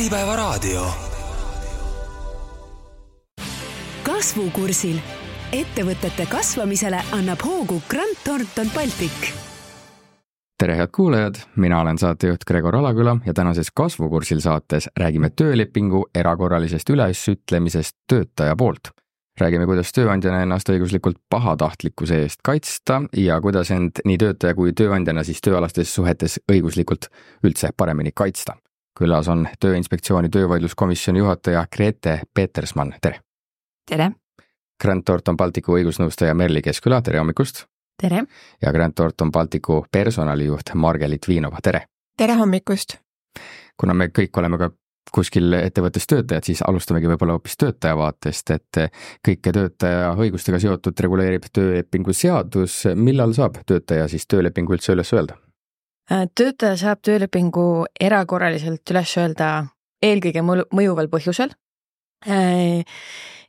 Äripäevaraadio. 0.00 0.86
kasvukursil 4.02 4.96
ettevõtete 5.52 6.24
kasvamisele 6.30 7.02
annab 7.12 7.42
hoogu 7.44 7.82
Grant 7.88 8.22
Thornton 8.24 8.70
Baltic 8.74 9.32
tere, 10.58 10.76
head 10.76 10.88
kuulajad, 10.96 11.34
mina 11.56 11.80
olen 11.80 11.98
saatejuht 11.98 12.46
Gregor 12.48 12.76
Alaküla 12.76 13.16
ja 13.26 13.34
tänases 13.34 13.68
Kasvukursil 13.74 14.40
saates 14.40 14.88
räägime 14.96 15.30
töölepingu 15.36 16.06
erakorralisest 16.14 16.90
ülesütlemisest 16.90 17.96
töötaja 18.08 18.56
poolt. 18.56 18.88
räägime, 19.40 19.66
kuidas 19.66 19.92
tööandjana 19.92 20.42
ennast 20.42 20.68
õiguslikult 20.68 21.20
pahatahtlikkuse 21.28 22.22
eest 22.22 22.40
kaitsta 22.44 23.02
ja 23.16 23.40
kuidas 23.40 23.70
end 23.70 24.00
nii 24.04 24.18
töötaja 24.18 24.54
kui 24.54 24.72
tööandjana 24.72 25.24
siis 25.24 25.40
tööalastes 25.40 25.94
suhetes 25.94 26.40
õiguslikult 26.52 27.12
üldse 27.44 27.68
paremini 27.76 28.12
kaitsta. 28.14 28.56
Külas 29.00 29.28
on 29.28 29.48
Tööinspektsiooni 29.60 30.28
töövaidluskomisjoni 30.28 31.18
juhataja 31.18 31.64
Grete 31.76 32.20
Petersmann, 32.34 32.92
tere! 33.00 33.20
tere! 33.88 34.10
Grant 34.80 35.04
Thornton 35.04 35.36
Balticu 35.36 35.76
õigusnõustaja 35.76 36.34
Merli 36.36 36.62
Keskküla, 36.64 37.00
tere 37.04 37.22
hommikust! 37.22 37.64
tere! 38.00 38.24
ja 38.62 38.72
Grant 38.72 38.94
Thornton 38.94 39.32
Balticu 39.32 39.84
personalijuht 39.92 40.74
Margelit 40.74 41.28
Viinova, 41.28 41.62
tere! 41.64 41.86
tere 42.18 42.36
hommikust! 42.36 42.98
kuna 43.80 43.96
me 43.96 44.10
kõik 44.12 44.36
oleme 44.36 44.60
ka 44.60 44.70
kuskil 45.10 45.56
ettevõttes 45.56 46.06
töötajad, 46.06 46.44
siis 46.44 46.60
alustamegi 46.62 47.08
võib-olla 47.08 47.38
hoopis 47.38 47.56
töötaja 47.58 47.96
vaatest, 47.96 48.52
et 48.52 48.82
kõike 49.26 49.52
töötaja 49.56 50.12
õigustega 50.12 50.60
seotud 50.60 51.00
reguleerib 51.00 51.48
töölepingu 51.52 52.12
seadus. 52.12 52.82
millal 52.94 53.32
saab 53.34 53.62
töötaja 53.66 54.08
siis 54.12 54.28
töölepingu 54.28 54.76
üldse 54.76 54.92
üles 54.92 55.16
öelda? 55.16 55.40
Äh, 56.10 56.26
töötaja 56.34 56.74
saab 56.74 57.04
töölepingu 57.06 57.86
erakorraliselt 58.02 58.90
üles 58.90 59.12
öelda 59.20 59.50
eelkõige 60.02 60.42
mõjuval 60.42 61.06
põhjusel 61.12 61.52
äh, 62.26 62.80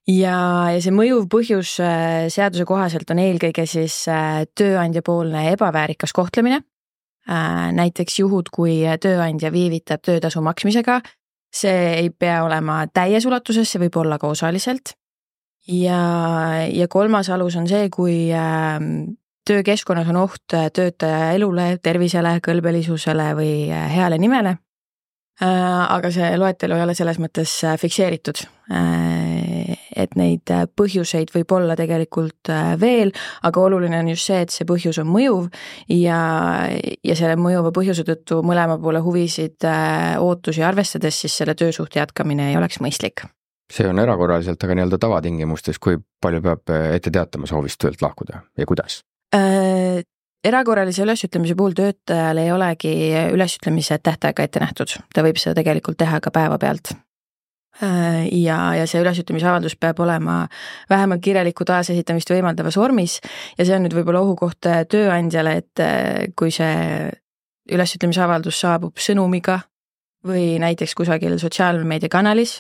ja, 0.06 0.36
ja 0.70 0.82
see 0.84 0.94
mõjuv 0.94 1.26
põhjus 1.32 1.80
äh, 1.82 2.28
seaduse 2.30 2.68
kohaselt 2.70 3.10
on 3.10 3.22
eelkõige 3.24 3.66
siis 3.66 4.04
tööandjapoolne 4.58 5.48
ebaväärikas 5.56 6.14
kohtlemine. 6.14 6.62
Näiteks 7.32 8.16
juhud, 8.18 8.48
kui 8.50 8.80
tööandja 9.00 9.52
viivitab 9.54 10.02
töötasu 10.02 10.42
maksmisega, 10.42 10.96
see 11.54 11.92
ei 12.00 12.10
pea 12.10 12.40
olema 12.42 12.80
täies 12.90 13.28
ulatuses, 13.30 13.70
see 13.70 13.82
võib 13.84 14.00
olla 14.02 14.18
ka 14.18 14.32
osaliselt. 14.34 14.96
ja, 15.70 16.02
ja 16.66 16.88
kolmas 16.90 17.30
alus 17.30 17.56
on 17.62 17.70
see, 17.70 17.92
kui 17.94 18.34
ähm, 18.34 19.21
töökeskkonnas 19.48 20.10
on 20.12 20.22
oht 20.24 20.56
töötaja 20.74 21.32
elule, 21.36 21.78
tervisele, 21.84 22.38
kõlbelisusele 22.46 23.32
või 23.38 23.54
heale 23.70 24.20
nimele. 24.22 24.58
Aga 25.42 26.12
see 26.14 26.36
loetelu 26.38 26.76
ei 26.78 26.84
ole 26.86 26.94
selles 26.94 27.18
mõttes 27.18 27.56
fikseeritud. 27.82 28.44
Et 30.02 30.16
neid 30.20 30.52
äh, 30.54 30.64
põhjuseid 30.78 31.34
võib 31.36 31.52
olla 31.56 31.76
tegelikult 31.80 32.52
äh, 32.52 32.74
veel, 32.80 33.12
aga 33.48 33.66
oluline 33.66 34.00
on 34.00 34.12
just 34.14 34.30
see, 34.30 34.40
et 34.46 34.54
see 34.54 34.68
põhjus 34.68 35.02
on 35.02 35.10
mõjuv 35.12 35.50
ja, 35.92 36.22
ja 37.04 37.18
selle 37.20 37.36
mõjuva 37.42 37.74
põhjuse 37.76 38.06
tõttu 38.08 38.40
mõlema 38.48 38.80
poole 38.82 39.04
huvisid, 39.04 39.60
äh, 39.68 40.16
ootusi 40.22 40.64
arvestades, 40.66 41.20
siis 41.24 41.36
selle 41.42 41.56
töösuhte 41.60 42.02
jätkamine 42.02 42.52
ei 42.52 42.60
oleks 42.60 42.82
mõistlik. 42.84 43.28
see 43.72 43.88
on 43.88 44.00
erakorraliselt, 44.04 44.64
aga 44.64 44.76
nii-öelda 44.76 44.98
tavatingimustes, 45.00 45.80
kui 45.80 45.96
palju 46.22 46.42
peab 46.44 46.76
ette 46.96 47.12
teatama 47.12 47.48
soovist 47.48 47.80
töölt 47.80 48.02
lahkuda 48.04 48.44
ja 48.58 48.68
kuidas 48.68 49.02
äh,? 49.36 50.02
erakorralise 50.42 51.04
ülesütlemise 51.04 51.54
puhul 51.54 51.76
töötajal 51.78 52.40
ei 52.42 52.50
olegi 52.52 52.92
ülesütlemise 53.36 54.00
tähtaega 54.02 54.48
ette 54.48 54.64
nähtud, 54.64 54.96
ta 55.14 55.22
võib 55.22 55.38
seda 55.38 55.54
tegelikult 55.60 56.00
teha 56.02 56.18
ka 56.18 56.34
päevapealt 56.34 56.96
Äh, 57.80 58.28
ja, 58.44 58.76
ja 58.76 58.84
see 58.86 59.00
ülesütlemisavaldus 59.02 59.78
peab 59.80 60.00
olema 60.04 60.44
vähemalt 60.92 61.22
kirjalikku 61.24 61.64
taasesitamist 61.66 62.30
võimaldavas 62.30 62.76
vormis 62.78 63.16
ja 63.58 63.66
see 63.66 63.78
on 63.78 63.86
nüüd 63.86 63.96
võib-olla 63.96 64.22
ohukoht 64.26 64.68
äh, 64.68 64.84
tööandjale, 64.92 65.56
et 65.64 65.82
äh, 65.82 66.28
kui 66.36 66.52
see 66.52 67.08
ülesütlemisavaldus 67.72 68.60
saabub 68.66 69.00
sõnumiga 69.00 69.62
või 70.28 70.60
näiteks 70.62 70.94
kusagil 71.00 71.38
sotsiaalmeediakanalis, 71.42 72.60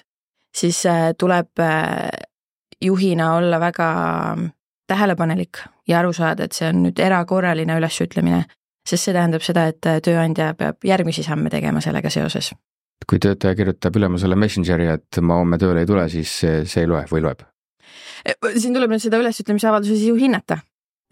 siis 0.55 0.79
tuleb 1.19 1.61
juhina 2.81 3.27
olla 3.35 3.59
väga 3.61 3.89
tähelepanelik 4.89 5.59
ja 5.91 5.99
aru 5.99 6.15
saada, 6.15 6.47
et 6.47 6.57
see 6.57 6.71
on 6.71 6.83
nüüd 6.87 6.99
erakorraline 6.99 7.77
ülesütlemine, 7.77 8.45
sest 8.87 9.07
see 9.07 9.15
tähendab 9.15 9.45
seda, 9.45 9.67
et 9.71 9.93
tööandja 10.07 10.53
peab 10.57 10.87
järgmisi 10.87 11.23
samme 11.27 11.53
tegema 11.53 11.83
sellega 11.83 12.09
seoses 12.09 12.53
kui 13.09 13.19
töötaja 13.19 13.55
kirjutab 13.57 13.97
ülemusele 13.99 14.37
Messengeri, 14.39 14.87
et 14.93 15.21
ma 15.25 15.39
homme 15.41 15.57
tööle 15.61 15.83
ei 15.83 15.89
tule, 15.89 16.05
siis 16.11 16.33
see 16.41 16.83
ei 16.83 16.89
loe 16.89 17.03
või 17.11 17.23
loeb? 17.25 17.41
Siin 18.53 18.75
tuleb 18.75 18.91
nüüd 18.93 19.01
seda 19.01 19.19
ülesütlemise 19.21 19.69
avalduse 19.71 19.97
sisu 19.97 20.15
hinnata. 20.19 20.59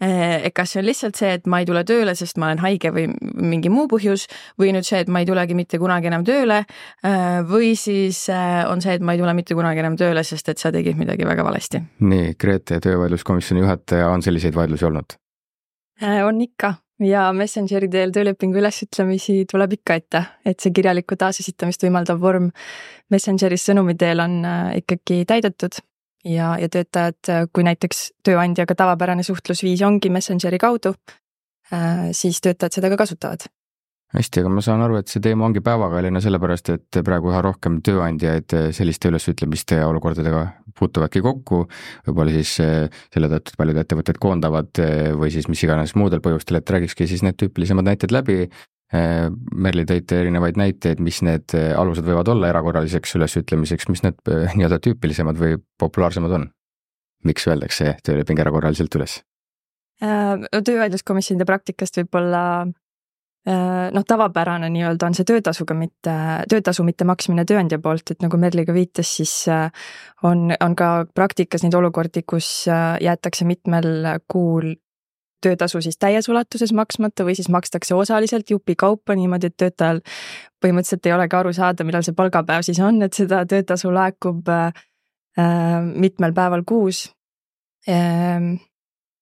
E, 0.00 0.10
et 0.48 0.54
kas 0.56 0.74
see 0.74 0.82
on 0.82 0.88
lihtsalt 0.88 1.20
see, 1.20 1.32
et 1.38 1.46
ma 1.50 1.60
ei 1.62 1.68
tule 1.68 1.84
tööle, 1.88 2.14
sest 2.18 2.40
ma 2.40 2.50
olen 2.50 2.62
haige 2.64 2.92
või 2.94 3.06
mingi 3.36 3.72
muu 3.72 3.86
põhjus 3.90 4.26
või 4.60 4.74
nüüd 4.76 4.88
see, 4.88 5.02
et 5.04 5.12
ma 5.12 5.22
ei 5.22 5.28
tulegi 5.28 5.56
mitte 5.58 5.80
kunagi 5.82 6.10
enam 6.10 6.26
tööle 6.26 6.62
e, 6.64 7.14
või 7.48 7.72
siis 7.78 8.26
on 8.30 8.82
see, 8.84 8.98
et 8.98 9.04
ma 9.04 9.16
ei 9.16 9.22
tule 9.22 9.34
mitte 9.36 9.56
kunagi 9.58 9.84
enam 9.84 9.98
tööle, 10.00 10.24
sest 10.26 10.52
et 10.52 10.62
sa 10.62 10.72
tegid 10.74 10.98
midagi 11.00 11.28
väga 11.28 11.46
valesti. 11.46 11.82
nii, 12.00 12.36
Grete, 12.40 12.80
töövaidluskomisjoni 12.80 13.64
juhataja, 13.64 14.08
on 14.10 14.22
selliseid 14.24 14.56
vaidlusi 14.56 14.88
olnud? 14.88 15.18
on 16.00 16.38
ikka, 16.40 16.72
ja 17.04 17.32
Messengeri 17.32 17.88
teel 17.92 18.12
töölepingu 18.14 18.60
ülesütlemisi 18.60 19.44
tuleb 19.50 19.76
ikka 19.78 19.96
ette, 20.00 20.22
et 20.46 20.60
see 20.60 20.72
kirjalikku 20.76 21.16
taasesitamist 21.20 21.84
võimaldav 21.84 22.20
vorm 22.22 22.50
Messengeris 23.10 23.64
sõnumi 23.66 23.96
teel 23.98 24.22
on 24.22 24.40
äh, 24.46 24.80
ikkagi 24.82 25.24
täidetud 25.28 25.80
ja, 26.24 26.54
ja 26.60 26.68
töötajad, 26.68 27.20
äh, 27.28 27.46
kui 27.52 27.64
näiteks 27.66 28.10
tööandjaga 28.26 28.76
tavapärane 28.76 29.24
suhtlusviis 29.26 29.82
ongi 29.86 30.12
Messengeri 30.12 30.60
kaudu, 30.60 30.94
äh, 31.72 32.10
siis 32.16 32.42
töötajad 32.44 32.80
seda 32.80 32.92
ka 32.92 33.00
kasutavad 33.04 33.48
hästi, 34.10 34.40
aga 34.42 34.50
ma 34.50 34.62
saan 34.64 34.80
aru, 34.82 34.96
et 34.98 35.06
see 35.06 35.22
teema 35.22 35.44
ongi 35.46 35.60
päevakajaline 35.62 36.18
sellepärast, 36.24 36.72
et 36.74 36.98
praegu 37.06 37.30
üha 37.30 37.44
rohkem 37.46 37.76
tööandjaid 37.86 38.56
selliste 38.74 39.06
ülesütlemiste 39.06 39.78
ja 39.78 39.86
olukordadega 39.86 40.40
puutuvadki 40.74 41.22
kokku, 41.22 41.60
võib-olla 42.08 42.34
siis 42.34 42.56
selle 42.58 43.30
tõttu, 43.30 43.54
et 43.54 43.60
paljud 43.60 43.78
ettevõtted 43.84 44.18
koondavad 44.18 44.82
või 45.14 45.30
siis 45.30 45.46
mis 45.46 45.62
iganes 45.62 45.94
muudel 45.94 46.18
põhjustel, 46.24 46.58
et 46.58 46.74
räägikski 46.74 47.06
siis 47.06 47.22
need 47.22 47.38
tüüpilisemad 47.38 47.86
näited 47.86 48.10
läbi. 48.10 48.48
Eh, 48.90 49.26
Merli, 49.54 49.84
tõite 49.86 50.18
erinevaid 50.24 50.58
näiteid, 50.58 51.02
mis 51.04 51.20
need 51.22 51.54
alused 51.54 52.06
võivad 52.06 52.28
olla 52.32 52.50
erakorraliseks 52.50 53.14
ülesütlemiseks, 53.20 53.88
mis 53.92 54.02
need 54.06 54.18
nii-öelda 54.56 54.80
tüüpilisemad 54.86 55.38
või 55.40 55.60
populaarsemad 55.78 56.38
on? 56.40 56.50
miks 57.20 57.44
öeldakse 57.44 57.98
tööleping 58.00 58.38
erakorraliselt 58.40 58.94
üles? 58.96 59.18
Äh, 60.00 60.40
töövaidluskomisjonide 60.64 61.44
praktikast 61.44 61.98
võib-olla 62.00 62.40
Äh, 63.48 63.88
noh, 63.96 64.04
tavapärane 64.04 64.68
nii-öelda 64.68 65.08
on 65.08 65.14
see 65.16 65.24
töötasuga 65.24 65.72
mitte, 65.72 66.12
töötasu 66.50 66.84
mitte 66.84 67.06
maksmine 67.08 67.46
tööandja 67.48 67.78
poolt, 67.80 68.12
et 68.12 68.20
nagu 68.20 68.36
Merli 68.36 68.66
ka 68.68 68.74
viitas, 68.76 69.14
siis 69.16 69.32
äh, 69.48 69.70
on, 70.28 70.50
on 70.60 70.74
ka 70.76 71.06
praktikas 71.16 71.64
neid 71.64 71.76
olukordi, 71.78 72.20
kus 72.28 72.50
äh, 72.68 72.98
jäetakse 73.00 73.48
mitmel 73.48 74.10
kuul 74.28 74.74
töötasu 75.44 75.80
siis 75.84 75.98
täies 76.00 76.28
ulatuses 76.28 76.72
maksmata 76.76 77.24
või 77.26 77.36
siis 77.38 77.48
makstakse 77.52 77.94
osaliselt 77.94 78.50
jupikaupa 78.50 79.16
niimoodi, 79.18 79.50
et 79.50 79.56
töötajal 79.56 80.02
põhimõtteliselt 80.60 81.06
ei 81.06 81.14
olegi 81.16 81.36
aru 81.36 81.52
saada, 81.56 81.86
millal 81.88 82.04
see 82.06 82.16
palgapäev 82.16 82.66
siis 82.66 82.80
on, 82.84 83.02
et 83.06 83.16
seda 83.16 83.44
töötasu 83.48 83.92
laekub 83.94 84.48
äh, 84.48 84.72
mitmel 85.94 86.36
päeval 86.36 86.66
kuus 86.68 87.08
äh,. 87.88 88.58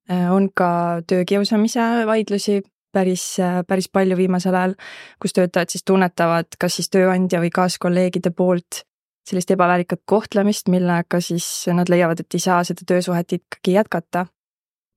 on 0.08 0.48
ka 0.56 0.70
töökiusamise 1.06 2.06
vaidlusi 2.08 2.62
päris, 2.92 3.36
päris 3.68 3.88
palju 3.92 4.16
viimasel 4.16 4.54
ajal, 4.54 4.74
kus 5.20 5.36
töötajad 5.36 5.74
siis 5.74 5.84
tunnetavad 5.84 6.56
kas 6.60 6.78
siis 6.80 6.88
tööandja 6.90 7.42
või 7.42 7.50
kaaskolleegide 7.54 8.32
poolt 8.32 8.82
sellist 9.28 9.50
ebaväärikat 9.52 10.02
kohtlemist, 10.08 10.70
millega 10.72 11.20
siis 11.20 11.46
nad 11.74 11.90
leiavad, 11.92 12.22
et 12.22 12.34
ei 12.34 12.42
saa 12.42 12.62
seda 12.64 12.86
töösuhet 12.88 13.34
ikkagi 13.36 13.76
jätkata. 13.76 14.26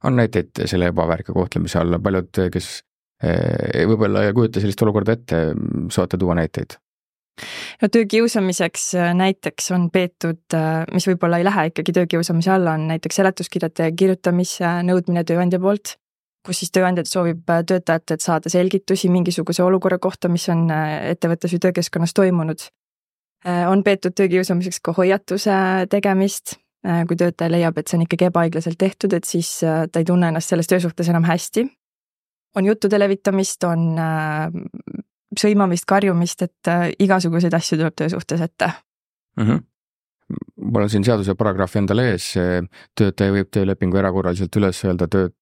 On 0.04 0.16
näiteid 0.16 0.64
selle 0.66 0.92
ebaväärika 0.92 1.34
kohtlemise 1.34 1.80
alla, 1.80 2.00
paljud, 2.00 2.30
kes 2.54 2.70
eh, 3.24 3.84
võib-olla 3.90 4.26
ei 4.26 4.34
kujuta 4.34 4.64
sellist 4.64 4.82
olukorda 4.82 5.18
ette, 5.18 5.44
saate 5.94 6.18
tuua 6.18 6.38
näiteid? 6.40 6.78
no 7.82 7.88
töökiusamiseks 7.88 8.84
äh, 9.00 9.14
näiteks 9.16 9.72
on 9.72 9.90
peetud, 9.92 10.44
äh, 10.54 10.84
mis 10.94 11.08
võib-olla 11.08 11.40
ei 11.40 11.48
lähe 11.48 11.70
ikkagi 11.72 11.96
töökiusamise 11.96 12.52
alla, 12.52 12.76
on 12.78 12.88
näiteks 12.92 13.22
seletuskirjade 13.22 13.92
kirjutamise 13.98 14.78
nõudmine 14.88 15.24
tööandja 15.28 15.60
poolt 15.60 15.96
kus 16.46 16.62
siis 16.62 16.72
tööandja 16.74 17.06
soovib 17.06 17.46
töötajatelt 17.46 18.24
saada 18.24 18.50
selgitusi 18.50 19.10
mingisuguse 19.14 19.64
olukorra 19.64 20.00
kohta, 20.02 20.30
mis 20.30 20.48
on 20.50 20.72
ettevõttes 20.74 21.54
või 21.54 21.62
töökeskkonnas 21.68 22.16
toimunud. 22.18 22.64
On 23.70 23.84
peetud 23.86 24.16
töökiusamiseks 24.18 24.82
ka 24.82 24.94
hoiatuse 24.98 25.54
tegemist, 25.90 26.56
kui 26.82 27.18
töötaja 27.18 27.52
leiab, 27.52 27.78
et 27.78 27.88
see 27.88 28.00
on 28.00 28.06
ikkagi 28.08 28.26
ebaõiglaselt 28.32 28.78
tehtud, 28.82 29.14
et 29.14 29.28
siis 29.30 29.50
ta 29.62 30.02
ei 30.02 30.08
tunne 30.08 30.32
ennast 30.32 30.50
selles 30.50 30.70
töösuhtes 30.70 31.10
enam 31.14 31.28
hästi. 31.30 31.68
on 32.56 32.66
juttude 32.66 33.00
levitamist, 33.00 33.64
on 33.64 34.00
sõimamist, 35.40 35.86
karjumist, 35.88 36.42
et 36.42 36.72
igasuguseid 37.00 37.54
asju 37.54 37.78
tuleb 37.78 37.96
töö 37.96 38.10
suhtes 38.10 38.42
ette 38.42 38.72
mm. 39.38 39.44
-hmm 39.44 39.62
mul 40.56 40.82
on 40.82 40.90
siin 40.90 41.04
seaduse 41.04 41.36
paragrahv 41.36 41.76
endal 41.76 42.00
ees, 42.00 42.34
töötaja 42.96 43.32
võib 43.32 43.50
töölepingu 43.52 43.98
erakorraliselt 43.98 44.56
üles 44.56 44.84
öelda 44.86 45.08
tööandja 45.08 45.41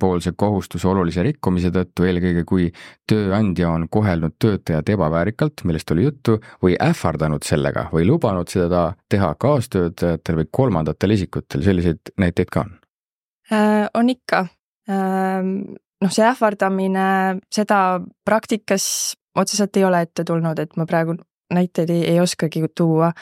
poolse 0.00 0.32
kohustuse 0.36 0.88
olulise 0.88 1.22
rikkumise 1.22 1.70
tõttu, 1.74 2.04
eelkõige 2.04 2.44
kui 2.48 2.70
tööandja 3.08 3.70
on 3.70 3.88
kohelnud 3.88 4.36
töötajat 4.38 4.88
ebaväärikalt, 4.94 5.64
millest 5.64 5.90
oli 5.90 6.04
juttu, 6.04 6.38
või 6.62 6.76
ähvardanud 6.80 7.44
sellega 7.44 7.88
või 7.92 8.06
lubanud 8.06 8.48
seda 8.48 8.92
teha 9.08 9.34
kaastöötajatel 9.34 10.42
või 10.42 10.50
kolmandatel 10.50 11.16
isikutel, 11.16 11.62
selliseid 11.62 12.14
näiteid 12.20 12.52
ka 12.52 12.66
on 12.66 12.74
äh,? 13.52 13.88
on 13.94 14.10
ikka 14.10 14.46
äh,. 14.90 15.40
noh, 16.00 16.10
see 16.12 16.26
ähvardamine, 16.26 17.40
seda 17.52 18.00
praktikas 18.24 19.16
otseselt 19.34 19.76
ei 19.76 19.84
ole 19.84 20.04
ette 20.04 20.24
tulnud, 20.24 20.58
et 20.58 20.76
ma 20.76 20.86
praegu 20.86 21.16
näiteid 21.54 21.90
ei, 21.90 22.04
ei 22.14 22.20
oskagi 22.20 22.62
tuua 22.74 23.12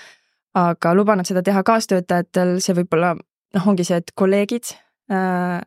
aga 0.58 0.94
lubanud 0.94 1.28
seda 1.28 1.42
teha 1.44 1.62
kaastöötajatel, 1.66 2.56
see 2.64 2.76
võib 2.76 2.96
olla, 2.96 3.12
noh, 3.16 3.68
ongi 3.68 3.86
see, 3.88 4.00
et 4.02 4.12
kolleegid 4.18 4.74
äh, 5.12 5.60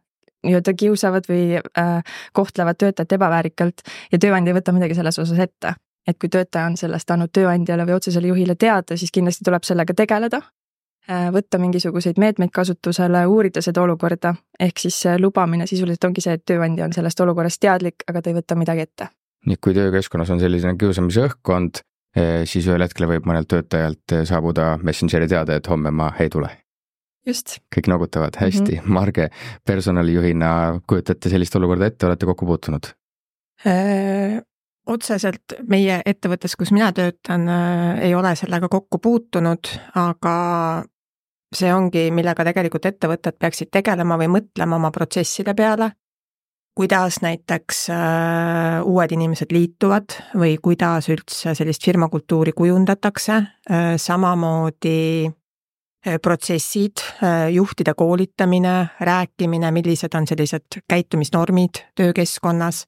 nii-öelda 0.46 0.74
kiusavad 0.78 1.28
või 1.30 1.58
äh, 1.58 2.18
kohtlevad 2.34 2.80
töötajat 2.82 3.18
ebaväärikalt 3.18 3.86
ja 4.12 4.20
tööandja 4.20 4.54
ei 4.54 4.60
võta 4.60 4.76
midagi 4.76 4.98
selles 4.98 5.20
osas 5.20 5.40
ette. 5.40 5.76
et 6.08 6.20
kui 6.22 6.30
töötaja 6.30 6.68
on 6.70 6.78
sellest 6.78 7.12
andnud 7.12 7.32
tööandjale 7.34 7.86
või 7.86 7.96
otsesele 7.96 8.28
juhile 8.28 8.56
teada, 8.56 8.98
siis 8.98 9.12
kindlasti 9.12 9.46
tuleb 9.46 9.64
sellega 9.64 9.94
tegeleda 9.94 10.42
äh,, 11.10 11.32
võtta 11.34 11.58
mingisuguseid 11.58 12.22
meetmeid 12.22 12.54
kasutusele, 12.54 13.26
uurida 13.26 13.62
seda 13.62 13.82
olukorda, 13.82 14.36
ehk 14.60 14.80
siis 14.80 15.02
lubamine 15.20 15.68
sisuliselt 15.68 16.04
ongi 16.04 16.22
see, 16.22 16.38
et 16.38 16.46
tööandja 16.46 16.86
on 16.86 16.94
sellest 16.94 17.20
olukorrast 17.26 17.60
teadlik, 17.60 18.06
aga 18.08 18.22
ta 18.22 18.30
ei 18.30 18.38
võta 18.38 18.56
midagi 18.56 18.86
ette. 18.86 19.10
nii 19.46 19.58
et 19.58 19.62
kui 19.62 19.74
töökeskkonnas 19.74 20.30
on 20.30 20.40
selline 20.40 20.78
kiusamise 20.78 21.26
õhkkond, 21.30 21.82
Eh, 22.16 22.46
siis 22.48 22.68
ühel 22.70 22.80
hetkel 22.86 23.10
võib 23.12 23.26
mõnelt 23.28 23.50
töötajalt 23.52 24.14
eh, 24.16 24.22
saabuda 24.28 24.78
Messengeri 24.88 25.28
teade, 25.28 25.58
et 25.60 25.68
homme 25.68 25.92
ma 25.92 26.14
ei 26.24 26.32
tule. 26.32 26.48
Just. 27.26 27.58
kõik 27.76 27.90
noogutavad, 27.92 28.38
hästi 28.40 28.78
mm. 28.78 28.80
-hmm. 28.80 28.94
Marge, 28.94 29.30
personalijuhina 29.66 30.82
kujutate 30.88 31.30
sellist 31.30 31.56
olukorda 31.56 31.86
ette, 31.86 32.06
olete 32.06 32.26
kokku 32.26 32.46
puutunud? 32.46 32.92
Äh, 33.68 34.42
otseselt 34.88 35.58
meie 35.68 36.02
ettevõttes, 36.06 36.56
kus 36.56 36.72
mina 36.72 36.92
töötan, 36.94 37.48
äh, 37.50 38.00
ei 38.10 38.16
ole 38.16 38.36
sellega 38.36 38.70
kokku 38.70 38.98
puutunud, 38.98 39.68
aga 39.96 40.38
see 41.56 41.74
ongi, 41.74 42.10
millega 42.12 42.44
tegelikult 42.44 42.86
ettevõtted 42.86 43.38
peaksid 43.40 43.72
tegelema 43.72 44.18
või 44.18 44.28
mõtlema 44.40 44.76
oma 44.76 44.92
protsesside 44.92 45.54
peale 45.54 45.92
kuidas 46.76 47.22
näiteks 47.22 47.90
äh, 47.90 48.84
uued 48.84 49.12
inimesed 49.12 49.52
liituvad 49.52 50.12
või 50.36 50.58
kuidas 50.62 51.08
üldse 51.10 51.56
sellist 51.56 51.86
firmakultuuri 51.86 52.52
kujundatakse, 52.52 53.38
samamoodi 53.98 55.32
protsessid, 56.22 57.02
juhtide 57.52 57.94
koolitamine, 57.98 58.74
rääkimine, 59.00 59.72
millised 59.72 60.14
on 60.16 60.28
sellised 60.28 60.82
käitumisnormid 60.88 61.82
töökeskkonnas. 61.96 62.86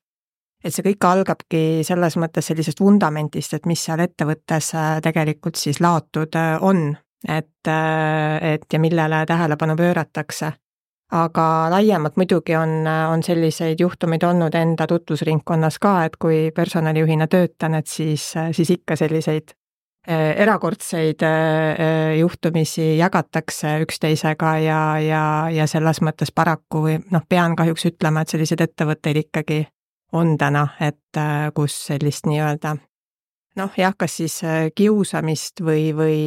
et 0.63 0.73
see 0.73 0.83
kõik 0.83 1.05
algabki 1.05 1.59
selles 1.85 2.17
mõttes 2.17 2.47
sellisest 2.49 2.79
vundamendist, 2.81 3.53
et 3.53 3.65
mis 3.65 3.83
seal 3.85 4.01
ettevõttes 4.03 4.71
tegelikult 5.03 5.55
siis 5.55 5.79
laotud 5.81 6.33
on, 6.61 6.97
et, 7.27 7.69
et 8.41 8.73
ja 8.73 8.79
millele 8.79 9.25
tähelepanu 9.25 9.75
pööratakse 9.77 10.51
aga 11.11 11.69
laiemalt 11.71 12.17
muidugi 12.19 12.55
on, 12.55 12.83
on 12.87 13.23
selliseid 13.23 13.79
juhtumeid 13.79 14.23
olnud 14.27 14.55
enda 14.55 14.87
tutvusringkonnas 14.87 15.79
ka, 15.79 15.93
et 16.05 16.17
kui 16.19 16.51
personalijuhina 16.55 17.27
töötan, 17.31 17.77
et 17.79 17.87
siis, 17.87 18.33
siis 18.51 18.75
ikka 18.75 18.95
selliseid 18.99 19.55
erakordseid 20.07 21.23
eh, 21.27 22.17
juhtumisi 22.19 22.97
jagatakse 22.97 23.77
üksteisega 23.83 24.53
ja, 24.63 24.81
ja, 25.03 25.23
ja 25.51 25.67
selles 25.67 26.01
mõttes 26.01 26.31
paraku 26.35 26.83
või 26.87 26.97
noh, 27.11 27.25
pean 27.29 27.55
kahjuks 27.59 27.89
ütlema, 27.91 28.23
et 28.23 28.33
selliseid 28.33 28.63
ettevõtteid 28.63 29.23
ikkagi 29.25 29.65
on 30.15 30.37
täna, 30.39 30.69
et 30.79 31.19
kus 31.53 31.73
sellist 31.89 32.29
nii-öelda 32.29 32.77
noh, 33.59 33.73
jah, 33.75 33.95
kas 33.97 34.19
siis 34.21 34.39
kiusamist 34.75 35.59
või, 35.65 35.89
või 35.97 36.19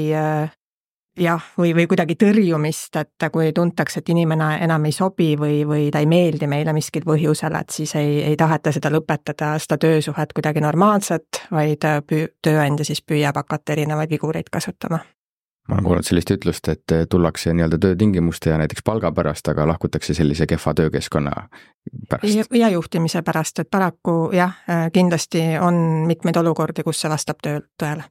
jah, 1.18 1.42
või, 1.58 1.72
või 1.74 1.86
kuidagi 1.90 2.14
tõrjumist, 2.18 2.96
et 3.00 3.28
kui 3.32 3.52
tuntakse, 3.56 4.00
et 4.00 4.08
inimene 4.12 4.50
enam 4.64 4.84
ei 4.86 4.92
sobi 4.94 5.32
või, 5.38 5.62
või 5.66 5.88
ta 5.92 6.02
ei 6.02 6.08
meeldi 6.10 6.46
meile 6.50 6.74
miskil 6.76 7.04
põhjusel, 7.06 7.56
et 7.60 7.70
siis 7.74 7.94
ei, 7.98 8.20
ei 8.30 8.36
taheta 8.36 8.72
seda 8.72 8.92
lõpetada, 8.92 9.54
seda 9.58 9.78
töösuhet 9.80 10.34
kuidagi 10.36 10.62
normaalselt, 10.64 11.44
vaid 11.50 11.86
püü-, 12.06 12.28
tööandja 12.42 12.86
siis 12.86 13.02
püüab 13.02 13.40
hakata 13.42 13.74
erinevaid 13.76 14.10
vigureid 14.10 14.52
kasutama. 14.52 15.00
ma 15.68 15.76
olen 15.76 15.84
kuulnud 15.84 16.06
sellist 16.06 16.30
ütlust, 16.34 16.68
et 16.68 16.94
tullakse 17.08 17.52
nii-öelda 17.54 17.78
töötingimuste 17.78 18.50
ja 18.50 18.58
näiteks 18.58 18.82
palga 18.84 19.12
pärast, 19.12 19.48
aga 19.48 19.66
lahkutakse 19.68 20.14
sellise 20.14 20.46
kehva 20.46 20.74
töökeskkonna 20.74 21.48
pärast. 22.08 22.54
ja 22.54 22.68
juhtimise 22.68 23.22
pärast, 23.22 23.58
et 23.58 23.70
paraku 23.70 24.30
jah, 24.32 24.56
kindlasti 24.92 25.42
on 25.60 26.06
mitmeid 26.06 26.36
olukordi, 26.36 26.82
kus 26.82 27.00
see 27.00 27.10
vastab 27.10 27.42
töö, 27.42 27.60
tõele 27.82 28.08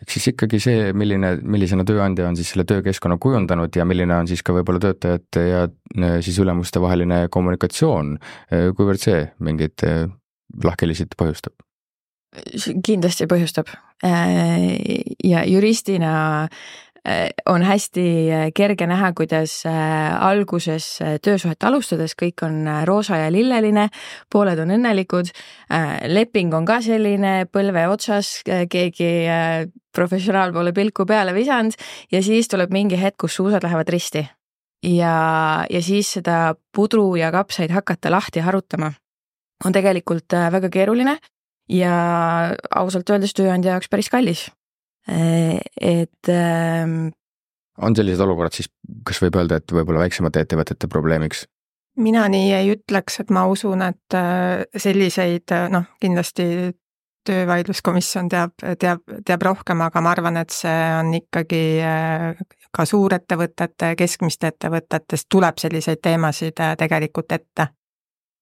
ehk 0.00 0.14
siis 0.14 0.30
ikkagi 0.32 0.60
see, 0.62 0.90
milline, 0.96 1.34
millisena 1.42 1.84
tööandja 1.88 2.28
on 2.30 2.38
siis 2.38 2.52
selle 2.52 2.66
töökeskkonna 2.68 3.18
kujundanud 3.20 3.76
ja 3.76 3.86
milline 3.88 4.16
on 4.16 4.30
siis 4.30 4.44
ka 4.46 4.54
võib-olla 4.56 4.82
töötajate 4.82 5.46
ja 5.46 5.64
äh, 5.66 6.20
siis 6.24 6.38
ülemuste 6.42 6.82
vaheline 6.82 7.26
kommunikatsioon, 7.32 8.14
äh, 8.52 8.70
kuivõrd 8.76 9.02
see 9.02 9.24
mingeid 9.44 9.86
lahkhelisid 10.64 11.18
põhjustab? 11.20 11.56
kindlasti 12.86 13.26
põhjustab 13.26 13.72
ja 15.26 15.40
juristina 15.50 16.12
on 17.46 17.62
hästi 17.62 18.02
äh, 18.30 18.46
kerge 18.54 18.86
näha, 18.86 19.12
kuidas 19.16 19.62
äh, 19.66 19.72
alguses 20.20 20.98
töösuhet 21.24 21.64
alustades 21.64 22.12
kõik 22.18 22.44
on 22.44 22.68
roosa 22.84 23.16
ja 23.22 23.30
lilleline, 23.32 23.88
pooled 24.32 24.60
on 24.60 24.74
õnnelikud, 24.76 25.32
leping 26.12 26.54
on 26.54 26.66
ka 26.68 26.80
selline 26.84 27.46
põlve 27.52 27.86
otsas, 27.88 28.40
keegi 28.44 29.10
professionaal 29.94 30.52
pole 30.52 30.74
pilku 30.76 31.06
peale 31.08 31.34
visanud 31.34 31.74
ja 32.12 32.22
siis 32.22 32.48
tuleb 32.50 32.72
mingi 32.74 33.00
hetk, 33.00 33.22
kus 33.24 33.38
suusad 33.40 33.64
lähevad 33.64 33.88
risti. 33.88 34.26
ja, 34.84 35.64
ja 35.70 35.82
siis 35.82 36.12
seda 36.12 36.54
pudru 36.76 37.16
ja 37.16 37.32
kapsaid 37.32 37.70
hakata 37.70 38.10
lahti 38.10 38.40
harutama 38.40 38.92
on 39.64 39.72
tegelikult 39.72 40.32
väga 40.32 40.68
keeruline 40.68 41.18
ja 41.68 41.92
ausalt 42.70 43.10
öeldes 43.10 43.34
tööandja 43.34 43.76
jaoks 43.76 43.88
päris 43.88 44.08
kallis 44.08 44.48
Äh, 44.48 44.59
et 45.08 46.28
ähm.... 46.28 47.08
on 47.80 47.96
sellised 47.96 48.20
olukorrad 48.20 48.54
siis, 48.56 48.68
kas 49.06 49.20
võib 49.22 49.38
öelda, 49.40 49.60
et 49.60 49.72
võib-olla 49.72 50.04
väiksemate 50.04 50.44
ettevõtete 50.44 50.90
probleemiks? 50.90 51.46
mina 52.00 52.26
nii 52.28 52.52
ei 52.54 52.70
ütleks, 52.74 53.20
et 53.20 53.30
ma 53.34 53.46
usun, 53.50 53.82
et 53.84 54.16
äh, 54.16 54.62
selliseid 54.76 55.52
noh, 55.72 55.88
kindlasti 56.00 56.46
töövaidluskomisjon 57.26 58.30
teab, 58.32 58.54
teab, 58.80 59.02
teab 59.26 59.42
rohkem, 59.44 59.82
aga 59.84 60.00
ma 60.00 60.12
arvan, 60.14 60.38
et 60.40 60.54
see 60.54 60.76
on 60.96 61.12
ikkagi 61.18 61.62
äh, 61.84 62.40
ka 62.72 62.86
suurettevõtete, 62.88 63.94
keskmiste 63.98 64.54
ettevõtetest 64.54 65.28
tuleb 65.28 65.58
selliseid 65.60 66.00
teemasid 66.02 66.62
tegelikult 66.78 67.32
ette. 67.38 67.72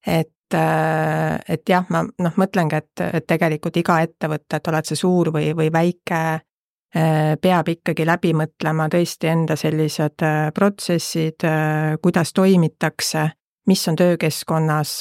et 0.07 0.35
et 0.49 1.69
jah, 1.69 1.85
ma 1.93 2.01
noh, 2.25 2.37
mõtlengi, 2.41 2.79
et, 2.79 3.01
et 3.19 3.25
tegelikult 3.29 3.77
iga 3.77 3.99
ettevõte, 4.01 4.57
et 4.57 4.69
oled 4.71 4.87
sa 4.89 4.97
suur 4.97 5.29
või, 5.35 5.51
või 5.53 5.69
väike, 5.69 6.21
Äh, 6.31 6.48
peab 7.41 7.69
ikkagi 7.69 8.07
läbi 8.07 8.33
mõtlema 8.33 8.89
tõesti 8.89 9.29
enda 9.29 9.57
sellised 9.57 10.23
äh, 10.25 10.49
protsessid, 10.55 11.45
äh, 11.45 11.97
kuidas 12.03 12.33
toimitakse, 12.33 13.29
mis 13.69 13.89
on 13.89 13.97
töökeskkonnas 13.97 14.93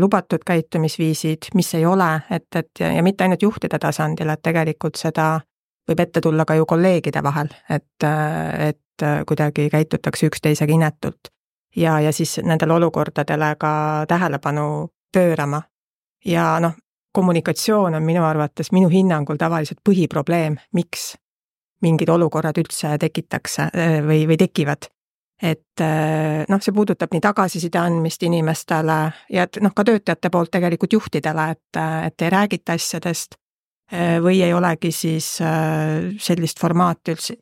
lubatud 0.00 0.40
käitumisviisid, 0.46 1.50
mis 1.54 1.74
ei 1.74 1.84
ole, 1.86 2.22
et, 2.30 2.48
et 2.56 2.80
ja, 2.80 2.92
ja 2.92 3.02
mitte 3.02 3.24
ainult 3.24 3.42
juhtide 3.42 3.78
tasandil, 3.78 4.30
et 4.32 4.40
tegelikult 4.42 4.96
seda 4.96 5.26
võib 5.84 6.00
ette 6.00 6.22
tulla 6.24 6.46
ka 6.48 6.56
ju 6.56 6.64
kolleegide 6.64 7.20
vahel, 7.22 7.50
et, 7.68 8.06
et 8.68 9.04
kuidagi 9.28 9.68
käitutakse 9.68 10.30
üksteisega 10.30 10.72
inetult. 10.72 11.28
ja, 11.76 12.00
ja 12.00 12.12
siis 12.12 12.38
nendele 12.42 12.72
olukordadele 12.72 13.56
ka 13.60 14.04
tähelepanu 14.08 14.88
pöörama. 15.12 15.62
ja 16.24 16.60
noh, 16.60 16.72
kommunikatsioon 17.12 17.94
on 17.94 18.02
minu 18.02 18.24
arvates, 18.24 18.72
minu 18.72 18.88
hinnangul 18.88 19.36
tavaliselt 19.36 19.84
põhiprobleem, 19.88 20.56
miks 20.72 21.14
mingid 21.82 22.08
olukorrad 22.08 22.58
üldse 22.62 22.94
tekitakse 23.00 23.68
või, 24.06 24.24
või 24.28 24.36
tekivad. 24.40 24.88
et 25.42 25.82
noh, 26.48 26.60
see 26.62 26.72
puudutab 26.72 27.12
nii 27.12 27.20
tagasiside 27.20 27.78
andmist 27.78 28.22
inimestele 28.22 28.98
ja 29.34 29.42
et 29.48 29.58
noh, 29.60 29.74
ka 29.74 29.84
töötajate 29.84 30.30
poolt 30.30 30.52
tegelikult 30.54 30.92
juhtidele, 30.92 31.48
et, 31.56 31.80
et 32.06 32.22
ei 32.22 32.30
räägita 32.30 32.78
asjadest 32.78 33.34
või 34.22 34.40
ei 34.42 34.54
olegi 34.54 34.92
siis 34.94 35.26
sellist 36.24 36.60
formaati 36.60 37.12
üldse, 37.12 37.36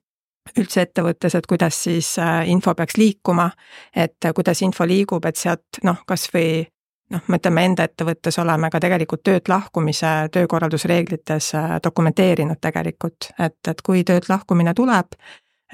üldse 0.59 0.83
ettevõttes, 0.83 1.37
et 1.39 1.47
kuidas 1.47 1.83
siis 1.85 2.17
info 2.51 2.75
peaks 2.75 2.97
liikuma, 2.99 3.51
et 3.95 4.33
kuidas 4.35 4.63
info 4.67 4.89
liigub, 4.89 5.25
et 5.29 5.39
sealt 5.39 5.79
noh, 5.87 6.03
kas 6.09 6.27
või 6.35 6.65
noh, 7.13 7.23
me 7.29 7.65
enda 7.65 7.87
ettevõttes 7.89 8.39
oleme 8.43 8.71
ka 8.71 8.81
tegelikult 8.81 9.23
töölt 9.27 9.49
lahkumise 9.53 10.13
töökorraldusreeglites 10.33 11.53
äh, 11.59 11.77
dokumenteerinud 11.85 12.61
tegelikult, 12.61 13.31
et, 13.39 13.59
et 13.69 13.83
kui 13.85 14.05
töölt 14.05 14.29
lahkumine 14.29 14.75
tuleb, 14.75 15.17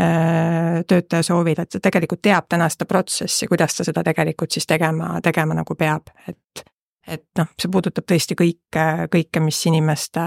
äh, 0.00 0.80
töötaja 0.86 1.26
soovil, 1.26 1.60
et 1.62 1.70
ta 1.74 1.82
tegelikult 1.84 2.22
teab 2.22 2.48
täna 2.48 2.68
seda 2.72 2.88
protsessi, 2.90 3.48
kuidas 3.50 3.78
ta 3.78 3.86
seda 3.88 4.04
tegelikult 4.06 4.54
siis 4.54 4.66
tegema, 4.66 5.18
tegema 5.24 5.58
nagu 5.58 5.78
peab, 5.78 6.12
et 6.28 6.66
et 7.08 7.24
noh, 7.40 7.48
see 7.56 7.70
puudutab 7.72 8.04
tõesti 8.04 8.36
kõike, 8.36 8.82
kõike, 9.08 9.40
mis 9.40 9.62
inimeste 9.70 10.20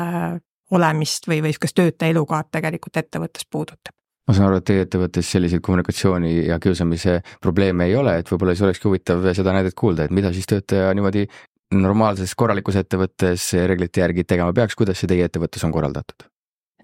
olemist 0.74 1.27
või, 1.30 1.44
või 1.46 1.53
sihukest 1.53 1.77
töötaja 1.77 2.15
elukaart 2.15 2.50
tegelikult 2.58 2.98
ettevõttes 2.98 3.46
puudutab 3.46 4.00
ma 4.28 4.36
saan 4.36 4.50
aru, 4.50 4.60
et 4.62 4.68
teie 4.70 4.84
ettevõttes 4.86 5.32
selliseid 5.34 5.63
kommunikatsiooni 5.66 6.34
ja 6.48 6.60
kiusamise 6.62 7.20
probleeme 7.42 7.90
ei 7.90 7.96
ole, 8.00 8.20
et 8.22 8.30
võib-olla 8.32 8.56
siis 8.56 8.68
olekski 8.68 8.90
huvitav 8.90 9.25
seda 9.38 9.56
näidet 9.56 9.78
kuulda, 9.78 10.06
et 10.06 10.16
mida 10.16 10.34
siis 10.36 10.50
töötaja 10.50 10.92
niimoodi 10.98 11.25
normaalses 11.72 12.36
korralikus 12.36 12.78
ettevõttes 12.82 13.48
reeglite 13.68 14.04
järgi 14.04 14.28
tegema 14.28 14.54
peaks, 14.54 14.75
kuidas 14.80 15.00
see 15.01 15.10
teie 15.12 15.25
ettevõttes 15.30 15.63
on 15.68 15.74
korraldatud? 15.74 16.28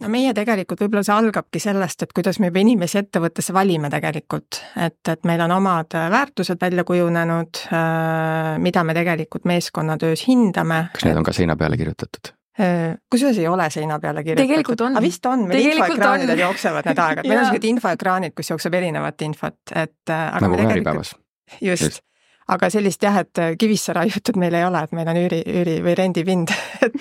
no 0.01 0.10
meie 0.13 0.34
tegelikult 0.38 0.82
võib-olla 0.84 1.03
see 1.06 1.15
algabki 1.15 1.62
sellest, 1.62 2.06
et 2.06 2.13
kuidas 2.15 2.38
me 2.41 2.51
juba 2.51 2.62
inimesi 2.62 3.00
ettevõttesse 3.01 3.56
valime 3.56 3.89
tegelikult, 3.94 4.60
et, 4.77 5.00
et 5.10 5.25
meil 5.25 5.41
on 5.48 5.56
omad 5.58 5.98
väärtused 6.13 6.62
välja 6.62 6.86
kujunenud, 6.88 7.63
äh, 7.74 8.53
mida 8.62 8.84
me 8.86 8.98
tegelikult 8.98 9.48
meeskonnatöös 9.50 10.27
hindame. 10.29 10.88
kas 10.94 11.08
need 11.10 11.17
on 11.17 11.25
ka 11.25 11.34
seina 11.34 11.58
peale 11.58 11.79
kirjutatud? 11.82 12.37
Äh, 12.58 12.96
kusjuures 13.10 13.38
ei 13.38 13.48
ole 13.48 13.70
seina 13.70 14.00
peale 14.02 14.24
kirjutatud. 14.26 14.88
aga 14.88 15.02
vist 15.04 15.26
on, 15.30 15.44
meil 15.46 15.68
infoekraanidel 15.76 16.40
jooksevad 16.42 16.88
need 16.90 17.02
aeg-ajalt, 17.04 17.30
meil 17.30 17.42
on 17.42 17.46
sellised 17.52 17.68
infoekraanid, 17.70 18.34
kus 18.34 18.50
jookseb 18.50 18.74
erinevat 18.80 19.22
infot, 19.22 19.60
et 19.76 20.14
äh, 20.14 20.40
nagu 20.42 20.58
Äripäevas. 20.64 21.14
just, 21.62 21.84
just., 21.84 22.02
aga 22.48 22.70
sellist 22.72 23.04
jah, 23.04 23.22
et 23.24 23.44
kivisse 23.60 23.94
raiutud 23.94 24.38
meil 24.39 24.56
ei 24.56 24.66
ole, 24.66 24.84
et 24.84 24.96
meil 24.96 25.12
on 25.12 25.20
üüri, 25.20 25.42
üüri 25.48 25.77
või 25.84 25.96
rendipind 26.00 26.54
et 26.86 26.96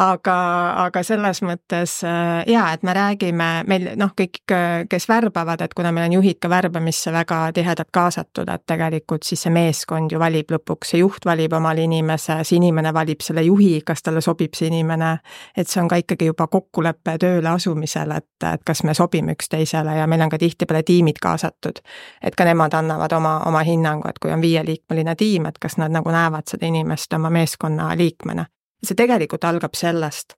aga, 0.00 0.36
aga 0.84 1.02
selles 1.06 1.40
mõttes 1.46 1.96
äh, 2.06 2.42
jaa, 2.50 2.66
et 2.74 2.82
me 2.86 2.94
räägime, 2.96 3.48
meil 3.68 3.90
noh, 4.00 4.12
kõik, 4.16 4.42
kes 4.90 5.08
värbavad, 5.08 5.62
et 5.64 5.74
kuna 5.76 5.92
meil 5.94 6.08
on 6.08 6.16
juhid 6.18 6.40
ka 6.42 6.50
värbamisse 6.50 7.12
väga 7.14 7.40
tihedalt 7.54 7.90
kaasatud, 7.94 8.48
et 8.50 8.64
tegelikult 8.66 9.26
siis 9.26 9.44
see 9.44 9.52
meeskond 9.54 10.12
ju 10.12 10.20
valib 10.20 10.52
lõpuks, 10.54 10.94
see 10.94 11.02
juht 11.02 11.26
valib 11.26 11.54
omale 11.56 11.84
inimese, 11.86 12.40
see 12.44 12.58
inimene 12.58 12.92
valib 12.94 13.22
selle 13.24 13.44
juhi, 13.46 13.80
kas 13.86 14.04
talle 14.04 14.22
sobib 14.24 14.56
see 14.56 14.70
inimene, 14.72 15.16
et 15.56 15.70
see 15.70 15.82
on 15.82 15.90
ka 15.90 16.00
ikkagi 16.02 16.30
juba 16.30 16.48
kokkulepe 16.52 17.16
tööle 17.22 17.52
asumisel, 17.54 18.16
et, 18.16 18.30
et 18.52 18.64
kas 18.66 18.84
me 18.84 18.94
sobime 18.96 19.36
üksteisele 19.36 19.98
ja 19.98 20.08
meil 20.10 20.24
on 20.26 20.32
ka 20.32 20.40
tihtipeale 20.40 20.82
tiimid 20.86 21.20
kaasatud. 21.22 21.80
et 22.22 22.34
ka 22.34 22.44
nemad 22.44 22.74
annavad 22.74 23.12
oma, 23.12 23.38
oma 23.46 23.62
hinnangu, 23.66 24.08
et 24.08 24.18
kui 24.18 24.32
on 24.32 24.42
viie 24.42 24.62
viieliikmeline 24.74 25.14
tiim, 25.16 25.46
et 25.46 25.58
kas 25.58 25.76
nad 25.78 25.92
nagu 25.92 26.10
näevad 26.10 26.48
seda 26.50 26.66
inimest 26.66 27.12
oma 27.12 27.30
meeskonna 27.30 27.94
liikmena. 27.96 28.46
see 28.84 28.94
tegelikult 28.94 29.44
algab 29.44 29.74
sellest, 29.74 30.34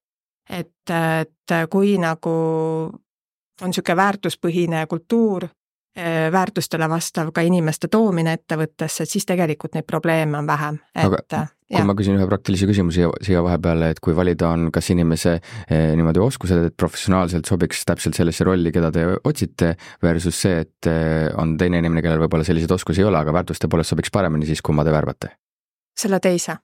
et, 0.51 0.91
et 0.91 1.55
kui 1.71 1.97
nagu 1.99 2.31
on 3.63 3.73
niisugune 3.73 3.97
väärtuspõhine 3.97 4.87
kultuur, 4.87 5.49
väärtustele 6.33 6.89
vastav 6.91 7.33
ka 7.33 7.45
inimeste 7.47 7.89
toomine 7.89 8.37
ettevõttesse, 8.37 9.05
et 9.07 9.11
siis 9.11 9.25
tegelikult 9.27 9.77
neid 9.77 9.87
probleeme 9.89 10.39
on 10.39 10.49
vähem, 10.49 10.81
et 10.95 11.07
aga 11.07 11.47
kui 11.67 11.81
ja. 11.81 11.87
ma 11.89 11.97
küsin 11.99 12.15
ühe 12.15 12.27
praktilise 12.31 12.69
küsimuse 12.69 13.09
siia 13.27 13.41
vahepeale, 13.43 13.89
et 13.95 14.01
kui 14.05 14.15
valida 14.15 14.53
on, 14.55 14.69
kas 14.75 14.91
inimese 14.95 15.39
eh, 15.41 15.95
niimoodi 15.99 16.23
oskused, 16.23 16.69
et 16.69 16.77
professionaalselt 16.79 17.49
sobiks 17.49 17.83
täpselt 17.89 18.19
sellesse 18.19 18.47
rolli, 18.47 18.71
keda 18.75 18.93
te 18.95 19.07
otsite, 19.17 19.73
versus 20.05 20.39
see, 20.45 20.63
et 20.63 20.91
on 21.41 21.57
teine 21.59 21.83
inimene, 21.83 22.05
kellel 22.05 22.23
võib-olla 22.23 22.47
selliseid 22.47 22.77
oskusi 22.77 23.03
ei 23.03 23.09
ole, 23.09 23.19
aga 23.19 23.35
väärtuste 23.35 23.71
poolest 23.73 23.97
sobiks 23.97 24.15
paremini, 24.15 24.47
siis 24.47 24.63
kumma 24.63 24.87
te 24.87 24.95
värbate? 24.95 25.35
selle 25.97 26.21
teise. 26.21 26.59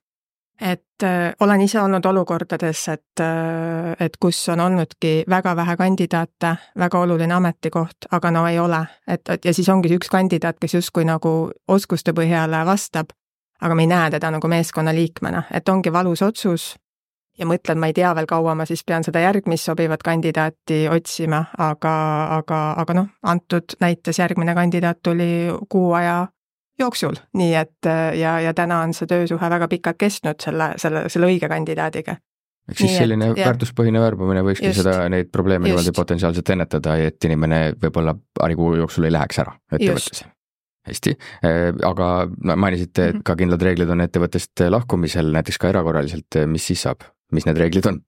Et 0.62 1.02
äh, 1.02 1.32
olen 1.40 1.60
ise 1.60 1.80
olnud 1.82 2.06
olukordades, 2.06 2.88
et 2.88 3.20
äh,, 3.20 3.96
et 4.00 4.16
kus 4.20 4.48
on 4.48 4.60
olnudki 4.60 5.24
väga 5.28 5.56
vähe 5.56 5.76
kandidaate, 5.76 6.56
väga 6.78 7.00
oluline 7.00 7.34
ametikoht, 7.34 8.06
aga 8.10 8.30
no 8.30 8.46
ei 8.46 8.58
ole, 8.58 8.84
et, 9.06 9.28
et 9.28 9.44
ja 9.44 9.54
siis 9.54 9.68
ongi 9.68 9.90
üks 9.96 10.10
kandidaat, 10.12 10.60
kes 10.62 10.78
justkui 10.78 11.04
nagu 11.04 11.50
oskuste 11.68 12.14
põhjal 12.14 12.54
vastab 12.66 13.10
aga 13.62 13.74
me 13.74 13.82
ei 13.82 13.90
näe 13.90 14.10
teda 14.10 14.30
nagu 14.34 14.48
meeskonnaliikmena, 14.48 15.44
et 15.54 15.68
ongi 15.68 15.92
valus 15.92 16.22
otsus 16.22 16.72
ja 17.38 17.46
mõtled, 17.48 17.78
ma 17.80 17.88
ei 17.88 17.96
tea 17.96 18.10
veel, 18.16 18.26
kaua 18.28 18.54
ma 18.58 18.66
siis 18.68 18.82
pean 18.84 19.04
seda 19.06 19.22
järgmist 19.22 19.70
sobivat 19.70 20.02
kandidaati 20.04 20.84
otsima, 20.92 21.44
aga, 21.58 21.94
aga, 22.38 22.60
aga 22.82 22.96
noh, 22.98 23.10
antud 23.22 23.76
näites 23.80 24.18
järgmine 24.18 24.54
kandidaat 24.58 25.00
tuli 25.02 25.30
kuu 25.68 25.92
aja 25.98 26.26
jooksul, 26.80 27.16
nii 27.38 27.54
et 27.58 27.88
ja, 28.18 28.38
ja 28.40 28.52
täna 28.56 28.82
on 28.86 28.94
see 28.96 29.08
töösuhe 29.10 29.50
väga 29.50 29.68
pikalt 29.68 29.98
kestnud 30.00 30.40
selle, 30.42 30.72
selle, 30.80 31.06
selle 31.12 31.28
õige 31.30 31.48
kandidaadiga. 31.52 32.16
ehk 32.68 32.78
siis 32.78 32.92
nii 32.92 33.00
selline 33.04 33.30
et, 33.32 33.40
väärtuspõhine 33.44 34.00
värbamine 34.00 34.44
võikski 34.46 34.70
just, 34.70 34.82
seda, 34.82 35.08
neid 35.12 35.32
probleeme 35.32 35.68
niimoodi 35.68 35.94
potentsiaalselt 35.96 36.54
ennetada, 36.54 36.96
et 36.96 37.24
inimene 37.28 37.64
võib-olla 37.82 38.14
paari 38.38 38.56
kuu 38.58 38.76
jooksul 38.80 39.08
ei 39.08 39.14
läheks 39.14 39.42
ära 39.44 39.56
ettevõttesse 39.72 40.30
hästi, 40.88 41.12
äh, 41.46 41.68
aga 41.86 42.06
no 42.42 42.56
mainisite, 42.58 43.08
et 43.10 43.18
mhm. 43.18 43.26
ka 43.26 43.36
kindlad 43.38 43.62
reeglid 43.62 43.90
on 43.94 44.02
ettevõttest 44.02 44.64
lahkumisel, 44.72 45.30
näiteks 45.36 45.60
ka 45.62 45.70
erakorraliselt, 45.70 46.40
mis 46.50 46.66
siis 46.72 46.82
saab, 46.88 47.06
mis 47.32 47.46
need 47.46 47.60
reeglid 47.60 47.86
on? 47.90 48.00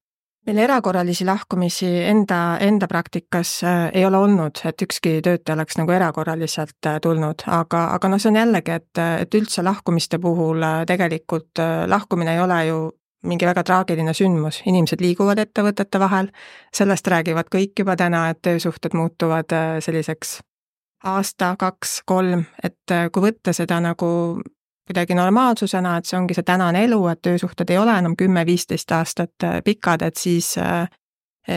Meil 0.46 0.58
erakorralisi 0.64 1.24
lahkumisi 1.24 1.88
enda, 2.10 2.58
enda 2.60 2.88
praktikas 2.90 3.56
äh, 3.64 3.86
ei 3.94 4.04
ole 4.06 4.18
olnud, 4.20 4.60
et 4.68 4.82
ükski 4.86 5.18
töötaja 5.24 5.56
oleks 5.56 5.78
nagu 5.80 5.94
erakorraliselt 5.96 6.88
äh, 6.90 6.98
tulnud, 7.02 7.46
aga, 7.46 7.86
aga 7.96 8.10
noh, 8.12 8.22
see 8.22 8.32
on 8.32 8.40
jällegi, 8.40 8.76
et, 8.76 9.02
et 9.24 9.38
üldse 9.40 9.64
lahkumiste 9.64 10.20
puhul 10.22 10.64
tegelikult 10.86 11.62
lahkumine 11.88 12.36
ei 12.36 12.44
ole 12.44 12.60
ju 12.68 12.80
mingi 13.24 13.46
väga 13.48 13.62
traagiline 13.64 14.12
sündmus, 14.12 14.60
inimesed 14.68 15.00
liiguvad 15.00 15.40
ettevõtete 15.40 16.00
vahel, 16.00 16.28
sellest 16.76 17.06
räägivad 17.08 17.48
kõik 17.52 17.80
juba 17.80 17.96
täna, 17.96 18.26
et 18.28 18.42
töösuhted 18.44 18.92
muutuvad 18.92 19.54
selliseks 19.80 20.42
aasta, 21.04 21.54
kaks, 21.58 22.02
kolm, 22.06 22.44
et 22.62 22.92
äh, 22.92 23.08
kui 23.12 23.28
võtta 23.28 23.54
seda 23.56 23.80
nagu 23.84 24.08
kuidagi 24.86 25.14
normaalsusena, 25.14 25.96
et 25.96 26.06
see 26.08 26.18
ongi 26.18 26.34
see 26.36 26.44
tänane 26.44 26.84
elu, 26.84 26.98
et 27.08 27.22
töösuhted 27.22 27.70
ei 27.70 27.78
ole 27.78 27.94
enam 27.98 28.16
kümme-viisteist 28.20 28.92
aastat 28.92 29.44
äh, 29.44 29.62
pikad, 29.64 30.02
et 30.02 30.16
siis 30.16 30.58
äh, 30.58 30.88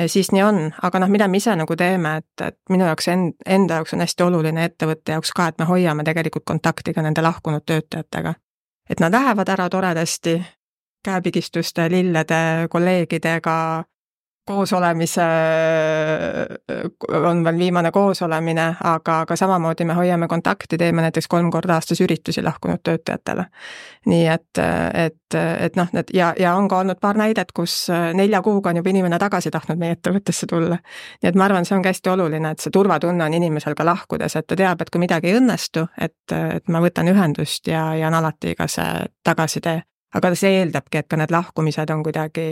siis 0.08 0.32
nii 0.32 0.44
on, 0.44 0.60
aga 0.84 1.00
noh, 1.00 1.10
mida 1.10 1.28
me 1.28 1.38
ise 1.38 1.56
nagu 1.56 1.76
teeme, 1.76 2.18
et, 2.22 2.46
et 2.48 2.58
minu 2.70 2.86
jaoks 2.86 3.08
end, 3.12 3.36
enda 3.46 3.80
jaoks 3.80 3.96
on 3.96 4.04
hästi 4.04 4.24
oluline 4.24 4.66
ettevõtte 4.68 5.16
jaoks 5.16 5.32
ka, 5.36 5.48
et 5.48 5.60
me 5.60 5.68
hoiame 5.70 6.04
tegelikult 6.08 6.46
kontakti 6.46 6.94
ka 6.94 7.04
nende 7.06 7.24
lahkunud 7.24 7.66
töötajatega. 7.66 8.34
et 8.90 9.00
nad 9.00 9.12
lähevad 9.12 9.50
ära 9.50 9.70
toredasti, 9.70 10.42
käepigistuste, 11.04 11.90
lillede, 11.92 12.68
kolleegidega, 12.70 13.84
koosolemise, 14.48 15.25
on 17.12 17.44
veel 17.44 17.60
viimane 17.60 17.92
koosolemine, 17.92 18.68
aga, 18.84 19.20
aga 19.25 19.36
samamoodi 19.36 19.86
me 19.86 19.94
hoiame 19.98 20.27
kontakti, 20.27 20.77
teeme 20.77 21.04
näiteks 21.04 21.27
kolm 21.27 21.51
korda 21.51 21.75
aastas 21.75 22.01
üritusi 22.01 22.44
lahkunud 22.44 22.82
töötajatele. 22.84 23.46
nii 24.08 24.27
et, 24.32 24.62
et, 24.94 25.38
et 25.60 25.75
noh, 25.75 25.89
need 25.94 26.13
ja, 26.13 26.34
ja 26.39 26.56
on 26.56 26.68
ka 26.72 26.80
olnud 26.80 27.00
paar 27.01 27.18
näidet, 27.20 27.51
kus 27.56 27.88
nelja 28.13 28.42
kuuga 28.42 28.70
on 28.70 28.80
juba 28.82 28.89
inimene 28.89 29.20
tagasi 29.20 29.51
tahtnud 29.51 29.80
meie 29.80 29.98
ettevõttesse 29.98 30.48
tulla. 30.48 30.77
nii 31.24 31.30
et 31.30 31.36
ma 31.36 31.46
arvan, 31.50 31.66
see 31.68 31.75
ongi 31.75 31.92
hästi 31.92 32.13
oluline, 32.13 32.51
et 32.51 32.63
see 32.63 32.72
turvatunne 32.72 33.25
on 33.25 33.34
inimesel 33.34 33.75
ka 33.75 33.86
lahkudes, 33.86 34.36
et 34.36 34.48
ta 34.48 34.56
teab, 34.56 34.82
et 34.82 34.89
kui 34.94 35.04
midagi 35.04 35.32
ei 35.32 35.42
õnnestu, 35.42 35.88
et, 36.00 36.36
et 36.38 36.72
ma 36.72 36.82
võtan 36.84 37.12
ühendust 37.12 37.68
ja, 37.68 37.89
ja 37.96 38.08
on 38.08 38.20
alati 38.22 38.56
ka 38.56 38.68
see 38.72 39.06
tagasitee. 39.24 39.82
aga 40.16 40.36
see 40.36 40.62
eeldabki, 40.62 40.98
et 40.98 41.08
ka 41.08 41.18
need 41.20 41.32
lahkumised 41.32 41.92
on 41.92 42.04
kuidagi 42.04 42.48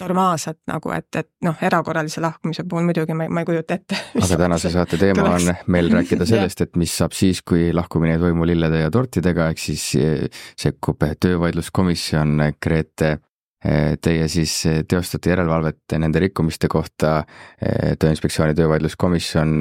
normaalselt 0.00 0.60
nagu, 0.70 0.92
et, 0.94 1.08
et 1.16 1.28
noh, 1.44 1.56
erakorralise 1.64 2.22
lahkumise 2.22 2.64
puhul 2.68 2.86
muidugi 2.88 3.16
ma 3.16 3.26
ei, 3.26 3.32
ma 3.32 3.42
ei 3.42 3.48
kujuta 3.48 3.78
ette. 3.78 3.98
aga 4.24 4.40
tänase 4.44 4.72
saate 4.74 5.00
teema 5.00 5.24
tuleks. 5.24 5.48
on 5.48 5.72
meil 5.74 5.90
rääkida 5.96 6.28
sellest, 6.28 6.64
et 6.66 6.76
mis 6.80 6.96
saab 7.00 7.16
siis, 7.16 7.42
kui 7.42 7.70
lahkumine 7.74 8.16
ei 8.16 8.22
toimu 8.22 8.46
lillede 8.48 8.84
ja 8.84 8.92
tortidega, 8.94 9.50
ehk 9.52 9.62
siis 9.62 9.88
eh, 10.00 10.44
sekkub 10.58 11.02
töövaidluskomisjon, 11.20 12.36
Grete 12.62 13.10
eh, 13.64 13.96
Teie 14.02 14.28
siis 14.32 14.54
eh, 14.70 14.80
teostate 14.88 15.34
järelevalvet 15.34 15.98
nende 15.98 16.22
rikkumiste 16.22 16.70
kohta, 16.70 17.20
Tööinspektsiooni 17.98 18.54
töövaidluskomisjon 18.58 19.54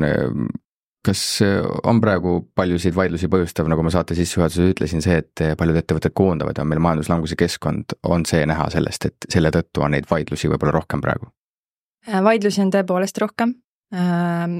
kas 1.08 1.24
äh, 1.46 1.62
on 1.88 2.02
praegu 2.04 2.40
paljusid 2.58 2.96
vaidlusi 2.98 3.30
põhjustav, 3.32 3.70
nagu 3.72 3.84
ma 3.86 3.92
saate 3.94 4.18
sissejuhatuses 4.18 4.74
ütlesin, 4.74 5.04
see, 5.04 5.20
et 5.24 5.44
äh, 5.44 5.54
paljud 5.60 5.80
ettevõtted 5.80 6.16
koondavad 6.18 6.58
ja 6.58 6.66
on 6.66 6.72
meil 6.72 6.84
majanduslanguse 6.84 7.38
keskkond, 7.40 7.98
on 8.08 8.26
see 8.28 8.44
näha 8.50 8.70
sellest, 8.74 9.10
et 9.10 9.30
selle 9.32 9.52
tõttu 9.56 9.86
on 9.86 9.96
neid 9.96 10.10
vaidlusi 10.10 10.52
võib-olla 10.52 10.76
rohkem 10.80 11.04
praegu? 11.04 11.32
Äh, 12.08 12.20
vaidlusi 12.26 12.64
on 12.66 12.74
tõepoolest 12.76 13.24
rohkem 13.24 13.56
ähm,. 13.96 14.60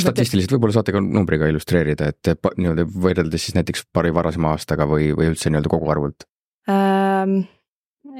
statistiliselt 0.00 0.56
võib-olla 0.56 0.78
saate 0.78 0.94
ka 0.94 1.02
numbriga 1.04 1.48
illustreerida, 1.48 2.12
et 2.12 2.46
nii-öelda 2.58 2.86
võrreldes 2.88 3.48
siis 3.48 3.56
näiteks 3.56 3.88
paari 3.92 4.12
varasema 4.14 4.54
aastaga 4.54 4.88
või, 4.90 5.12
või 5.16 5.32
üldse 5.32 5.52
nii-öelda 5.52 5.72
koguarvult 5.72 6.28
ähm,? 6.68 7.44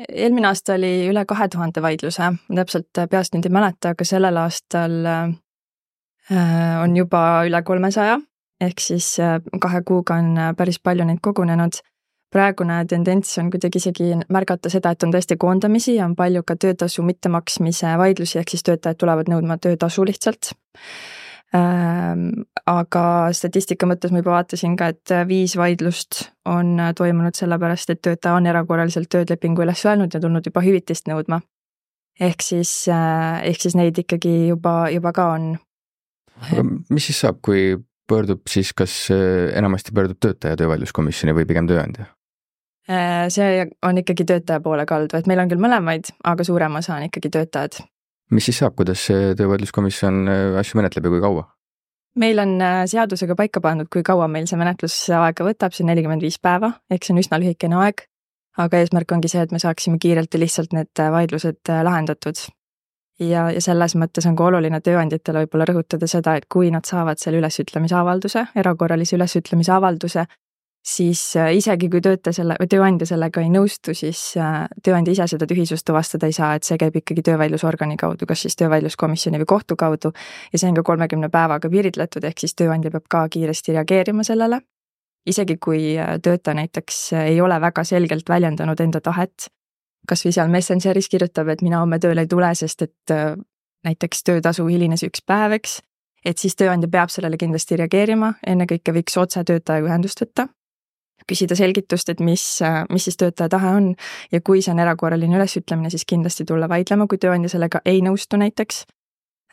eelmine 0.08 0.48
aasta 0.48 0.78
oli 0.78 1.10
üle 1.10 1.22
kahe 1.28 1.46
tuhande 1.52 1.82
vaidluse, 1.84 2.32
täpselt 2.48 3.04
peast 3.10 3.36
nüüd 3.36 3.46
ei 3.46 3.52
mäleta, 3.52 3.92
aga 3.92 4.06
sellel 4.08 4.40
aastal 4.40 4.94
on 6.82 6.96
juba 6.96 7.44
üle 7.48 7.62
kolmesaja, 7.62 8.18
ehk 8.60 8.80
siis 8.80 9.18
äh, 9.20 9.40
kahe 9.60 9.82
kuuga 9.86 10.18
on 10.20 10.38
äh, 10.38 10.54
päris 10.56 10.80
palju 10.80 11.04
neid 11.04 11.20
kogunenud. 11.22 11.82
praegune 12.34 12.80
tendents 12.90 13.38
on 13.38 13.50
kuidagi 13.50 13.78
isegi 13.78 14.16
märgata 14.28 14.70
seda, 14.70 14.90
et 14.90 15.02
on 15.06 15.12
tõesti 15.14 15.36
koondamisi 15.38 15.94
ja 15.94 16.04
on 16.04 16.16
palju 16.18 16.42
ka 16.42 16.56
töötasu 16.56 17.02
mittemaksmise 17.06 17.92
vaidlusi, 17.98 18.38
ehk 18.38 18.50
siis 18.50 18.62
töötajad 18.66 18.98
tulevad 18.98 19.30
nõudma 19.30 19.58
töötasu 19.58 20.04
lihtsalt 20.04 20.50
aga 21.54 23.04
statistika 23.36 23.86
mõttes 23.86 24.10
ma 24.10 24.20
juba 24.22 24.32
vaatasin 24.34 24.74
ka, 24.78 24.88
et 24.90 25.12
viis 25.28 25.54
vaidlust 25.56 26.24
on 26.50 26.80
toimunud 26.96 27.36
sellepärast, 27.38 27.92
et 27.94 28.02
töötaja 28.02 28.34
on 28.38 28.48
erakorraliselt 28.50 29.10
töölepingu 29.12 29.62
üles 29.62 29.84
öelnud 29.86 30.14
ja 30.14 30.20
tulnud 30.20 30.46
juba 30.46 30.64
hüvitist 30.64 31.06
nõudma. 31.10 31.40
ehk 32.20 32.42
siis, 32.42 32.88
äh, 32.88 33.42
ehk 33.42 33.60
siis 33.60 33.74
neid 33.74 33.98
ikkagi 33.98 34.48
juba, 34.48 34.88
juba 34.90 35.12
ka 35.12 35.26
on. 35.32 35.58
Aga 36.42 36.64
mis 36.64 37.10
siis 37.10 37.20
saab, 37.24 37.40
kui 37.44 37.74
pöördub 38.08 38.44
siis, 38.50 38.72
kas 38.76 39.08
äh, 39.12 39.56
enamasti 39.58 39.94
pöördub 39.94 40.20
töötaja 40.20 40.58
töövaidluskomisjoni 40.60 41.34
või 41.36 41.48
pigem 41.48 41.68
tööandja? 41.70 42.10
Äh, 42.90 43.26
see 43.32 43.64
on 43.86 44.00
ikkagi 44.00 44.26
töötaja 44.28 44.60
poole 44.64 44.84
kaldu, 44.88 45.16
et 45.16 45.28
meil 45.30 45.40
on 45.40 45.50
küll 45.50 45.62
mõlemaid, 45.62 46.12
aga 46.28 46.44
suurem 46.44 46.80
osa 46.80 46.98
on 46.98 47.08
ikkagi 47.08 47.32
töötajad. 47.32 47.80
mis 48.30 48.44
siis 48.44 48.58
saab, 48.60 48.74
kuidas 48.76 49.06
see 49.08 49.34
töövaidluskomisjon 49.38 50.24
äh, 50.28 50.58
asju 50.60 50.80
menetleb 50.80 51.08
ja 51.08 51.14
kui 51.14 51.22
kaua? 51.24 51.46
meil 52.20 52.38
on 52.38 52.58
seadusega 52.86 53.34
paika 53.34 53.60
pandud, 53.60 53.88
kui 53.90 54.04
kaua 54.06 54.28
meil 54.30 54.46
see 54.46 54.58
menetlus 54.60 54.98
aega 55.10 55.46
võtab, 55.46 55.72
see 55.74 55.82
on 55.82 55.90
nelikümmend 55.90 56.22
viis 56.22 56.36
päeva, 56.38 56.74
ehk 56.90 57.06
see 57.06 57.14
on 57.14 57.22
üsna 57.24 57.40
lühikene 57.42 57.80
aeg. 57.80 58.04
aga 58.58 58.78
eesmärk 58.78 59.16
ongi 59.16 59.32
see, 59.32 59.42
et 59.42 59.50
me 59.50 59.58
saaksime 59.58 59.98
kiirelt 59.98 60.34
ja 60.34 60.38
lihtsalt 60.38 60.76
need 60.76 61.00
vaidlused 61.16 61.72
lahendatud 61.88 62.44
ja, 63.20 63.48
ja 63.50 63.60
selles 63.62 63.94
mõttes 63.98 64.26
on 64.28 64.36
ka 64.36 64.48
oluline 64.48 64.80
tööandjatele 64.84 65.44
võib-olla 65.44 65.68
rõhutada 65.70 66.08
seda, 66.10 66.36
et 66.38 66.48
kui 66.50 66.70
nad 66.74 66.86
saavad 66.88 67.20
selle 67.20 67.38
ülesütlemise 67.42 67.96
avalduse, 67.98 68.46
erakorralise 68.56 69.16
ülesütlemise 69.16 69.72
avalduse, 69.72 70.26
siis 70.84 71.22
äh, 71.36 71.54
isegi 71.56 71.88
kui 71.90 72.02
töötaja 72.04 72.40
selle 72.40 72.56
või 72.60 72.68
tööandja 72.70 73.08
sellega 73.08 73.42
ei 73.42 73.50
nõustu, 73.52 73.94
siis 73.96 74.20
äh, 74.40 74.64
tööandja 74.84 75.14
ise 75.16 75.28
seda 75.34 75.48
tühisust 75.48 75.86
tuvastada 75.88 76.28
ei 76.28 76.36
saa, 76.36 76.54
et 76.58 76.68
see 76.68 76.78
käib 76.80 76.96
ikkagi 77.00 77.24
töövaidlusorgani 77.30 77.96
kaudu, 78.00 78.28
kas 78.28 78.44
siis 78.44 78.58
töövaidluskomisjoni 78.60 79.40
või 79.42 79.50
kohtu 79.54 79.78
kaudu. 79.80 80.12
ja 80.52 80.60
see 80.60 80.68
on 80.68 80.78
ka 80.78 80.82
kolmekümne 80.82 81.30
päevaga 81.32 81.70
piiritletud, 81.70 82.24
ehk 82.24 82.44
siis 82.44 82.54
tööandja 82.54 82.92
peab 82.94 83.08
ka 83.08 83.26
kiiresti 83.28 83.78
reageerima 83.78 84.24
sellele. 84.24 84.60
isegi 85.26 85.56
kui 85.56 85.98
äh, 85.98 86.18
töötaja 86.22 86.54
näiteks 86.54 87.12
ei 87.24 87.40
ole 87.40 87.60
väga 87.60 87.84
selgelt 87.84 88.28
väljendanud 88.28 88.80
enda 88.80 89.00
tahet 89.00 89.48
kasvõi 90.08 90.32
seal 90.36 90.52
Messengeris 90.52 91.08
kirjutab, 91.12 91.48
et 91.52 91.62
mina 91.64 91.80
homme 91.82 91.98
tööle 92.02 92.24
ei 92.24 92.30
tule, 92.30 92.50
sest 92.54 92.82
et 92.86 93.14
äh, 93.14 93.34
näiteks 93.84 94.24
töötasu 94.24 94.66
hilines 94.66 95.04
üks 95.06 95.24
päev, 95.26 95.56
eks. 95.58 95.80
et 96.24 96.40
siis 96.40 96.56
tööandja 96.56 96.88
peab 96.88 97.12
sellele 97.12 97.38
kindlasti 97.40 97.76
reageerima, 97.80 98.34
ennekõike 98.46 98.94
võiks 98.96 99.16
otse 99.20 99.44
töötajaga 99.44 99.90
ühendust 99.90 100.20
võtta. 100.20 100.48
küsida 101.28 101.56
selgitust, 101.56 102.08
et 102.08 102.20
mis, 102.20 102.42
äh, 102.62 102.84
mis 102.92 103.04
siis 103.04 103.16
töötaja 103.16 103.48
tahe 103.48 103.76
on 103.76 103.94
ja 104.32 104.40
kui 104.40 104.62
see 104.62 104.72
on 104.72 104.78
erakorraline 104.78 105.36
ülesütlemine, 105.36 105.90
siis 105.90 106.04
kindlasti 106.04 106.44
tulla 106.44 106.68
vaidlema, 106.68 107.06
kui 107.06 107.18
tööandja 107.18 107.48
sellega 107.48 107.80
ei 107.84 108.02
nõustu 108.02 108.36
näiteks 108.36 108.84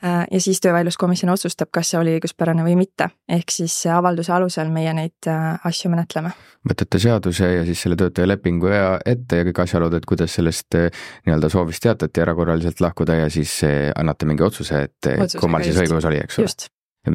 ja 0.04 0.42
siis 0.42 0.62
töövaidluskomisjon 0.62 1.30
otsustab, 1.34 1.70
kas 1.74 1.92
see 1.92 2.00
oli 2.00 2.16
õiguspärane 2.18 2.64
või 2.66 2.76
mitte, 2.80 3.10
ehk 3.30 3.54
siis 3.54 3.76
avalduse 3.92 4.34
alusel 4.34 4.72
meie 4.74 4.94
neid 4.98 5.30
äh, 5.30 5.60
asju 5.68 5.92
menetleme. 5.94 6.34
võtate 6.70 7.00
seaduse 7.02 7.52
ja 7.52 7.64
siis 7.68 7.84
selle 7.86 7.98
töötaja 8.00 8.28
lepingu 8.28 8.72
ja 8.72 8.98
ette 9.06 9.42
ja 9.42 9.48
kõik 9.50 9.64
asjaolud, 9.66 9.94
et 9.98 10.08
kuidas 10.10 10.34
sellest 10.38 10.78
äh, 10.80 10.90
nii-öelda 11.28 11.52
soovist 11.54 11.84
teatati 11.86 12.26
erakorraliselt 12.26 12.82
lahkuda 12.82 13.22
ja 13.24 13.30
siis 13.30 13.60
annate 13.96 14.26
mingi 14.26 14.46
otsuse, 14.46 14.86
et 14.90 15.12
Otsusega 15.14 15.42
kummal 15.46 15.66
siis 15.66 15.78
õigus 15.84 16.10
oli, 16.10 16.22
eks 16.24 16.42
ole. 16.42 16.70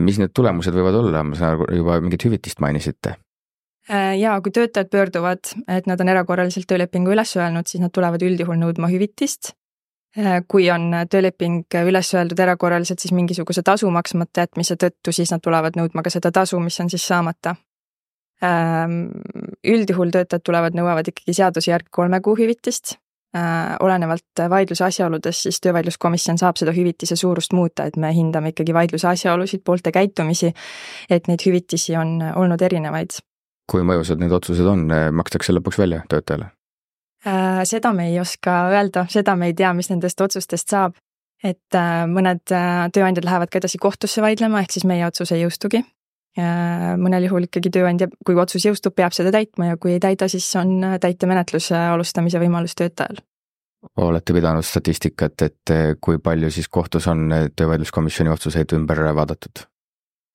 mis 0.07 0.23
need 0.23 0.35
tulemused 0.35 0.75
võivad 0.75 1.03
olla, 1.03 1.27
ma 1.27 1.39
saan 1.39 1.57
aru, 1.57 1.71
juba 1.83 2.01
mingit 2.03 2.27
hüvitist 2.27 2.63
mainisite. 2.63 3.17
Ja 4.19 4.33
kui 4.43 4.51
töötajad 4.51 4.89
pöörduvad, 4.91 5.47
et 5.71 5.87
nad 5.87 6.01
on 6.03 6.09
erakorraliselt 6.11 6.67
töölepingu 6.67 7.13
üles 7.15 7.37
öelnud, 7.39 7.69
siis 7.71 7.83
nad 7.85 7.95
tulevad 7.95 8.23
üldjuhul 8.27 8.59
nõudma 8.59 8.91
hüvitist. 8.91 9.53
Äh, 9.53 9.66
kui 10.49 10.71
on 10.73 10.91
tööleping 11.11 11.77
üles 11.85 12.11
öeldud 12.15 12.41
erakorraliselt, 12.41 13.03
siis 13.03 13.13
mingisuguse 13.13 13.63
tasu 13.63 13.91
maksmata 13.93 14.47
jätmise 14.47 14.77
tõttu, 14.81 15.13
siis 15.13 15.33
nad 15.33 15.43
tulevad 15.45 15.77
nõudma 15.77 16.05
ka 16.05 16.13
seda 16.13 16.33
tasu, 16.33 16.61
mis 16.61 16.79
on 16.81 16.91
siis 16.93 17.05
saamata. 17.07 17.57
Ähm, 18.45 19.09
üldjuhul 19.65 20.13
töötajad 20.13 20.45
tulevad, 20.45 20.77
nõuavad 20.77 21.09
ikkagi 21.09 21.33
seaduse 21.37 21.71
järgi 21.71 21.93
kolme 21.93 22.21
kuu 22.25 22.37
hüvitist. 22.37 22.97
Äh, 23.37 23.77
olenevalt 23.81 24.43
vaidluse 24.49 24.85
asjaoludest, 24.87 25.47
siis 25.49 25.61
töövaidluskomisjon 25.65 26.39
saab 26.41 26.57
seda 26.61 26.73
hüvitise 26.73 27.17
suurust 27.17 27.53
muuta, 27.57 27.85
et 27.85 27.97
me 28.01 28.13
hindame 28.17 28.53
ikkagi 28.55 28.73
vaidluse 28.77 29.09
asjaolusid, 29.11 29.65
poolte 29.65 29.93
käitumisi, 29.93 30.53
et 31.11 31.29
neid 31.29 31.45
hüvitisi 31.45 31.97
on 32.01 32.21
olnud 32.35 32.63
erinevaid. 32.63 33.19
kui 33.67 33.83
mõjusad 33.83 34.21
need 34.23 34.33
otsused 34.33 34.67
on, 34.71 34.87
makstakse 35.13 35.53
lõpuks 35.53 35.81
välja 35.83 36.05
töötajale? 36.09 36.53
Äh, 37.27 37.65
seda 37.67 37.91
me 37.93 38.11
ei 38.13 38.21
oska 38.21 38.53
öelda, 38.71 39.07
seda 39.11 39.35
me 39.37 39.51
ei 39.51 39.55
tea, 39.59 39.73
mis 39.75 39.91
nendest 39.91 40.21
otsustest 40.21 40.71
saab. 40.71 40.95
et 41.45 41.75
äh, 41.77 42.07
mõned 42.09 42.49
äh, 42.55 42.87
tööandjad 42.95 43.27
lähevad 43.27 43.51
ka 43.53 43.59
edasi 43.61 43.79
kohtusse 43.79 44.23
vaidlema, 44.25 44.63
ehk 44.63 44.73
siis 44.73 44.87
meie 44.89 45.05
otsus 45.07 45.33
ei 45.33 45.43
jõustugi. 45.45 45.85
mõnel 47.01 47.25
juhul 47.25 47.47
ikkagi 47.47 47.71
tööandja, 47.73 48.11
kui 48.27 48.35
otsus 48.37 48.67
jõustub, 48.67 48.93
peab 48.93 49.15
seda 49.17 49.31
täitma 49.33 49.71
ja 49.71 49.77
kui 49.81 49.95
ei 49.95 50.01
täida, 50.01 50.29
siis 50.29 50.45
on 50.61 50.83
täitemenetluse 51.01 51.73
alustamise 51.77 52.37
võimalus 52.43 52.77
töötajal 52.77 53.23
olete 53.97 54.35
pidanud 54.37 54.67
statistikat, 54.67 55.43
et 55.47 55.73
kui 56.01 56.19
palju 56.19 56.51
siis 56.51 56.69
kohtus 56.69 57.07
on 57.09 57.31
töövaidluskomisjoni 57.57 58.35
otsuseid 58.35 58.75
ümber 58.77 59.01
vaadatud? 59.17 59.65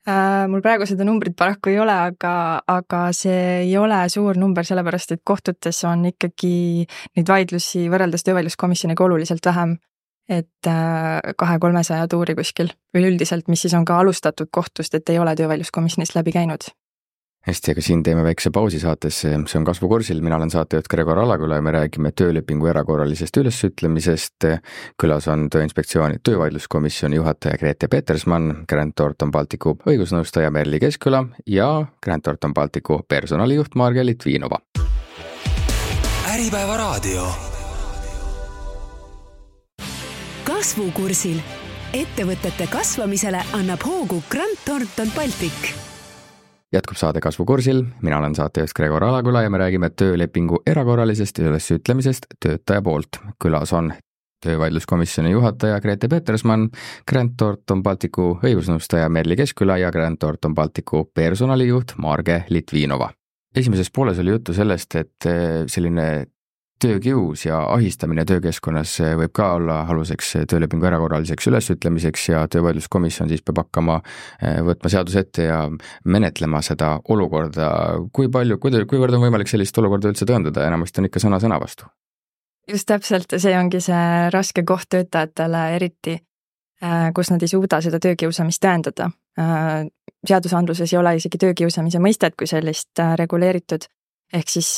Äh, 0.10 0.48
mul 0.50 0.64
praegu 0.66 0.88
seda 0.90 1.06
numbrit 1.06 1.36
paraku 1.38 1.70
ei 1.70 1.78
ole, 1.78 1.94
aga, 1.94 2.34
aga 2.74 3.02
see 3.14 3.68
ei 3.68 3.76
ole 3.78 4.00
suur 4.10 4.40
number, 4.42 4.66
sellepärast 4.66 5.14
et 5.14 5.22
kohtutes 5.22 5.84
on 5.86 6.08
ikkagi 6.10 6.88
neid 7.18 7.30
vaidlusi 7.30 7.86
võrreldes 7.94 8.26
töövaidluskomisjoniga 8.26 9.06
oluliselt 9.06 9.46
vähem. 9.46 9.78
et 10.32 10.68
äh, 10.70 11.20
kahe-kolmesaja 11.38 12.08
tuuri 12.08 12.36
kuskil 12.38 12.70
üleüldiselt, 12.96 13.50
mis 13.52 13.66
siis 13.66 13.74
on 13.76 13.86
ka 13.86 13.98
alustatud 14.00 14.48
kohtust, 14.52 14.96
et 14.96 15.10
ei 15.10 15.20
ole 15.20 15.36
töövaidluskomisjonist 15.36 16.16
läbi 16.16 16.32
käinud 16.32 16.70
hästi, 17.48 17.74
aga 17.74 17.82
siin 17.82 18.04
teeme 18.04 18.24
väikse 18.24 18.52
pausi 18.54 18.80
saatesse, 18.80 19.34
see 19.50 19.60
on 19.60 19.66
kasvukursil, 19.66 20.22
mina 20.22 20.38
olen 20.38 20.52
saatejuht 20.54 20.90
Gregor 20.92 21.20
Alaküla 21.20 21.58
ja 21.58 21.66
me 21.66 21.74
räägime 21.74 22.12
töölepingu 22.12 22.68
erakorralisest 22.68 23.38
ülesütlemisest. 23.38 24.48
külas 25.02 25.28
on 25.28 25.50
Tööinspektsiooni 25.50 26.22
töövaidluskomisjoni 26.24 27.16
juhataja 27.16 27.58
Grete 27.58 27.88
Petersmann, 27.88 28.64
Grant 28.70 28.96
Thornton 28.96 29.32
Balticu 29.32 29.78
õigusnõustaja 29.86 30.52
Merli 30.52 30.80
Keskküla 30.80 31.26
ja 31.48 31.86
Grant 32.04 32.24
Thornton 32.24 32.54
Balticu 32.54 33.02
personalijuht 33.08 33.76
Marge 33.76 34.06
Litvinova. 34.06 34.62
äripäeva 36.34 36.78
raadio. 36.78 37.28
kasvukursil 40.44 41.40
ettevõtete 41.94 42.68
kasvamisele 42.68 43.42
annab 43.54 43.82
hoogu 43.86 44.24
Grant 44.30 44.60
Thornton 44.66 45.12
Baltic 45.16 45.91
jätkub 46.72 46.98
saade 46.98 47.20
Kasvukursil, 47.22 47.84
mina 48.02 48.18
olen 48.20 48.36
saatejuht 48.36 48.74
Gregor 48.76 49.04
Alaküla 49.04 49.42
ja 49.42 49.50
me 49.50 49.58
räägime 49.58 49.90
töölepingu 49.90 50.62
erakorralisest 50.66 51.40
ülesütlemisest 51.40 52.26
töötaja 52.40 52.82
poolt. 52.82 53.20
külas 53.44 53.74
on 53.74 53.94
töövaidluskomisjoni 54.46 55.32
juhataja 55.32 55.82
Grete 55.82 56.08
Petersmann, 56.08 56.70
Grant 57.08 57.38
Thornton 57.38 57.84
Balticu 57.84 58.40
õigusnõustaja 58.44 59.10
Merli 59.10 59.36
Keskküla 59.36 59.78
ja 59.78 59.92
Grant 59.92 60.20
Thornton 60.20 60.56
Balticu 60.56 61.12
personalijuht 61.14 61.94
Marge 61.98 62.44
Litvinova. 62.50 63.12
esimeses 63.56 63.92
pooles 63.92 64.20
oli 64.20 64.30
juttu 64.30 64.54
sellest, 64.54 64.96
et 64.96 65.30
selline 65.68 66.26
töökius 66.82 67.46
ja 67.46 67.60
ahistamine 67.74 68.26
töökeskkonnas 68.28 68.94
võib 69.20 69.34
ka 69.36 69.52
olla 69.58 69.82
aluseks 69.92 70.34
töölepingu 70.50 70.88
erakorraliseks 70.90 71.48
ülesütlemiseks 71.52 72.28
ja 72.32 72.44
töövaidluskomisjon 72.52 73.30
siis 73.30 73.44
peab 73.46 73.62
hakkama 73.64 74.00
eh, 74.02 74.60
võtma 74.66 74.92
seaduse 74.94 75.24
ette 75.26 75.48
ja 75.48 75.62
menetlema 76.06 76.62
seda 76.66 76.96
olukorda. 77.10 77.70
kui 78.14 78.30
palju, 78.32 78.58
kuivõrd 78.62 79.18
on 79.18 79.26
võimalik 79.26 79.52
sellist 79.52 79.78
olukorda 79.78 80.12
üldse 80.12 80.26
tõendada, 80.26 80.66
enamasti 80.68 81.02
on 81.02 81.10
ikka 81.12 81.24
sõna 81.24 81.42
sõna 81.44 81.62
vastu? 81.62 81.90
just 82.70 82.88
täpselt, 82.88 83.34
see 83.38 83.56
ongi 83.58 83.82
see 83.84 84.30
raske 84.34 84.64
koht 84.64 84.90
töötajatele 84.90 85.64
eriti, 85.78 86.18
eh, 86.82 87.08
kus 87.16 87.32
nad 87.34 87.42
ei 87.42 87.52
suuda 87.52 87.82
seda 87.82 88.00
töökiusamist 88.00 88.62
tõendada. 88.64 89.12
Eh, 89.38 89.90
seadusandluses 90.28 90.94
ei 90.94 91.00
ole 91.00 91.16
isegi 91.18 91.38
töökiusamise 91.42 92.00
mõistet 92.00 92.38
kui 92.38 92.48
sellist 92.48 93.00
reguleeritud, 93.18 93.88
ehk 94.34 94.50
siis 94.50 94.78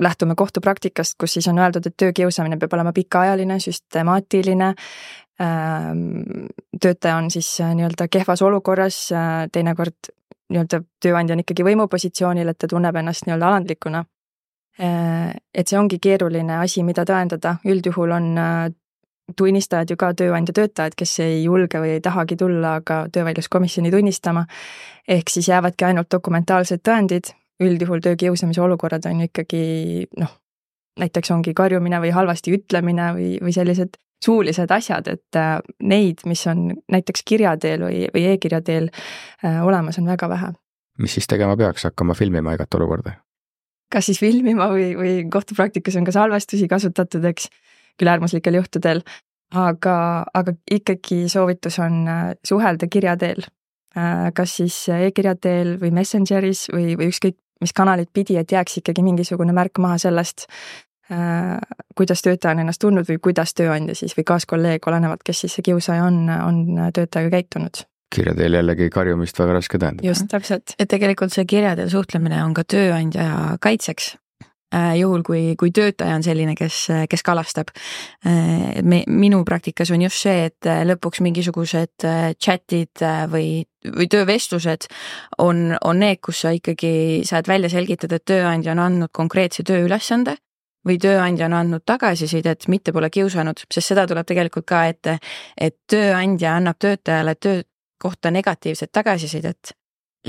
lähtume 0.00 0.34
kohtupraktikast, 0.34 1.14
kus 1.20 1.34
siis 1.34 1.48
on 1.48 1.58
öeldud, 1.58 1.86
et 1.86 1.96
töökiusamine 1.96 2.58
peab 2.60 2.74
olema 2.76 2.92
pikaajaline, 2.92 3.58
süstemaatiline, 3.60 4.72
ähm, 5.40 6.46
töötaja 6.82 7.16
on 7.16 7.30
siis 7.30 7.60
äh, 7.60 7.74
nii-öelda 7.74 8.08
kehvas 8.10 8.42
olukorras, 8.42 9.00
äh, 9.12 9.48
teinekord 9.52 10.12
nii-öelda 10.52 10.82
tööandja 11.02 11.34
on 11.34 11.42
ikkagi 11.42 11.66
võimupositsioonil, 11.66 12.48
et 12.52 12.58
ta 12.58 12.70
tunneb 12.70 12.96
ennast 12.96 13.26
nii-öelda 13.26 13.48
alandlikuna. 13.50 14.04
Äh, 14.80 15.30
et 15.54 15.68
see 15.68 15.78
ongi 15.78 15.98
keeruline 16.02 16.60
asi, 16.60 16.84
mida 16.86 17.06
tõendada, 17.08 17.56
üldjuhul 17.66 18.12
on 18.14 18.34
tunnistajad 19.36 19.90
ju 19.90 19.96
ka 19.98 20.12
tööandja 20.14 20.54
töötajad, 20.54 20.94
kes 20.94 21.16
ei 21.24 21.40
julge 21.42 21.80
või 21.82 21.96
ei 21.96 22.04
tahagi 22.04 22.36
tulla 22.38 22.76
ka 22.86 23.06
töövaidluskomisjoni 23.12 23.90
tunnistama. 23.90 24.46
ehk 25.08 25.30
siis 25.30 25.48
jäävadki 25.48 25.84
ainult 25.84 26.10
dokumentaalsed 26.10 26.80
tõendid 26.82 27.34
üldjuhul 27.62 28.02
töökiusamise 28.04 28.60
olukorrad 28.62 29.06
on 29.08 29.22
ju 29.22 29.30
ikkagi 29.30 29.62
noh, 30.20 30.32
näiteks 31.00 31.30
ongi 31.34 31.54
karjumine 31.56 32.00
või 32.00 32.12
halvasti 32.14 32.54
ütlemine 32.56 33.12
või, 33.16 33.30
või 33.42 33.54
sellised 33.56 33.96
suulised 34.24 34.70
asjad, 34.72 35.08
et 35.12 35.38
äh, 35.38 35.58
neid, 35.84 36.24
mis 36.28 36.42
on 36.50 36.70
näiteks 36.92 37.24
kirja 37.28 37.56
teel 37.60 37.84
või, 37.86 38.06
või 38.14 38.24
e-kirja 38.32 38.62
teel 38.64 38.88
äh, 38.88 39.60
olemas, 39.64 39.98
on 40.00 40.08
väga 40.08 40.28
vähe. 40.32 40.52
mis 40.98 41.14
siis 41.18 41.28
tegema 41.28 41.56
peaks, 41.56 41.84
hakkama 41.84 42.14
filmima 42.14 42.56
igat 42.56 42.74
olukorda? 42.74 43.18
kas 43.92 44.08
siis 44.08 44.20
filmima 44.20 44.70
või, 44.72 44.88
või 44.98 45.12
kohtupraktikas 45.30 45.96
on 46.00 46.08
ka 46.08 46.16
salvestusi 46.16 46.68
kasutatud, 46.68 47.24
eks, 47.28 47.50
küll 48.00 48.10
äärmuslikel 48.10 48.56
juhtudel, 48.58 49.04
aga, 49.54 49.98
aga 50.34 50.56
ikkagi 50.70 51.26
soovitus 51.32 51.78
on 51.84 52.02
äh, 52.08 52.32
suhelda 52.44 52.88
kirja 52.88 53.16
teel. 53.16 53.46
kas 54.36 54.58
siis 54.58 54.74
e-kirja 54.92 55.32
teel 55.40 55.78
või 55.80 55.88
Messengeris 55.96 56.66
või, 56.68 56.98
või 57.00 57.06
ükskõik 57.08 57.38
mis 57.60 57.72
kanalit 57.72 58.10
pidi, 58.12 58.36
et 58.36 58.52
jääks 58.52 58.82
ikkagi 58.82 59.02
mingisugune 59.02 59.52
märk 59.56 59.78
maha 59.78 59.98
sellest, 59.98 60.46
Äh, 61.12 61.58
kuidas 61.94 62.22
töötaja 62.22 62.56
on 62.56 62.64
ennast 62.64 62.80
tundnud 62.82 63.06
või 63.06 63.20
kuidas 63.22 63.52
tööandja 63.54 63.94
siis 63.94 64.16
või 64.16 64.24
kaaskolleeg, 64.26 64.86
olenevalt, 64.90 65.20
kes 65.22 65.44
siis 65.44 65.52
see 65.54 65.62
kiusaja 65.68 66.02
on, 66.02 66.16
on 66.26 66.56
töötajaga 66.94 67.30
käitunud 67.36 67.84
kirja 68.10 68.34
teel 68.38 68.56
jällegi 68.58 68.88
karjumist 68.90 69.38
väga 69.38 69.54
raske 69.54 69.78
tõendada. 69.78 70.06
just, 70.06 70.26
täpselt. 70.30 70.74
et 70.78 70.90
tegelikult 70.90 71.34
see 71.34 71.46
kirja 71.46 71.76
teel 71.78 71.92
suhtlemine 71.94 72.40
on 72.42 72.54
ka 72.58 72.64
tööandja 72.66 73.28
kaitseks 73.62 74.16
juhul, 74.74 75.22
kui, 75.22 75.54
kui 75.58 75.70
töötaja 75.74 76.16
on 76.18 76.24
selline, 76.26 76.54
kes, 76.58 76.86
kes 77.10 77.22
kalastab. 77.26 77.70
Äh, 78.26 78.82
me, 78.82 79.02
minu 79.06 79.42
praktikas 79.46 79.92
on 79.94 80.02
just 80.02 80.22
see, 80.24 80.48
et 80.50 80.70
lõpuks 80.88 81.22
mingisugused 81.24 82.06
chat'id 82.42 83.04
või, 83.32 83.62
või 83.86 84.08
töövestlused 84.10 84.88
on, 85.38 85.76
on 85.80 86.02
need, 86.02 86.20
kus 86.24 86.42
sa 86.44 86.54
ikkagi 86.56 87.22
saad 87.28 87.48
välja 87.48 87.70
selgitada, 87.72 88.18
et 88.18 88.26
tööandja 88.26 88.74
on 88.74 88.82
andnud 88.88 89.14
konkreetse 89.14 89.64
tööülesande 89.66 90.36
või 90.86 91.00
tööandja 91.02 91.48
on 91.48 91.56
andnud 91.58 91.82
tagasisidet, 91.86 92.68
mitte 92.70 92.92
pole 92.94 93.10
kiusanud, 93.10 93.64
sest 93.72 93.90
seda 93.90 94.06
tuleb 94.06 94.26
tegelikult 94.26 94.66
ka 94.70 94.84
ette, 94.86 95.18
et 95.58 95.80
tööandja 95.90 96.54
annab 96.60 96.78
töötajale 96.78 97.34
töö 97.34 97.64
kohta 98.02 98.30
negatiivset 98.30 98.92
tagasisidet 98.92 99.72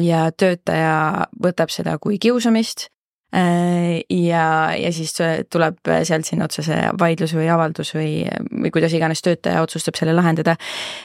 ja 0.01 0.27
töötaja 0.31 1.27
võtab 1.43 1.69
seda 1.73 1.97
kui 2.01 2.17
kiusamist 2.21 2.87
äh, 2.87 2.96
ja, 3.33 4.43
ja 4.79 4.91
siis 4.95 5.11
tuleb 5.51 5.89
sealt 6.07 6.25
sinna 6.25 6.45
otsa 6.47 6.63
see 6.63 6.77
vaidlus 6.99 7.33
või 7.35 7.49
avaldus 7.51 7.91
või, 7.95 8.21
või 8.51 8.71
kuidas 8.71 8.95
iganes 8.95 9.21
töötaja 9.25 9.65
otsustab 9.65 9.99
selle 9.99 10.15
lahendada. 10.15 10.55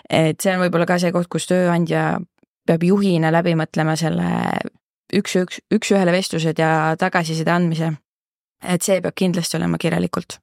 et 0.08 0.38
see 0.40 0.54
on 0.54 0.62
võib-olla 0.62 0.87
ka 0.87 1.00
see 1.02 1.11
koht, 1.12 1.26
kus 1.32 1.48
tööandja 1.50 2.20
peab 2.66 2.87
juhina 2.87 3.32
läbi 3.35 3.56
mõtlema 3.58 3.96
selle 3.98 4.30
üks, 5.12 5.35
üks, 5.35 5.58
üks-ühele 5.74 6.14
vestlused 6.14 6.62
ja 6.62 6.94
tagasiside 7.00 7.50
andmise 7.50 7.90
et 8.62 8.87
see 8.87 9.02
peab 9.02 9.16
kindlasti 9.18 9.58
olema 9.58 9.78
kirjalikult. 9.80 10.38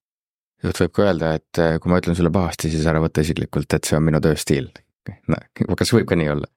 juht 0.64 0.82
võib 0.84 0.94
ka 0.96 1.08
öelda, 1.08 1.34
et 1.40 1.62
kui 1.82 1.92
ma 1.92 2.00
ütlen 2.02 2.18
sulle 2.18 2.32
pahasti, 2.34 2.72
siis 2.72 2.88
ära 2.90 3.02
võta 3.04 3.24
isiklikult, 3.24 3.72
et 3.74 3.88
see 3.88 3.98
on 3.98 4.06
minu 4.06 4.22
tööstiil. 4.24 4.72
no 5.32 5.78
kas 5.80 5.94
võib 5.96 6.10
ka 6.10 6.20
nii 6.20 6.32
olla? 6.36 6.52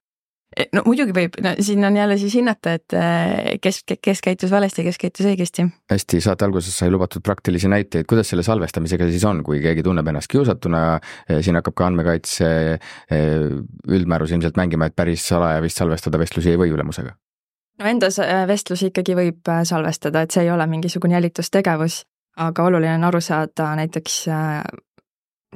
No 0.73 0.83
muidugi 0.85 1.15
võib, 1.15 1.37
no 1.41 1.53
siin 1.63 1.85
on 1.87 1.97
jälle 1.97 2.17
siis 2.21 2.35
hinnata, 2.37 2.75
et 2.77 2.95
eh, 2.97 3.57
kes, 3.63 3.81
kes 4.01 4.21
käitus 4.21 4.51
valesti, 4.53 4.85
kes 4.85 4.99
käitus 5.01 5.27
õigesti. 5.29 5.65
hästi, 5.91 6.21
saate 6.21 6.45
alguses 6.45 6.77
sai 6.77 6.91
lubatud 6.93 7.23
praktilisi 7.25 7.71
näiteid, 7.71 8.05
kuidas 8.09 8.29
selle 8.29 8.45
salvestamisega 8.45 9.09
siis 9.09 9.25
on, 9.29 9.43
kui 9.45 9.61
keegi 9.63 9.85
tunneb 9.85 10.07
ennast 10.13 10.31
kiusatuna, 10.31 10.83
eh, 11.27 11.41
siin 11.41 11.57
hakkab 11.59 11.77
ka 11.77 11.89
andmekaitse 11.89 12.53
üldmäärus 13.13 14.33
ilmselt 14.35 14.57
mängima, 14.59 14.89
et 14.89 14.95
päris 14.95 15.25
salaja 15.27 15.61
vist 15.63 15.79
salvestada 15.81 16.21
vestlusi 16.21 16.53
ei 16.53 16.59
või 16.59 16.73
ülemusega 16.73 17.15
no 17.79 17.89
enda 17.89 18.09
äh, 18.21 18.45
vestlusi 18.47 18.89
ikkagi 18.91 19.15
võib 19.17 19.51
äh, 19.51 19.63
salvestada, 19.67 20.23
et 20.23 20.33
see 20.33 20.45
ei 20.45 20.51
ole 20.53 20.67
mingisugune 20.69 21.17
jälitustegevus, 21.17 22.03
aga 22.43 22.65
oluline 22.69 22.97
on 22.99 23.07
aru 23.09 23.21
saada 23.23 23.73
näiteks 23.79 24.19
äh, 24.31 24.59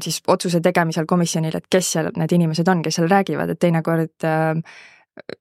siis 0.03 0.21
otsuse 0.27 0.62
tegemisel 0.63 1.05
komisjonil, 1.10 1.55
et 1.57 1.67
kes 1.71 1.91
seal 1.95 2.12
need 2.15 2.36
inimesed 2.38 2.67
on, 2.67 2.83
kes 2.86 2.99
seal 2.99 3.10
räägivad, 3.12 3.53
et 3.53 3.60
teinekord 3.60 4.27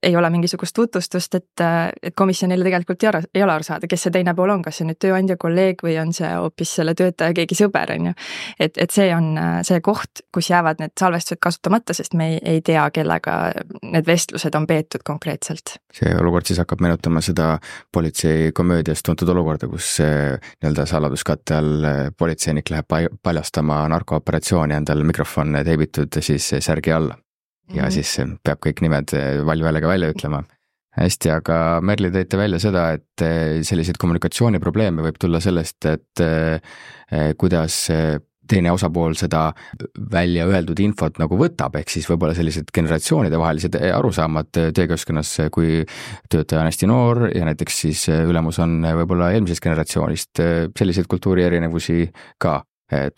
ei 0.02 0.16
ole 0.16 0.30
mingisugust 0.30 0.74
tutvustust, 0.74 1.34
et, 1.34 1.62
et 2.02 2.14
komisjonile 2.16 2.64
tegelikult 2.64 3.02
ei, 3.02 3.08
aru, 3.08 3.20
ei 3.34 3.42
ole 3.44 3.52
aru 3.52 3.66
saada, 3.66 3.88
kes 3.90 4.06
see 4.06 4.14
teine 4.14 4.34
pool 4.36 4.52
on, 4.54 4.62
kas 4.64 4.78
see 4.78 4.86
on 4.86 4.92
nüüd 4.92 5.00
tööandja, 5.02 5.36
kolleeg 5.40 5.82
või 5.84 5.96
on 6.00 6.12
see 6.16 6.30
hoopis 6.32 6.74
selle 6.78 6.94
töötaja 6.98 7.34
keegi 7.36 7.58
sõber, 7.58 7.92
on 7.96 8.10
ju. 8.10 8.14
et, 8.60 8.78
et 8.82 8.94
see 8.94 9.08
on 9.14 9.32
see 9.66 9.80
koht, 9.84 10.22
kus 10.34 10.50
jäävad 10.50 10.80
need 10.82 10.94
salvestused 11.00 11.40
kasutamata, 11.42 11.96
sest 11.96 12.16
me 12.18 12.32
ei, 12.34 12.40
ei 12.56 12.62
tea, 12.66 12.86
kellega 12.94 13.36
need 13.82 14.08
vestlused 14.08 14.54
on 14.58 14.66
peetud 14.66 15.04
konkreetselt. 15.06 15.76
see 15.96 16.14
olukord 16.20 16.48
siis 16.48 16.60
hakkab 16.62 16.84
meenutama 16.84 17.22
seda 17.24 17.56
politsei 17.92 18.52
komöödias 18.56 19.02
tuntud 19.06 19.28
olukorda, 19.34 19.68
kus 19.68 19.96
nii-öelda 20.00 20.86
saladuskatte 20.88 21.58
all 21.58 21.90
politseinik 22.18 22.70
läheb 22.72 22.98
paljastama 23.22 23.84
narkooperatsiooni, 23.92 24.76
endal 24.80 25.04
mikrofon 25.06 25.62
teibitud 25.64 26.20
siis 26.22 26.52
särgi 26.60 26.92
alla 26.92 27.16
ja 27.74 27.82
mm 27.82 27.88
-hmm. 27.88 27.90
siis 27.90 28.16
peab 28.44 28.60
kõik 28.62 28.82
nimed 28.82 29.14
eh, 29.14 29.40
valju 29.46 29.64
häälega 29.64 29.88
välja 29.88 30.12
ütlema. 30.14 30.44
hästi, 30.96 31.28
aga 31.30 31.80
Merli, 31.84 32.08
tõite 32.08 32.38
välja 32.40 32.58
seda, 32.58 32.92
et 32.92 33.22
eh, 33.22 33.62
selliseid 33.62 33.98
kommunikatsiooniprobleeme 34.00 35.02
võib 35.02 35.18
tulla 35.20 35.40
sellest, 35.40 35.84
et 35.84 36.20
eh, 36.24 36.60
kuidas 37.36 37.88
teine 38.48 38.70
osapool 38.72 39.14
seda 39.14 39.52
välja 40.12 40.46
öeldud 40.46 40.78
infot 40.80 41.18
nagu 41.18 41.36
võtab, 41.36 41.76
ehk 41.76 41.90
siis 41.90 42.08
võib-olla 42.08 42.34
sellised 42.34 42.70
generatsioonidevahelised 42.72 43.76
arusaamad 43.92 44.48
töökeskkonnas, 44.54 45.36
kui 45.50 45.84
töötaja 46.30 46.60
on 46.60 46.70
hästi 46.70 46.86
noor 46.86 47.26
ja 47.34 47.44
näiteks 47.44 47.80
siis 47.80 48.08
ülemus 48.08 48.58
on 48.62 48.80
võib-olla 49.02 49.32
eelmisest 49.34 49.62
generatsioonist, 49.62 50.44
selliseid 50.78 51.06
kultuuri 51.06 51.42
erinevusi 51.42 52.06
ka 52.38 52.62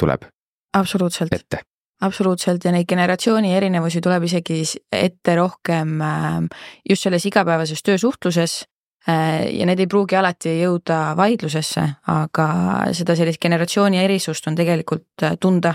tuleb 0.00 0.24
absoluutselt 0.72 1.32
ette 1.32 1.67
absoluutselt 2.00 2.64
ja 2.64 2.72
neid 2.74 2.86
generatsiooni 2.88 3.54
erinevusi 3.56 4.00
tuleb 4.04 4.26
isegi 4.28 4.60
ette 4.92 5.34
rohkem 5.38 6.00
ähm, 6.04 6.50
just 6.88 7.06
selles 7.06 7.26
igapäevases 7.26 7.82
töösuhtluses. 7.82 8.62
Äh, 9.08 9.48
ja 9.54 9.66
need 9.66 9.80
ei 9.80 9.90
pruugi 9.90 10.18
alati 10.18 10.52
jõuda 10.60 11.14
vaidlusesse, 11.18 11.84
aga 12.12 12.48
seda 12.96 13.16
sellist 13.18 13.40
generatsiooni 13.42 14.02
erisust 14.02 14.46
on 14.50 14.58
tegelikult 14.58 15.26
äh, 15.26 15.36
tunda. 15.40 15.74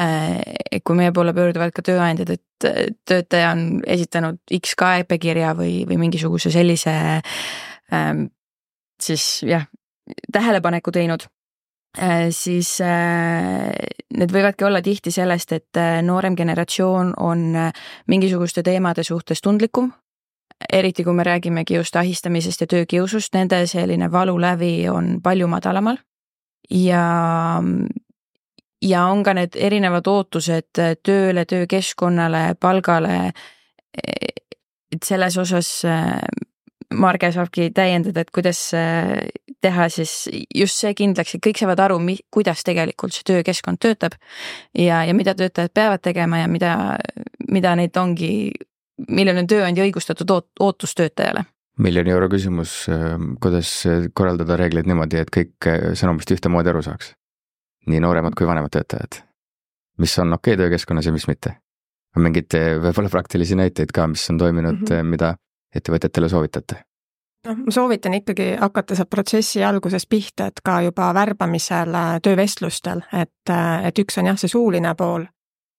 Äh, 0.00 0.80
kui 0.84 0.96
meie 0.96 1.12
poole 1.12 1.34
pöörduvad 1.36 1.74
ka 1.76 1.84
tööandjad, 1.84 2.30
et 2.32 2.96
töötaja 3.04 3.50
on 3.52 3.82
esitanud 3.84 4.38
X 4.56 4.76
kaebekirja 4.78 5.52
või, 5.58 5.82
või 5.88 5.98
mingisuguse 6.06 6.52
sellise 6.54 6.94
ähm, 7.92 8.22
siis 9.02 9.42
jah, 9.44 9.66
tähelepaneku 10.32 10.94
teinud 10.94 11.26
siis 12.30 12.80
äh, 12.80 13.72
need 14.16 14.32
võivadki 14.32 14.64
olla 14.64 14.80
tihti 14.82 15.12
sellest, 15.12 15.52
et 15.52 15.80
äh, 15.80 16.00
noorem 16.02 16.36
generatsioon 16.36 17.12
on 17.20 17.42
mingisuguste 18.08 18.62
teemade 18.62 19.04
suhtes 19.04 19.42
tundlikum, 19.44 19.90
eriti 20.72 21.04
kui 21.04 21.12
me 21.12 21.26
räägimegi 21.26 21.76
just 21.76 21.96
ahistamisest 21.96 22.64
ja 22.64 22.66
töökiusust, 22.66 23.34
nende 23.34 23.66
selline 23.66 24.08
valulävi 24.12 24.88
on 24.88 25.18
palju 25.22 25.48
madalamal. 25.52 26.00
Ja 26.70 27.62
ja 28.82 29.04
on 29.04 29.22
ka 29.22 29.34
need 29.34 29.54
erinevad 29.54 30.06
ootused 30.06 30.80
tööle, 31.04 31.44
töökeskkonnale, 31.44 32.54
palgale, 32.60 33.32
et 33.92 35.02
selles 35.04 35.36
osas 35.38 35.82
Marge 36.92 37.30
saabki 37.32 37.70
täiendada, 37.74 38.22
et 38.22 38.30
kuidas 38.34 38.60
äh, 38.76 39.16
teha 39.62 39.88
siis 39.92 40.28
just 40.54 40.80
see 40.82 40.92
kindlaks, 40.98 41.36
et 41.36 41.44
kõik 41.44 41.62
saavad 41.62 41.80
aru, 41.84 42.00
kuidas 42.34 42.64
tegelikult 42.66 43.14
see 43.14 43.26
töökeskkond 43.30 43.80
töötab 43.82 44.18
ja, 44.74 45.04
ja 45.06 45.14
mida 45.14 45.34
töötajad 45.38 45.72
peavad 45.74 46.02
tegema 46.02 46.42
ja 46.42 46.50
mida, 46.50 46.74
mida 47.48 47.74
neid 47.78 47.96
ongi, 47.96 48.52
milline 49.08 49.44
on 49.44 49.50
tööandja 49.50 49.86
õigustatud 49.86 50.34
oot-, 50.34 50.52
ootus 50.60 50.94
töötajale 50.98 51.46
miljoni 51.82 52.12
euro 52.12 52.28
küsimus, 52.28 52.74
ähm, 52.92 53.34
kuidas 53.40 53.70
korraldada 54.14 54.56
reegleid 54.60 54.88
niimoodi, 54.88 55.22
et 55.22 55.32
kõik 55.32 55.68
äh, 55.70 55.92
sõnumist 55.98 56.30
ühtemoodi 56.34 56.72
aru 56.72 56.84
saaks? 56.84 57.14
nii 57.90 57.98
nooremad 57.98 58.36
kui 58.38 58.46
vanemad 58.46 58.70
töötajad. 58.70 59.22
mis 59.98 60.18
on 60.22 60.32
okei 60.32 60.54
okay 60.54 60.60
töökeskkonnas 60.64 61.06
ja 61.06 61.12
mis 61.12 61.26
mitte? 61.28 61.56
on 62.16 62.26
mingeid 62.26 62.54
äh, 62.58 62.76
võib-olla 62.82 63.10
praktilisi 63.10 63.56
näiteid 63.58 63.94
ka, 63.94 64.06
mis 64.06 64.28
on 64.30 64.38
toiminud 64.38 64.80
mm, 64.80 64.86
-hmm. 64.86 65.14
mida 65.16 65.34
ettevõtjatele 65.74 66.28
soovitate? 66.28 66.82
Noh, 67.46 67.56
ma 67.66 67.74
soovitan 67.74 68.14
ikkagi 68.14 68.54
hakata 68.60 68.96
sealt 68.96 69.10
protsessi 69.10 69.64
algusest 69.64 70.08
pihta, 70.08 70.48
et 70.50 70.62
ka 70.64 70.80
juba 70.86 71.12
värbamisel, 71.14 71.94
äh, 71.94 72.16
töövestlustel, 72.22 73.04
et, 73.12 73.50
äh, 73.50 73.86
et 73.86 73.98
üks 73.98 74.18
on 74.18 74.30
jah, 74.30 74.38
see 74.38 74.48
suuline 74.48 74.94
pool, 74.98 75.24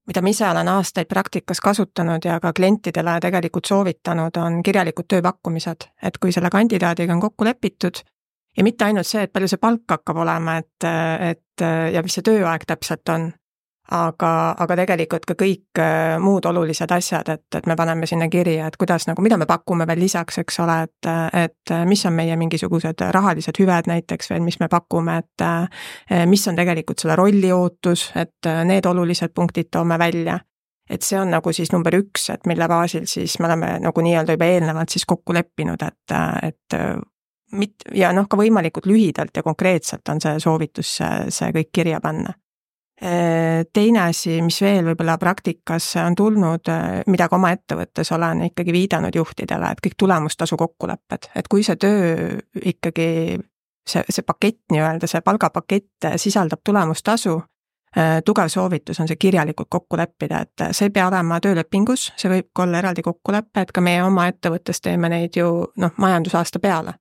mida 0.08 0.22
ma 0.22 0.30
ise 0.30 0.48
olen 0.50 0.68
aastaid 0.68 1.08
praktikas 1.08 1.62
kasutanud 1.64 2.26
ja 2.26 2.40
ka 2.40 2.54
klientidele 2.54 3.20
tegelikult 3.24 3.66
soovitanud, 3.66 4.38
on 4.38 4.64
kirjalikud 4.64 5.08
tööpakkumised, 5.08 5.88
et 6.04 6.18
kui 6.18 6.32
selle 6.32 6.50
kandidaadiga 6.50 7.14
on 7.14 7.22
kokku 7.22 7.46
lepitud 7.48 8.04
ja 8.58 8.64
mitte 8.64 8.86
ainult 8.86 9.08
see, 9.08 9.24
et 9.24 9.34
palju 9.34 9.48
see 9.48 9.62
palk 9.62 9.88
hakkab 9.90 10.18
olema, 10.26 10.58
et, 10.58 10.90
et 11.32 11.64
ja 11.94 12.04
mis 12.04 12.14
see 12.14 12.26
tööaeg 12.26 12.68
täpselt 12.68 13.10
on, 13.10 13.32
aga, 13.92 14.30
aga 14.64 14.76
tegelikult 14.80 15.26
ka 15.28 15.36
kõik 15.38 15.80
äh, 15.82 16.16
muud 16.24 16.46
olulised 16.48 16.92
asjad, 16.96 17.28
et, 17.34 17.46
et 17.58 17.68
me 17.68 17.76
paneme 17.76 18.08
sinna 18.08 18.30
kirja, 18.32 18.70
et 18.70 18.78
kuidas 18.80 19.08
nagu, 19.10 19.22
mida 19.26 19.38
me 19.38 19.48
pakume 19.50 19.88
veel 19.90 20.00
lisaks, 20.06 20.40
eks 20.40 20.60
ole, 20.64 20.78
et, 20.88 21.10
et 21.44 21.74
mis 21.90 22.06
on 22.08 22.16
meie 22.16 22.38
mingisugused 22.40 23.04
rahalised 23.16 23.60
hüved 23.60 23.90
näiteks 23.92 24.32
veel, 24.32 24.44
mis 24.46 24.60
me 24.62 24.70
pakume, 24.72 25.18
et 25.20 25.44
äh, 25.44 26.24
mis 26.30 26.48
on 26.48 26.60
tegelikult 26.60 27.04
selle 27.04 27.18
rolli 27.20 27.52
ootus, 27.52 28.12
et 28.16 28.50
äh, 28.50 28.64
need 28.68 28.88
olulised 28.88 29.36
punktid 29.36 29.72
toome 29.72 30.00
välja. 30.00 30.40
et 30.90 31.02
see 31.02 31.16
on 31.16 31.30
nagu 31.32 31.52
siis 31.56 31.72
number 31.72 31.96
üks, 31.96 32.28
et 32.30 32.46
mille 32.46 32.68
baasil 32.68 33.06
siis 33.08 33.38
me 33.40 33.48
oleme 33.48 33.78
nagu 33.80 34.02
nii-öelda 34.04 34.36
juba 34.36 34.46
eelnevalt 34.52 34.92
siis 34.92 35.06
kokku 35.08 35.34
leppinud, 35.34 35.82
et, 35.82 36.16
et 36.44 36.76
mit- 37.52 37.88
ja 37.96 38.12
noh, 38.14 38.28
ka 38.28 38.38
võimalikult 38.38 38.86
lühidalt 38.86 39.32
ja 39.36 39.44
konkreetselt 39.44 40.10
on 40.12 40.20
see 40.22 40.40
soovitus 40.44 40.98
see, 40.98 41.32
see 41.32 41.52
kõik 41.56 41.72
kirja 41.72 42.02
panna 42.04 42.34
Äh, 42.34 42.43
teine 43.74 44.02
asi, 44.02 44.38
mis 44.42 44.62
veel 44.62 44.86
võib-olla 44.88 45.18
praktikas 45.20 45.90
on 46.00 46.16
tulnud, 46.16 46.70
äh, 46.72 47.02
mida 47.12 47.28
ka 47.30 47.36
oma 47.36 47.52
ettevõttes 47.52 48.12
olen 48.16 48.46
ikkagi 48.48 48.76
viidanud 48.76 49.16
juhtidele, 49.16 49.72
et 49.72 49.82
kõik 49.84 49.98
tulemustasu 50.00 50.58
kokkulepped, 50.58 51.32
et 51.36 51.50
kui 51.52 51.66
see 51.68 51.76
töö 51.76 52.38
ikkagi, 52.74 53.40
see, 53.90 54.06
see 54.08 54.24
pakett 54.24 54.62
nii-öelda, 54.72 55.10
see 55.10 55.22
palgapakett 55.26 56.10
sisaldab 56.16 56.64
tulemustasu, 56.64 57.36
äh, 57.98 58.22
tugev 58.26 58.48
soovitus 58.48 59.04
on 59.04 59.12
see 59.12 59.20
kirjalikult 59.20 59.70
kokku 59.70 60.00
leppida, 60.00 60.46
et 60.48 60.68
see 60.72 60.88
ei 60.88 60.96
pea 60.96 61.08
olema 61.12 61.42
töölepingus, 61.44 62.12
see 62.16 62.32
võib 62.32 62.52
ka 62.56 62.64
olla 62.68 62.80
eraldi 62.80 63.04
kokkulepe, 63.04 63.68
et 63.68 63.76
ka 63.76 63.84
meie 63.84 64.04
oma 64.04 64.30
ettevõttes 64.32 64.80
teeme 64.82 65.12
neid 65.12 65.36
ju 65.36 65.54
noh, 65.76 65.98
majandusaasta 65.98 66.64
peale 66.64 66.96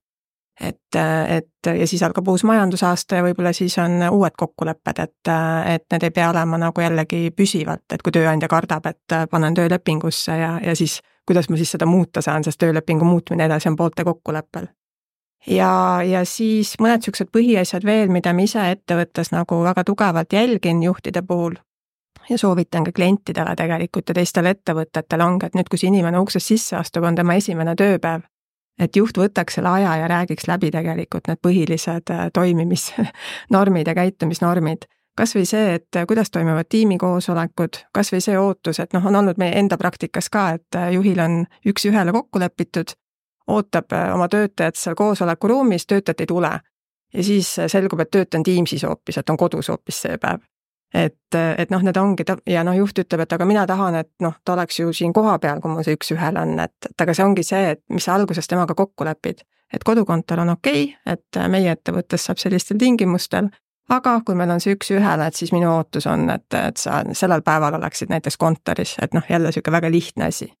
et, 0.61 0.95
et 1.27 1.79
ja 1.79 1.87
siis 1.87 2.03
algab 2.03 2.27
uus 2.27 2.43
majandusaasta 2.43 3.15
ja 3.15 3.23
võib-olla 3.25 3.53
siis 3.53 3.77
on 3.81 3.97
uued 4.11 4.35
kokkulepped, 4.37 4.99
et, 4.99 5.31
et 5.73 5.85
need 5.91 6.05
ei 6.05 6.13
pea 6.13 6.29
olema 6.29 6.59
nagu 6.61 6.81
jällegi 6.81 7.31
püsivalt, 7.35 7.85
et 7.93 8.05
kui 8.05 8.13
tööandja 8.13 8.49
kardab, 8.51 8.85
et 8.85 9.17
panen 9.31 9.57
töölepingusse 9.57 10.37
ja, 10.37 10.53
ja 10.63 10.75
siis 10.75 10.99
kuidas 11.25 11.49
ma 11.49 11.57
siis 11.57 11.73
seda 11.73 11.85
muuta 11.89 12.21
saan, 12.21 12.43
sest 12.43 12.59
töölepingu 12.61 13.05
muutmine 13.05 13.45
edasi 13.45 13.69
on 13.69 13.75
poolte 13.75 14.03
kokkuleppel. 14.03 14.67
ja, 15.47 15.99
ja 16.05 16.25
siis 16.25 16.75
mõned 16.79 17.01
niisugused 17.01 17.31
põhiasjad 17.33 17.85
veel, 17.85 18.11
mida 18.13 18.33
ma 18.33 18.45
ise 18.45 18.69
ettevõttes 18.71 19.33
nagu 19.33 19.63
väga 19.63 19.83
tugevalt 19.83 20.33
jälgin 20.33 20.83
juhtide 20.83 21.21
puhul 21.21 21.57
ja 22.29 22.37
soovitan 22.37 22.83
ka 22.83 22.91
klientidele 22.95 23.55
tegelikult 23.55 24.09
ja 24.09 24.15
teistele 24.19 24.53
ettevõtetele 24.55 25.23
ongi, 25.23 25.49
et 25.49 25.57
nüüd, 25.57 25.67
kui 25.69 25.81
see 25.81 25.89
inimene 25.91 26.19
uksest 26.19 26.53
sisse 26.53 26.77
astub, 26.79 27.03
on 27.03 27.15
tema 27.15 27.35
esimene 27.35 27.75
tööpäev 27.75 28.23
et 28.79 28.95
juht 28.95 29.17
võtaks 29.17 29.59
selle 29.59 29.69
aja 29.69 29.95
ja 30.01 30.07
räägiks 30.07 30.47
läbi 30.47 30.71
tegelikult 30.71 31.27
need 31.27 31.41
põhilised 31.45 32.11
äh, 32.11 32.25
toimimisnormid 32.33 33.87
ja 33.91 33.95
käitumisnormid. 33.95 34.85
kas 35.17 35.35
või 35.35 35.45
see, 35.45 35.75
et 35.75 35.95
äh, 35.95 36.07
kuidas 36.07 36.31
toimuvad 36.31 36.69
tiimikoosolekud, 36.69 37.83
kas 37.93 38.11
või 38.13 38.21
see 38.25 38.37
ootus, 38.39 38.79
et 38.79 38.93
noh, 38.93 39.05
on 39.05 39.15
olnud 39.15 39.37
meie 39.37 39.57
enda 39.59 39.77
praktikas 39.77 40.29
ka, 40.29 40.49
et 40.57 40.79
äh, 40.79 40.91
juhil 40.97 41.19
on 41.19 41.43
üks-ühele 41.69 42.11
kokku 42.11 42.39
lepitud, 42.39 42.95
ootab 43.47 43.91
oma 44.13 44.27
töötajat 44.27 44.79
seal 44.79 44.95
koosolekuruumis, 44.95 45.85
töötajat 45.85 46.21
ei 46.21 46.27
tule. 46.27 46.59
ja 47.13 47.23
siis 47.23 47.55
selgub, 47.67 47.99
et 47.99 48.11
töötaja 48.11 48.39
on 48.39 48.43
Teamsis 48.43 48.83
hoopis, 48.83 49.17
et 49.17 49.29
on 49.29 49.37
kodus 49.37 49.69
hoopis 49.69 50.01
see 50.01 50.17
päev 50.17 50.41
et, 50.93 51.35
et 51.57 51.71
noh, 51.73 51.81
need 51.81 51.97
ongi 51.97 52.25
ta 52.27 52.35
ja 52.49 52.63
noh, 52.65 52.75
juht 52.77 52.99
ütleb, 53.01 53.25
et 53.25 53.35
aga 53.35 53.47
mina 53.49 53.65
tahan, 53.69 53.97
et 54.03 54.11
noh, 54.23 54.35
ta 54.45 54.53
oleks 54.53 54.79
ju 54.79 54.93
siin 54.93 55.13
kohapeal, 55.13 55.61
kui 55.61 55.73
mul 55.73 55.85
see 55.85 55.97
üks-ühele 55.97 56.43
on, 56.45 56.53
et, 56.63 56.75
et 56.89 57.05
aga 57.05 57.15
see 57.17 57.25
ongi 57.25 57.45
see, 57.47 57.73
et 57.73 57.81
mis 57.93 58.05
sa 58.05 58.17
alguses 58.17 58.47
temaga 58.49 58.77
kokku 58.77 59.07
lepid. 59.07 59.43
et 59.73 59.83
kodukontor 59.83 60.39
on 60.39 60.49
okei 60.53 60.83
okay,, 60.83 61.15
et 61.15 61.37
meie 61.49 61.71
ettevõttes 61.71 62.27
saab 62.27 62.37
sellistel 62.37 62.77
tingimustel, 62.77 63.47
aga 63.89 64.19
kui 64.25 64.35
meil 64.37 64.51
on 64.53 64.61
see 64.61 64.75
üks-ühele, 64.75 65.27
et 65.27 65.35
siis 65.35 65.51
minu 65.51 65.71
ootus 65.71 66.05
on, 66.07 66.27
et, 66.29 66.45
et 66.53 66.77
sa 66.77 67.01
sellel 67.17 67.41
päeval 67.41 67.79
oleksid 67.79 68.13
näiteks 68.13 68.37
kontoris, 68.37 68.97
et 69.01 69.17
noh, 69.17 69.25
jälle 69.29 69.49
niisugune 69.49 69.79
väga 69.79 69.91
lihtne 69.91 70.29
asi. 70.29 70.51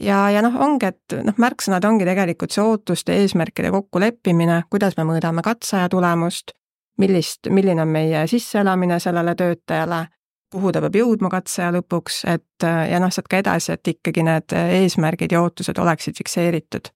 ja, 0.00 0.30
ja 0.30 0.42
noh, 0.42 0.58
ongi, 0.58 0.90
et 0.90 1.18
noh, 1.22 1.38
märksõnad 1.38 1.86
ongi 1.86 2.08
tegelikult 2.08 2.50
see 2.50 2.66
ootuste, 2.66 3.14
eesmärkide 3.22 3.70
kokkuleppimine, 3.70 4.64
kuidas 4.70 4.98
me 4.98 5.06
mõõdame 5.06 5.46
katseaja 5.46 5.88
tulemust 5.94 6.57
millist, 6.98 7.48
milline 7.50 7.82
on 7.82 7.88
meie 7.88 8.26
sisseelamine 8.26 8.98
sellele 9.00 9.34
töötajale, 9.34 10.06
kuhu 10.52 10.72
ta 10.72 10.80
peab 10.80 10.96
jõudma 10.96 11.30
katseaja 11.32 11.72
lõpuks, 11.78 12.22
et 12.32 12.66
ja 12.90 13.00
noh, 13.00 13.12
sealt 13.12 13.28
ka 13.30 13.42
edasi, 13.42 13.74
et 13.74 13.92
ikkagi 13.94 14.24
need 14.26 14.54
eesmärgid 14.56 15.32
ja 15.32 15.42
ootused 15.42 15.78
oleksid 15.78 16.16
fikseeritud. 16.18 16.88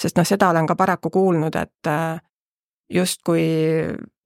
sest 0.00 0.16
noh, 0.16 0.26
seda 0.26 0.48
olen 0.50 0.66
ka 0.66 0.74
paraku 0.74 1.10
kuulnud, 1.10 1.54
et 1.54 1.92
justkui 2.90 3.44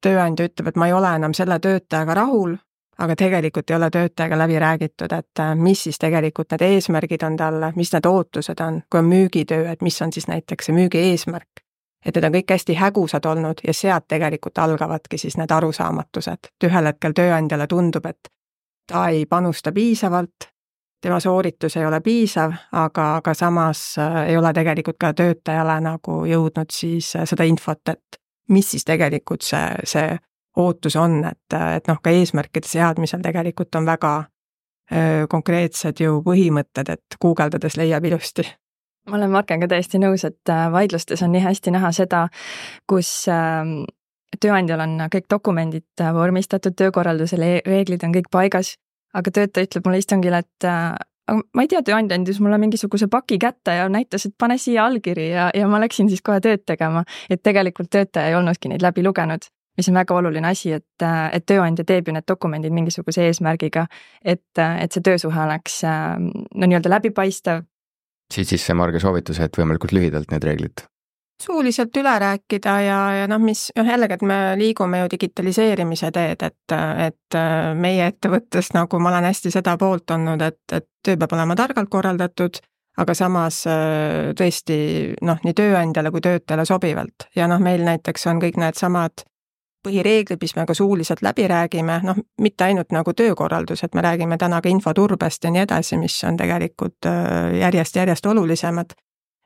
tööandja 0.00 0.48
ütleb, 0.48 0.68
et 0.68 0.76
ma 0.76 0.86
ei 0.86 0.92
ole 0.92 1.12
enam 1.16 1.34
selle 1.34 1.58
töötajaga 1.60 2.14
rahul, 2.14 2.56
aga 2.98 3.16
tegelikult 3.16 3.70
ei 3.70 3.76
ole 3.76 3.90
töötajaga 3.90 4.38
läbi 4.38 4.58
räägitud, 4.58 5.12
et 5.12 5.44
mis 5.54 5.82
siis 5.82 5.98
tegelikult 5.98 6.54
need 6.54 6.66
eesmärgid 6.70 7.22
on 7.22 7.36
talle, 7.36 7.72
mis 7.76 7.92
need 7.92 8.06
ootused 8.06 8.60
on, 8.64 8.82
kui 8.90 9.02
on 9.02 9.10
müügitöö, 9.10 9.70
et 9.72 9.82
mis 9.82 10.02
on 10.02 10.12
siis 10.12 10.28
näiteks 10.28 10.70
see 10.70 10.74
müügi 10.74 11.02
eesmärk 11.10 11.67
et 12.04 12.14
need 12.14 12.24
on 12.24 12.34
kõik 12.34 12.52
hästi 12.54 12.74
hägusad 12.78 13.26
olnud 13.26 13.62
ja 13.66 13.74
sealt 13.74 14.06
tegelikult 14.08 14.58
algavadki 14.58 15.18
siis 15.18 15.36
need 15.36 15.50
arusaamatused, 15.50 16.50
et 16.50 16.68
ühel 16.68 16.86
hetkel 16.90 17.16
tööandjale 17.16 17.66
tundub, 17.66 18.06
et 18.06 18.30
ta 18.86 19.08
ei 19.08 19.26
panusta 19.26 19.72
piisavalt, 19.72 20.48
tema 21.00 21.20
sooritus 21.20 21.76
ei 21.76 21.86
ole 21.86 22.00
piisav, 22.00 22.54
aga, 22.72 23.10
aga 23.16 23.34
samas 23.34 23.82
äh, 23.98 24.22
ei 24.28 24.36
ole 24.36 24.52
tegelikult 24.52 24.98
ka 25.00 25.12
töötajale 25.12 25.80
nagu 25.80 26.22
jõudnud 26.26 26.72
siis 26.72 27.14
äh, 27.16 27.26
seda 27.28 27.44
infot, 27.44 27.82
et 27.88 28.22
mis 28.48 28.70
siis 28.70 28.84
tegelikult 28.84 29.44
see, 29.44 29.66
see 29.84 30.16
ootus 30.58 30.96
on, 30.96 31.20
et, 31.28 31.58
et 31.76 31.90
noh, 31.90 32.00
ka 32.02 32.10
eesmärkide 32.10 32.66
seadmisel 32.66 33.22
tegelikult 33.22 33.74
on 33.78 33.86
väga 33.86 34.12
öö, 34.92 35.26
konkreetsed 35.30 36.00
ju 36.02 36.22
põhimõtted, 36.24 36.88
et 36.96 37.18
guugeldades 37.22 37.76
leiab 37.78 38.08
ilusti 38.08 38.46
ma 39.08 39.16
olen 39.16 39.30
Markega 39.32 39.68
täiesti 39.68 40.00
nõus, 40.02 40.24
et 40.28 40.52
äh, 40.52 40.66
vaidlustes 40.72 41.22
on 41.24 41.32
nii 41.32 41.42
hästi 41.44 41.72
näha 41.74 41.90
seda, 41.96 42.26
kus 42.90 43.10
ähm, 43.32 43.82
tööandjal 44.40 44.82
on 44.84 44.96
kõik 45.12 45.28
dokumendid 45.30 46.02
äh, 46.02 46.12
vormistatud, 46.14 46.76
töökorraldusele 46.78 47.58
reeglid 47.66 48.04
on 48.06 48.14
kõik 48.16 48.30
paigas, 48.32 48.76
aga 49.16 49.32
töötaja 49.34 49.68
ütleb 49.68 49.88
mulle 49.88 50.02
istungil, 50.02 50.36
et 50.38 50.68
äh, 50.68 50.96
aga 51.28 51.44
ma 51.56 51.64
ei 51.64 51.70
tea, 51.70 51.82
tööandja 51.84 52.18
andis 52.18 52.40
mulle 52.44 52.58
mingisuguse 52.60 53.08
paki 53.12 53.38
kätte 53.42 53.76
ja 53.80 53.86
näitas, 53.92 54.26
et 54.28 54.36
pane 54.38 54.58
siia 54.60 54.86
allkiri 54.88 55.30
ja, 55.30 55.48
ja 55.54 55.68
ma 55.68 55.80
läksin 55.82 56.10
siis 56.12 56.24
kohe 56.24 56.40
tööd 56.44 56.64
tegema. 56.66 57.04
et 57.30 57.42
tegelikult 57.42 57.90
töötaja 57.90 58.28
ei 58.28 58.36
olnudki 58.38 58.72
neid 58.72 58.84
läbi 58.84 59.04
lugenud, 59.04 59.48
mis 59.78 59.88
on 59.88 59.98
väga 60.00 60.14
oluline 60.14 60.48
asi, 60.48 60.72
et, 60.72 61.06
et 61.32 61.46
tööandja 61.46 61.84
teeb 61.86 62.08
ju 62.08 62.16
need 62.16 62.26
dokumendid 62.28 62.72
mingisuguse 62.74 63.28
eesmärgiga, 63.28 63.86
et, 64.24 64.46
et 64.58 64.92
see 64.92 65.04
töösuhe 65.04 65.44
oleks 65.44 65.82
no 65.84 66.66
nii-öelda 66.66 66.96
läbipaistev, 66.96 67.62
siit 68.34 68.48
sisse 68.48 68.74
Marge 68.74 69.00
soovituse, 69.00 69.48
et 69.48 69.58
võimalikult 69.58 69.94
lühidalt 69.96 70.30
need 70.32 70.44
reeglid. 70.44 70.84
Suuliselt 71.38 71.94
üle 72.00 72.12
rääkida 72.18 72.72
ja, 72.82 72.98
ja 73.20 73.26
noh, 73.30 73.38
mis 73.38 73.68
noh, 73.78 73.86
jällegi, 73.86 74.16
et 74.16 74.24
me 74.26 74.38
liigume 74.58 75.04
ju 75.04 75.10
digitaliseerimise 75.12 76.10
teed, 76.14 76.42
et, 76.42 76.74
et 77.04 77.38
meie 77.78 78.08
ettevõttes 78.10 78.72
nagu 78.74 78.98
ma 78.98 79.12
olen 79.12 79.28
hästi 79.30 79.52
seda 79.54 79.76
poolt 79.78 80.10
olnud, 80.16 80.42
et, 80.42 80.58
et 80.74 80.88
töö 81.06 81.14
peab 81.20 81.36
olema 81.38 81.54
targalt 81.54 81.92
korraldatud, 81.92 82.58
aga 82.98 83.14
samas 83.14 83.60
tõesti 84.40 84.78
noh, 85.22 85.38
nii 85.46 85.54
tööandjale 85.54 86.10
kui 86.10 86.26
töötajale 86.26 86.66
sobivalt. 86.66 87.28
Ja 87.38 87.46
noh, 87.46 87.62
meil 87.62 87.86
näiteks 87.86 88.26
on 88.32 88.42
kõik 88.42 88.58
needsamad 88.58 89.22
põhireeglid, 89.82 90.38
mis 90.40 90.56
me 90.56 90.66
ka 90.66 90.74
suuliselt 90.74 91.22
läbi 91.22 91.48
räägime, 91.48 92.00
noh, 92.02 92.16
mitte 92.40 92.64
ainult 92.64 92.92
nagu 92.92 93.12
töökorraldus, 93.12 93.84
et 93.84 93.94
me 93.94 94.02
räägime 94.02 94.38
täna 94.38 94.60
ka 94.62 94.68
infoturbest 94.68 95.44
ja 95.44 95.52
nii 95.54 95.62
edasi, 95.62 95.98
mis 95.98 96.16
on 96.24 96.36
tegelikult 96.36 97.08
järjest-järjest 97.60 98.26
äh, 98.26 98.30
olulisemad. 98.30 98.96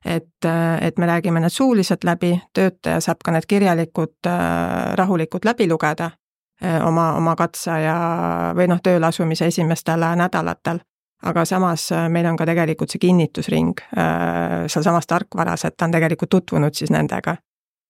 et, 0.04 0.44
äh, 0.44 0.86
et 0.86 0.98
me 0.98 1.06
räägime 1.06 1.40
need 1.40 1.50
suuliselt 1.50 2.04
läbi, 2.04 2.42
töötaja 2.54 3.00
saab 3.00 3.20
ka 3.24 3.30
need 3.30 3.46
kirjalikult 3.48 4.26
äh, 4.26 4.94
rahulikult 4.94 5.44
läbi 5.44 5.68
lugeda 5.68 6.10
oma, 6.86 7.12
oma 7.16 7.34
katseaja 7.36 7.94
või 8.54 8.68
noh, 8.70 8.78
tööle 8.82 9.06
asumise 9.06 9.46
esimestel 9.46 10.00
nädalatel 10.16 10.78
aga 11.22 11.44
samas 11.44 11.88
meil 12.08 12.26
on 12.26 12.36
ka 12.36 12.46
tegelikult 12.46 12.90
see 12.90 13.02
kinnitusring 13.02 13.80
sealsamas 14.66 15.06
tarkvaras, 15.06 15.64
et 15.64 15.76
ta 15.76 15.84
on 15.84 15.90
tegelikult 15.90 16.30
tutvunud 16.30 16.74
siis 16.74 16.90
nendega 16.90 17.34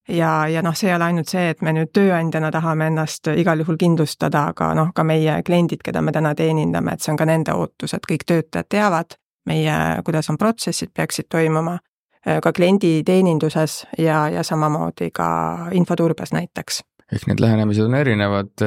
ja, 0.09 0.47
ja 0.47 0.61
noh, 0.61 0.75
see 0.75 0.89
ei 0.89 0.95
ole 0.95 1.09
ainult 1.09 1.31
see, 1.31 1.49
et 1.53 1.61
me 1.61 1.73
nüüd 1.73 1.91
tööandjana 1.95 2.51
tahame 2.51 2.87
ennast 2.91 3.29
igal 3.37 3.63
juhul 3.63 3.77
kindlustada, 3.79 4.47
aga 4.53 4.73
noh, 4.77 4.93
ka 4.95 5.03
meie 5.07 5.39
kliendid, 5.45 5.83
keda 5.85 6.01
me 6.01 6.11
täna 6.11 6.33
teenindame, 6.35 6.93
et 6.93 7.01
see 7.01 7.13
on 7.13 7.19
ka 7.19 7.27
nende 7.29 7.55
ootus, 7.55 7.93
et 7.93 8.07
kõik 8.09 8.25
töötajad 8.27 8.69
teavad 8.69 9.17
meie, 9.49 9.75
kuidas 10.05 10.29
on 10.31 10.37
protsessid 10.39 10.93
peaksid 10.95 11.27
toimuma, 11.29 11.77
ka 12.23 12.53
klienditeeninduses 12.55 13.83
ja, 13.99 14.29
ja 14.31 14.43
samamoodi 14.43 15.09
ka 15.11 15.27
infoturbes 15.75 16.31
näiteks 16.31 16.81
ehk 17.11 17.27
need 17.29 17.41
lähenemised 17.43 17.85
on 17.85 17.95
erinevad, 17.97 18.63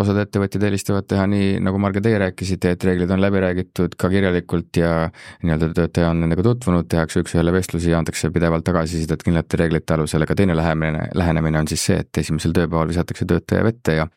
osad 0.00 0.20
ettevõtjad 0.22 0.66
eelistavad 0.68 1.08
teha 1.10 1.26
nii, 1.30 1.58
nagu 1.64 1.80
Marge, 1.82 2.02
teie 2.04 2.18
rääkisite, 2.22 2.74
et 2.76 2.86
reeglid 2.88 3.10
on 3.14 3.22
läbi 3.22 3.42
räägitud 3.44 3.96
ka 4.00 4.10
kirjalikult 4.12 4.80
ja 4.80 5.08
nii-öelda 5.44 5.70
töötaja 5.76 6.10
on 6.12 6.24
nendega 6.24 6.44
tutvunud, 6.46 6.88
tehakse 6.90 7.24
üks-ühele 7.24 7.54
vestlusi 7.54 7.92
ja 7.92 8.00
antakse 8.02 8.30
pidevalt 8.34 8.66
tagasisidet 8.66 9.24
kindlate 9.26 9.60
reeglite 9.60 9.96
alusel, 9.96 10.26
aga 10.26 10.36
teine 10.38 10.56
lähenemine, 10.56 11.08
lähenemine 11.14 11.64
on 11.64 11.70
siis 11.70 11.86
see, 11.90 12.02
et 12.04 12.22
esimesel 12.24 12.54
tööpäeval 12.56 12.92
visatakse 12.92 13.26
töötaja 13.28 13.64
vette 13.66 13.98
ja 14.00 14.08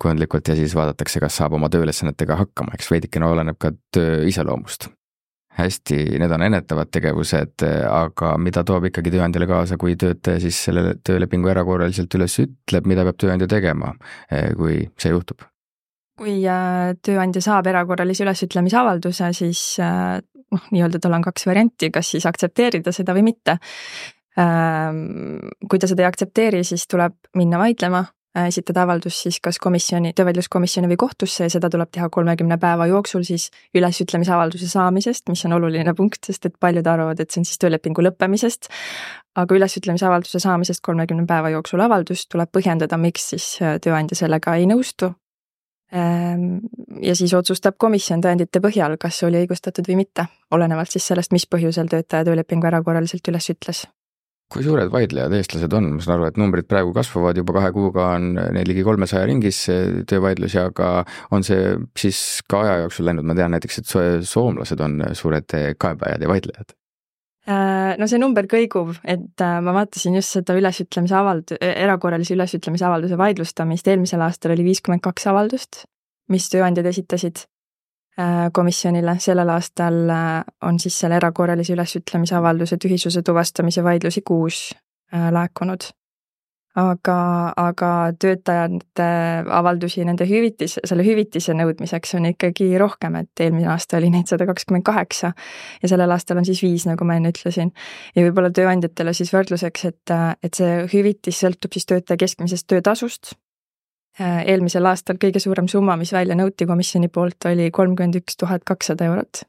kujundlikult 0.00 0.48
ja 0.48 0.56
siis 0.56 0.74
vaadatakse, 0.74 1.20
kas 1.20 1.36
saab 1.36 1.58
oma 1.58 1.68
tööülesannetega 1.72 2.38
hakkama, 2.40 2.72
eks 2.78 2.90
veidikene 2.90 3.28
oleneb 3.28 3.60
ka 3.60 3.74
töö 3.92 4.24
iseloomust. 4.28 4.88
Hästi, 5.58 5.96
need 6.22 6.32
on 6.32 6.44
ennetavad 6.46 6.90
tegevused, 6.94 7.64
aga 7.90 8.34
mida 8.38 8.62
toob 8.64 8.86
ikkagi 8.88 9.12
tööandjale 9.16 9.48
kaasa, 9.50 9.78
kui 9.80 9.96
töötaja 9.98 10.40
siis 10.42 10.58
selle 10.68 10.94
töölepingu 11.04 11.50
erakorraliselt 11.50 12.14
üles 12.18 12.38
ütleb, 12.44 12.86
mida 12.88 13.04
peab 13.08 13.18
tööandja 13.20 13.50
tegema, 13.50 13.94
kui 14.56 14.84
see 15.00 15.14
juhtub? 15.14 15.42
kui 16.20 16.42
äh, 16.44 16.92
tööandja 17.00 17.40
saab 17.40 17.70
erakorralise 17.70 18.26
ülesütlemisavalduse, 18.26 19.30
siis 19.36 19.62
äh, 19.80 20.18
noh, 20.52 20.66
nii-öelda 20.74 21.00
tal 21.02 21.16
on 21.16 21.24
kaks 21.24 21.46
varianti, 21.48 21.90
kas 21.94 22.12
siis 22.14 22.26
aktsepteerida 22.28 22.92
seda 22.92 23.14
või 23.16 23.24
mitte. 23.30 23.56
Ähm, 24.40 25.40
kui 25.68 25.80
ta 25.80 25.88
seda 25.90 26.04
ei 26.04 26.10
aktsepteeri, 26.10 26.62
siis 26.66 26.84
tuleb 26.90 27.16
minna 27.40 27.60
vaidlema, 27.60 28.04
äh, 28.36 28.46
esitada 28.48 28.84
avaldus 28.86 29.22
siis 29.24 29.40
kas 29.40 29.58
komisjoni, 29.62 30.12
töövaidluskomisjoni 30.16 30.90
või 30.92 30.98
kohtusse 31.00 31.46
ja 31.46 31.52
seda 31.52 31.70
tuleb 31.70 31.92
teha 31.92 32.08
kolmekümne 32.08 32.58
päeva 32.58 32.86
jooksul 32.90 33.24
siis 33.28 33.50
ülesütlemisavalduse 33.74 34.68
saamisest, 34.68 35.28
mis 35.28 35.44
on 35.48 35.56
oluline 35.58 35.94
punkt, 35.94 36.24
sest 36.26 36.46
et 36.46 36.58
paljud 36.60 36.86
arvavad, 36.86 37.20
et 37.20 37.30
see 37.30 37.42
on 37.42 37.48
siis 37.48 37.62
töölepingu 37.62 38.04
lõppemisest. 38.08 38.70
aga 39.40 39.54
ülesütlemisavalduse 39.54 40.40
saamisest 40.42 40.82
kolmekümne 40.82 41.26
päeva 41.26 41.50
jooksul 41.54 41.80
avaldust 41.80 42.28
tuleb 42.32 42.50
põhjendada, 42.52 42.98
miks 42.98 43.28
siis 43.34 43.58
tööandja 43.82 44.16
sellega 44.18 44.56
ei 44.58 44.66
nõustu 44.66 45.14
Ehm, 45.92 46.58
ja 47.02 47.16
siis 47.18 47.32
otsustab 47.34 47.74
komisjon 47.78 48.22
tõendite 48.22 48.62
põhjal, 48.62 48.94
kas 49.00 49.22
oli 49.26 49.40
õigustatud 49.42 49.88
või 49.90 50.04
mitte, 50.04 50.28
olenevalt 50.54 50.92
siis 50.94 51.08
sellest, 51.10 51.34
mis 51.34 51.48
põhjusel 51.50 51.90
töötaja 51.90 52.28
töölepingu 52.28 52.70
erakorraliselt 52.70 53.32
üles 53.32 53.50
ütles. 53.50 53.88
Kui 54.50 54.64
suured 54.66 54.90
vaidlejad 54.90 55.34
eestlased 55.38 55.76
on, 55.78 55.92
ma 55.94 56.02
saan 56.02 56.16
aru, 56.18 56.26
et 56.30 56.40
numbrid 56.40 56.66
praegu 56.70 56.90
kasvavad, 56.96 57.38
juba 57.38 57.54
kahe 57.58 57.70
kuuga 57.76 58.08
on 58.16 58.32
neil 58.34 58.66
ligi 58.66 58.82
kolmesaja 58.86 59.28
ringis 59.30 59.62
töövaidlusi, 60.10 60.58
aga 60.62 60.90
on 61.34 61.46
see 61.46 61.76
siis 61.98 62.42
ka 62.50 62.64
aja 62.64 62.80
jooksul 62.84 63.06
läinud, 63.10 63.28
ma 63.28 63.38
tean 63.38 63.54
näiteks, 63.54 63.80
et 63.82 63.94
soomlased 64.26 64.82
on 64.82 65.00
suured 65.18 65.56
kaebajad 65.78 66.26
ja 66.26 66.30
vaidlejad. 66.30 66.74
Äh, 67.50 67.94
no 67.98 68.06
see 68.10 68.20
number 68.20 68.46
kõigub, 68.50 68.92
et 69.08 69.42
äh, 69.42 69.60
ma 69.64 69.72
vaatasin 69.74 70.18
just 70.18 70.36
seda 70.36 70.54
ülesütlemise 70.58 71.16
avald-, 71.16 71.54
erakorralise 71.60 72.34
ülesütlemise 72.36 72.84
avalduse 72.86 73.16
vaidlustamist, 73.18 73.88
eelmisel 73.88 74.22
aastal 74.26 74.52
oli 74.54 74.66
viiskümmend 74.66 75.02
kaks 75.06 75.26
avaldust, 75.32 75.84
mis 76.30 76.50
tööandjad 76.52 76.90
esitasid 76.90 77.46
komisjonile, 78.52 79.14
sellel 79.22 79.48
aastal 79.48 79.94
on 80.66 80.80
siis 80.82 80.98
selle 80.98 81.16
erakorralise 81.16 81.72
ülesütlemise 81.72 82.36
avalduse 82.36 82.76
tühisuse 82.76 83.22
tuvastamise 83.24 83.84
vaidlusi 83.86 84.20
kuus 84.26 84.58
laekunud 85.12 85.86
aga, 86.78 87.16
aga 87.58 87.90
töötajate 88.20 89.08
avaldusi 89.58 90.04
nende 90.06 90.26
hüvitis, 90.28 90.76
selle 90.86 91.04
hüvitise 91.06 91.54
nõudmiseks 91.58 92.14
on 92.18 92.28
ikkagi 92.30 92.70
rohkem, 92.80 93.18
et 93.22 93.42
eelmine 93.42 93.70
aasta 93.72 93.98
oli 93.98 94.10
neid 94.14 94.30
sada 94.30 94.46
kakskümmend 94.48 94.86
kaheksa 94.86 95.32
ja 95.82 95.90
sellel 95.90 96.14
aastal 96.14 96.40
on 96.40 96.46
siis 96.46 96.62
viis, 96.62 96.86
nagu 96.88 97.06
ma 97.08 97.18
enne 97.18 97.34
ütlesin. 97.34 97.72
ja 98.14 98.26
võib-olla 98.26 98.52
tööandjatele 98.54 99.14
siis 99.16 99.32
võrdluseks, 99.34 99.86
et, 99.90 100.16
et 100.42 100.62
see 100.62 100.84
hüvitis 100.94 101.42
sõltub 101.42 101.74
siis 101.74 101.88
töötaja 101.90 102.20
keskmisest 102.24 102.68
töötasust. 102.70 103.34
Eelmisel 104.18 104.86
aastal 104.90 105.16
kõige 105.22 105.40
suurem 105.40 105.68
summa, 105.70 105.96
mis 105.96 106.12
välja 106.12 106.34
nõuti 106.36 106.66
komisjoni 106.66 107.08
poolt, 107.08 107.46
oli 107.48 107.70
kolmkümmend 107.70 108.18
üks 108.20 108.36
tuhat 108.36 108.64
kakssada 108.66 109.06
eurot 109.06 109.44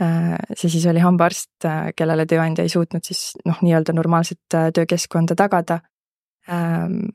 see 0.00 0.68
siis 0.70 0.86
oli 0.88 1.02
hambaarst, 1.04 1.66
kellele 1.92 2.24
tööandja 2.24 2.64
ei 2.64 2.70
suutnud 2.72 3.04
siis 3.04 3.34
noh, 3.44 3.58
nii-öelda 3.60 3.92
normaalset 3.92 4.56
töökeskkonda 4.72 5.36
tagada 5.36 5.80
Ähm, 6.48 7.10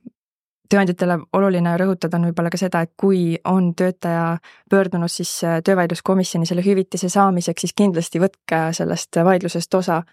tööandjatele 0.69 1.19
oluline 1.37 1.75
rõhutada 1.77 2.17
on 2.17 2.27
võib-olla 2.29 2.51
ka 2.53 2.59
seda, 2.59 2.81
et 2.85 2.93
kui 2.97 3.37
on 3.49 3.71
töötaja 3.77 4.37
pöördunud 4.71 5.11
siis 5.11 5.31
äh, 5.45 5.59
töövaidluskomisjoni 5.65 6.47
selle 6.49 6.65
hüvitise 6.65 7.09
saamiseks, 7.09 7.65
siis 7.65 7.75
kindlasti 7.77 8.21
võtke 8.21 8.61
sellest 8.77 9.21
vaidlusest 9.25 9.81
osa. 9.81 10.03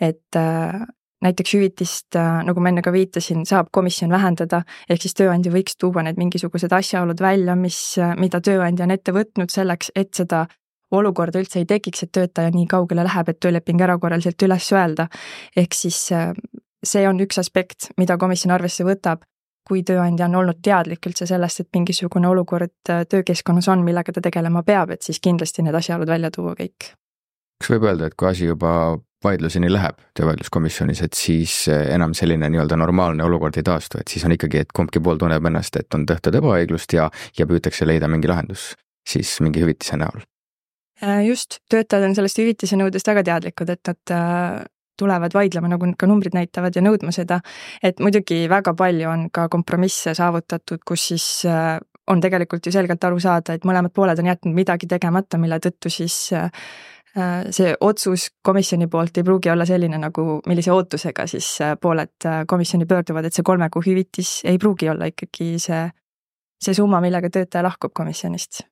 et 0.00 0.36
äh, 0.36 0.82
näiteks 1.24 1.54
hüvitist, 1.54 2.16
äh, 2.16 2.42
nagu 2.44 2.60
ma 2.60 2.72
enne 2.72 2.82
ka 2.82 2.92
viitasin, 2.92 3.46
saab 3.48 3.70
komisjon 3.72 4.12
vähendada, 4.12 4.62
ehk 4.88 5.02
siis 5.02 5.16
tööandja 5.16 5.52
võiks 5.52 5.78
tuua 5.80 6.04
need 6.06 6.20
mingisugused 6.20 6.72
asjaolud 6.72 7.20
välja, 7.20 7.56
mis, 7.56 7.80
mida 8.20 8.40
tööandja 8.40 8.84
on 8.84 8.94
ette 8.94 9.14
võtnud 9.16 9.52
selleks, 9.52 9.92
et 9.96 10.12
seda 10.14 10.46
olukorda 10.94 11.40
üldse 11.42 11.58
ei 11.62 11.66
tekiks, 11.66 12.04
et 12.04 12.12
töötaja 12.12 12.52
nii 12.54 12.66
kaugele 12.70 13.04
läheb, 13.04 13.28
et 13.28 13.40
tööleping 13.40 13.80
erakorraliselt 13.80 14.42
üles 14.42 14.68
öelda. 14.72 15.08
ehk 15.56 15.74
siis 15.74 16.12
see 16.86 17.08
on 17.08 17.20
üks 17.20 17.40
aspekt, 17.42 17.90
mida 17.98 18.16
komisjon 18.20 18.54
arvesse 18.54 18.84
võtab, 18.86 19.24
kui 19.66 19.82
tööandja 19.86 20.28
on 20.28 20.38
olnud 20.42 20.60
teadlik 20.62 21.08
üldse 21.08 21.26
sellest, 21.26 21.64
et 21.64 21.72
mingisugune 21.74 22.28
olukord 22.28 22.92
äh, 22.92 23.02
töökeskkonnas 23.10 23.68
on, 23.72 23.82
millega 23.86 24.14
ta 24.14 24.22
tegelema 24.22 24.62
peab, 24.66 24.94
et 24.94 25.02
siis 25.02 25.20
kindlasti 25.22 25.66
need 25.66 25.74
asjaolud 25.74 26.10
välja 26.10 26.30
tuua 26.34 26.54
kõik. 26.58 26.92
Kas 27.60 27.72
võib 27.72 27.88
öelda, 27.88 28.10
et 28.10 28.16
kui 28.18 28.28
asi 28.28 28.48
juba 28.48 28.72
vaidluseni 29.24 29.70
läheb 29.72 29.98
töövaidluskomisjonis, 30.18 31.02
et 31.02 31.18
siis 31.18 31.54
äh, 31.72 31.88
enam 31.94 32.14
selline 32.14 32.50
nii-öelda 32.52 32.76
normaalne 32.78 33.24
olukord 33.24 33.56
ei 33.56 33.66
taastu, 33.66 34.00
et 34.00 34.12
siis 34.12 34.24
on 34.28 34.36
ikkagi, 34.36 34.62
et 34.62 34.72
kumbki 34.76 35.00
pool 35.02 35.18
tunneb 35.20 35.46
ennast, 35.50 35.76
et 35.80 35.98
on 35.98 36.06
tehtud 36.06 36.36
ebaõiglust 36.42 36.94
ja, 36.96 37.08
ja 37.38 37.48
püütakse 37.48 37.88
leida 37.88 38.10
mingi 38.12 38.30
lahendus 38.30 38.74
siis 39.06 39.36
mingi 39.40 39.62
hüvitise 39.62 39.98
näol? 40.00 40.24
Äh, 41.02 41.26
just, 41.26 41.60
töötajad 41.70 42.08
on 42.08 42.16
sellest 42.18 42.40
hüvitise 42.42 42.78
nõudest 42.78 43.08
väga 43.08 43.24
teadlikud, 43.26 43.72
et 43.72 43.92
nad 43.92 44.16
tulevad 44.96 45.34
vaidlema, 45.34 45.68
nagu 45.68 45.88
ka 45.98 46.08
numbrid 46.08 46.36
näitavad, 46.36 46.76
ja 46.76 46.82
nõudma 46.84 47.12
seda. 47.12 47.40
et 47.82 48.00
muidugi 48.00 48.46
väga 48.48 48.74
palju 48.74 49.10
on 49.10 49.28
ka 49.30 49.48
kompromisse 49.52 50.14
saavutatud, 50.16 50.80
kus 50.86 51.08
siis 51.12 51.26
äh, 51.44 51.76
on 52.06 52.20
tegelikult 52.20 52.66
ju 52.66 52.72
selgelt 52.72 53.04
aru 53.04 53.20
saada, 53.20 53.54
et 53.54 53.64
mõlemad 53.64 53.92
pooled 53.94 54.18
on 54.18 54.30
jätnud 54.30 54.54
midagi 54.54 54.86
tegemata, 54.86 55.38
mille 55.38 55.58
tõttu 55.60 55.92
siis 55.92 56.32
äh, 56.32 56.50
see 57.50 57.74
otsus 57.80 58.28
komisjoni 58.44 58.90
poolt 58.92 59.16
ei 59.16 59.24
pruugi 59.24 59.50
olla 59.52 59.64
selline, 59.68 59.98
nagu 60.02 60.40
millise 60.46 60.72
ootusega 60.74 61.26
siis 61.30 61.48
äh, 61.64 61.76
pooled 61.80 62.28
komisjoni 62.48 62.86
pöörduvad, 62.86 63.28
et 63.28 63.36
see 63.36 63.46
kolme 63.46 63.70
kuu 63.72 63.84
hüvitis 63.86 64.40
ei 64.44 64.58
pruugi 64.60 64.90
olla 64.92 65.08
ikkagi 65.12 65.54
see, 65.62 65.84
see 66.62 66.76
summa, 66.76 67.00
millega 67.04 67.32
töötaja 67.32 67.64
lahkub 67.66 67.94
komisjonist 67.96 68.66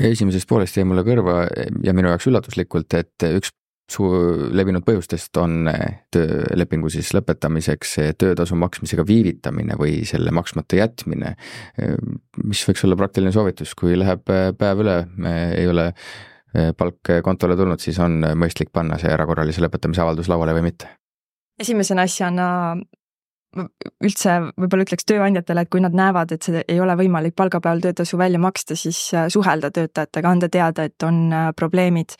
esimesest 0.00 0.48
poolest 0.48 0.78
jäi 0.78 0.86
mulle 0.88 1.02
kõrva 1.04 1.42
ja 1.84 1.92
minu 1.92 2.08
jaoks 2.08 2.28
üllatuslikult, 2.30 2.94
et 2.96 3.26
üks 3.36 3.50
suu 3.90 4.10
levinud 4.54 4.84
põhjustest 4.86 5.36
on 5.42 5.68
eh, 5.70 6.02
töölepingu 6.14 6.90
siis 6.92 7.10
lõpetamiseks 7.16 7.96
töötasu 8.20 8.58
maksmisega 8.60 9.04
viivitamine 9.06 9.76
või 9.80 10.00
selle 10.08 10.32
maksmata 10.34 10.78
jätmine. 10.78 11.34
Eh, 11.80 11.96
mis 12.44 12.62
võiks 12.68 12.86
olla 12.86 12.98
praktiline 13.00 13.34
soovitus, 13.34 13.74
kui 13.78 13.98
läheb 13.98 14.30
eh, 14.30 14.50
päev 14.58 14.84
üle, 14.84 14.96
ei 15.58 15.66
ole 15.70 15.90
palk 16.78 17.12
kontole 17.22 17.56
tulnud, 17.56 17.78
siis 17.82 17.98
on 18.02 18.20
mõistlik 18.38 18.72
panna 18.74 18.98
see 18.98 19.12
erakorralise 19.12 19.62
lõpetamise 19.62 20.02
avaldus 20.02 20.30
lauale 20.32 20.56
või 20.56 20.70
mitte? 20.70 20.88
esimesena 21.60 22.06
asjana 22.08 22.46
üldse 24.00 24.36
võib-olla 24.56 24.86
ütleks 24.86 25.04
tööandjatele, 25.04 25.66
et 25.66 25.70
kui 25.70 25.82
nad 25.84 25.94
näevad, 25.94 26.32
et 26.32 26.46
see 26.46 26.62
ei 26.64 26.80
ole 26.80 26.94
võimalik 26.96 27.34
palgapäeval 27.36 27.82
töötasu 27.84 28.18
välja 28.18 28.38
maksta, 28.40 28.76
siis 28.78 28.98
suhelda 29.28 29.70
töötajatega, 29.74 30.30
anda 30.30 30.48
teada, 30.48 30.86
et 30.88 31.06
on 31.06 31.28
probleemid 31.58 32.16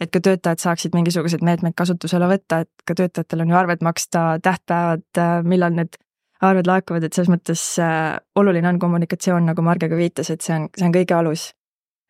et 0.00 0.10
ka 0.12 0.22
töötajad 0.24 0.62
saaksid 0.62 0.96
mingisuguseid 0.96 1.44
meetmeid 1.44 1.76
kasutusele 1.78 2.28
võtta, 2.30 2.62
et 2.64 2.86
ka 2.88 2.96
töötajatel 2.96 3.44
on 3.44 3.52
ju 3.52 3.58
arved 3.58 3.84
maksta, 3.84 4.24
tähtpäevad, 4.44 5.04
äh, 5.20 5.34
millal 5.46 5.76
need 5.76 6.00
arved 6.40 6.68
laekuvad, 6.70 7.04
et 7.04 7.16
selles 7.16 7.30
mõttes 7.32 7.62
äh, 7.84 8.16
oluline 8.40 8.72
on 8.72 8.80
kommunikatsioon, 8.80 9.50
nagu 9.50 9.64
Marge 9.64 9.90
ka 9.92 9.98
viitas, 9.98 10.32
et 10.32 10.44
see 10.44 10.56
on, 10.56 10.68
see 10.76 10.88
on 10.88 10.96
kõige 10.96 11.16
alus 11.16 11.50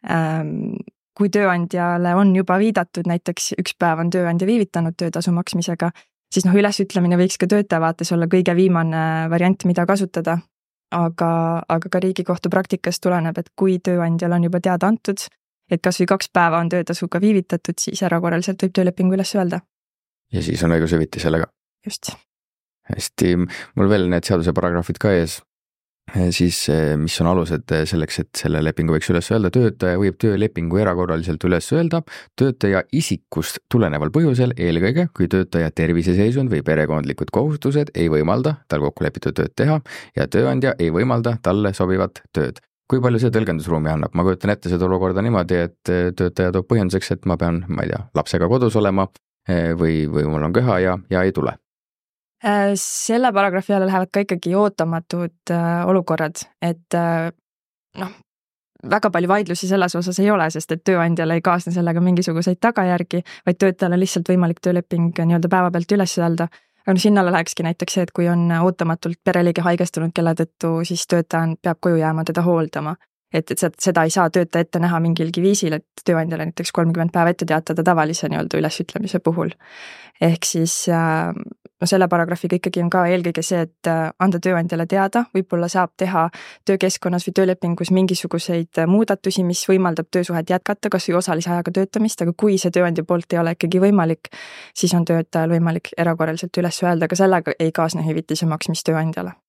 ähm,. 0.08 0.80
Kui 1.16 1.30
tööandjale 1.32 2.14
on 2.16 2.34
juba 2.36 2.58
viidatud, 2.58 3.08
näiteks 3.10 3.54
üks 3.60 3.74
päev 3.78 4.04
on 4.04 4.10
tööandja 4.10 4.46
viivitanud 4.48 4.96
töötasu 4.96 5.32
maksmisega, 5.36 5.90
siis 6.32 6.46
noh, 6.46 6.54
ülesütlemine 6.56 7.18
võiks 7.20 7.38
ka 7.40 7.48
töötaja 7.50 7.80
vaates 7.82 8.12
olla 8.12 8.30
kõige 8.30 8.54
viimane 8.56 9.28
variant, 9.30 9.64
mida 9.64 9.86
kasutada. 9.86 10.38
aga, 10.90 11.62
aga 11.68 11.88
ka 11.88 11.98
Riigikohtu 12.02 12.50
praktikast 12.50 12.98
tuleneb, 13.02 13.36
et 13.38 13.52
kui 13.54 13.78
tööandjale 13.78 14.34
on 14.34 14.44
juba 14.48 14.60
teada 14.60 14.88
antud 14.88 15.22
et 15.70 15.82
kas 15.82 16.00
või 16.00 16.08
kaks 16.10 16.30
päeva 16.34 16.60
on 16.62 16.70
töötasuga 16.70 17.20
viivitatud, 17.22 17.78
siis 17.78 18.02
erakorraliselt 18.06 18.62
võib 18.64 18.74
töölepingu 18.74 19.16
üles 19.18 19.34
öelda. 19.36 19.60
ja 20.32 20.42
siis 20.42 20.62
on 20.66 20.74
õigus 20.74 20.94
hüvitisele 20.96 21.42
ka? 21.44 21.50
just. 21.86 22.12
hästi, 22.90 23.36
mul 23.76 23.90
veel 23.92 24.08
need 24.10 24.26
seaduse 24.26 24.54
paragrahvid 24.56 24.98
ka 24.98 25.14
ees 25.14 25.40
siis 26.30 26.68
eh, 26.68 26.94
mis 27.00 27.14
on 27.22 27.30
alused 27.30 27.72
eh, 27.74 27.84
selleks, 27.88 28.20
et 28.22 28.40
selle 28.42 28.62
lepingu 28.64 28.94
võiks 28.94 29.10
üles 29.12 29.28
öelda, 29.32 29.50
töötaja 29.54 29.98
võib 30.00 30.16
töölepingu 30.20 30.80
erakorraliselt 30.82 31.44
üles 31.48 31.68
öelda 31.76 32.02
töötaja 32.38 32.82
isikust 32.96 33.60
tuleneval 33.72 34.12
põhjusel, 34.14 34.54
eelkõige 34.58 35.08
kui 35.16 35.28
töötaja 35.30 35.70
terviseseisund 35.74 36.52
või 36.52 36.64
perekondlikud 36.66 37.30
kohustused 37.34 37.92
ei 37.94 38.10
võimalda 38.12 38.56
tal 38.68 38.84
kokkulepitud 38.86 39.36
tööd 39.38 39.54
teha 39.56 39.80
ja 40.16 40.26
tööandja 40.26 40.74
ei 40.78 40.90
võimalda 40.94 41.36
talle 41.42 41.74
sobivat 41.76 42.22
tööd. 42.34 42.60
Kui 42.90 42.98
palju 43.02 43.20
see 43.22 43.30
tõlgendusruumi 43.30 43.92
annab, 43.92 44.14
ma 44.18 44.26
kujutan 44.26 44.50
ette 44.50 44.70
seda 44.72 44.88
olukorda 44.88 45.22
niimoodi, 45.22 45.64
et 45.68 45.94
eh, 45.94 46.10
töötaja 46.16 46.54
toob 46.56 46.66
põhjenduseks, 46.72 47.14
et 47.14 47.26
ma 47.30 47.38
pean, 47.38 47.64
ma 47.68 47.86
ei 47.86 47.92
tea, 47.92 48.04
lapsega 48.18 48.50
kodus 48.50 48.78
olema 48.80 49.06
eh, 49.46 49.72
või, 49.78 50.04
või 50.10 50.26
mul 50.32 50.50
on 50.50 50.56
köha 50.56 50.80
ja, 50.82 50.98
ja 51.12 51.22
ei 51.26 51.34
tule. 51.36 51.54
Äh, 52.44 52.72
selle 52.74 53.32
paragrahvi 53.32 53.74
alla 53.74 53.86
lähevad 53.86 54.08
ka 54.12 54.20
ikkagi 54.24 54.54
ootamatud 54.56 55.50
äh, 55.50 55.88
olukorrad, 55.88 56.40
et 56.62 56.94
äh, 56.96 57.28
noh, 58.00 58.14
väga 58.90 59.10
palju 59.12 59.28
vaidlusi 59.28 59.68
selles 59.68 59.96
osas 59.96 60.18
ei 60.22 60.30
ole, 60.32 60.46
sest 60.50 60.72
et 60.72 60.80
tööandjale 60.88 61.36
ei 61.36 61.44
kaasne 61.44 61.72
sellega 61.74 62.00
mingisuguseid 62.00 62.56
tagajärgi, 62.64 63.20
vaid 63.46 63.60
töötajal 63.60 63.92
on 63.92 64.00
lihtsalt 64.00 64.32
võimalik 64.32 64.64
tööleping 64.64 65.12
nii-öelda 65.20 65.52
päevapealt 65.52 65.92
üles 65.98 66.16
öelda. 66.18 66.48
aga 66.80 66.96
noh, 66.96 67.02
sinna 67.04 67.20
alla 67.20 67.36
lähekski 67.36 67.66
näiteks 67.66 67.98
see, 67.98 68.08
et 68.08 68.14
kui 68.16 68.28
on 68.32 68.48
ootamatult 68.62 69.20
pereliige 69.24 69.60
haigestunud, 69.60 70.16
kelle 70.16 70.32
tõttu 70.34 70.78
siis 70.88 71.04
töötaja 71.12 71.58
peab 71.60 71.76
koju 71.80 72.00
jääma 72.00 72.24
teda 72.24 72.42
hooldama 72.46 72.96
et, 73.32 73.50
et 73.50 73.80
seda 73.80 74.04
ei 74.04 74.10
saa 74.10 74.30
töötaja 74.30 74.66
ette 74.66 74.82
näha 74.82 75.00
mingilgi 75.00 75.42
viisil, 75.42 75.78
et 75.78 76.04
tööandjale 76.04 76.48
näiteks 76.50 76.72
kolmkümmend 76.74 77.12
päeva 77.14 77.34
ette 77.34 77.46
teatada 77.48 77.84
tavalise 77.86 78.28
nii-öelda 78.28 78.58
ülesütlemise 78.58 79.20
puhul. 79.24 79.54
ehk 80.20 80.44
siis 80.44 80.88
äh, 80.88 81.32
no 81.80 81.86
selle 81.86 82.08
paragrahviga 82.08 82.58
ikkagi 82.58 82.82
on 82.84 82.90
ka 82.92 83.06
eelkõige 83.08 83.42
see, 83.46 83.62
et 83.64 83.88
äh, 83.88 84.10
anda 84.20 84.40
tööandjale 84.42 84.86
teada, 84.86 85.24
võib-olla 85.36 85.68
saab 85.72 85.94
teha 85.96 86.26
töökeskkonnas 86.68 87.28
või 87.28 87.36
töölepingus 87.40 87.92
mingisuguseid 87.96 88.82
muudatusi, 88.90 89.44
mis 89.48 89.64
võimaldab 89.68 90.10
töösuhet 90.12 90.50
jätkata, 90.50 90.92
kas 90.92 91.08
või 91.08 91.20
osalise 91.22 91.54
ajaga 91.54 91.72
töötamist, 91.80 92.22
aga 92.22 92.36
kui 92.36 92.58
see 92.58 92.74
tööandja 92.74 93.04
poolt 93.04 93.32
ei 93.32 93.42
ole 93.42 93.56
ikkagi 93.56 93.80
võimalik, 93.86 94.32
siis 94.74 94.94
on 94.94 95.08
töötajal 95.08 95.56
võimalik 95.56 95.94
erakorraliselt 95.96 96.62
üles 96.62 96.82
öelda, 96.84 97.08
aga 97.08 97.22
sellega 97.22 97.56
ei 97.58 97.72
kaasne 97.72 98.04
hüvitise 98.06 98.48
maksmist 98.50 98.86
tööandjale 98.90 99.39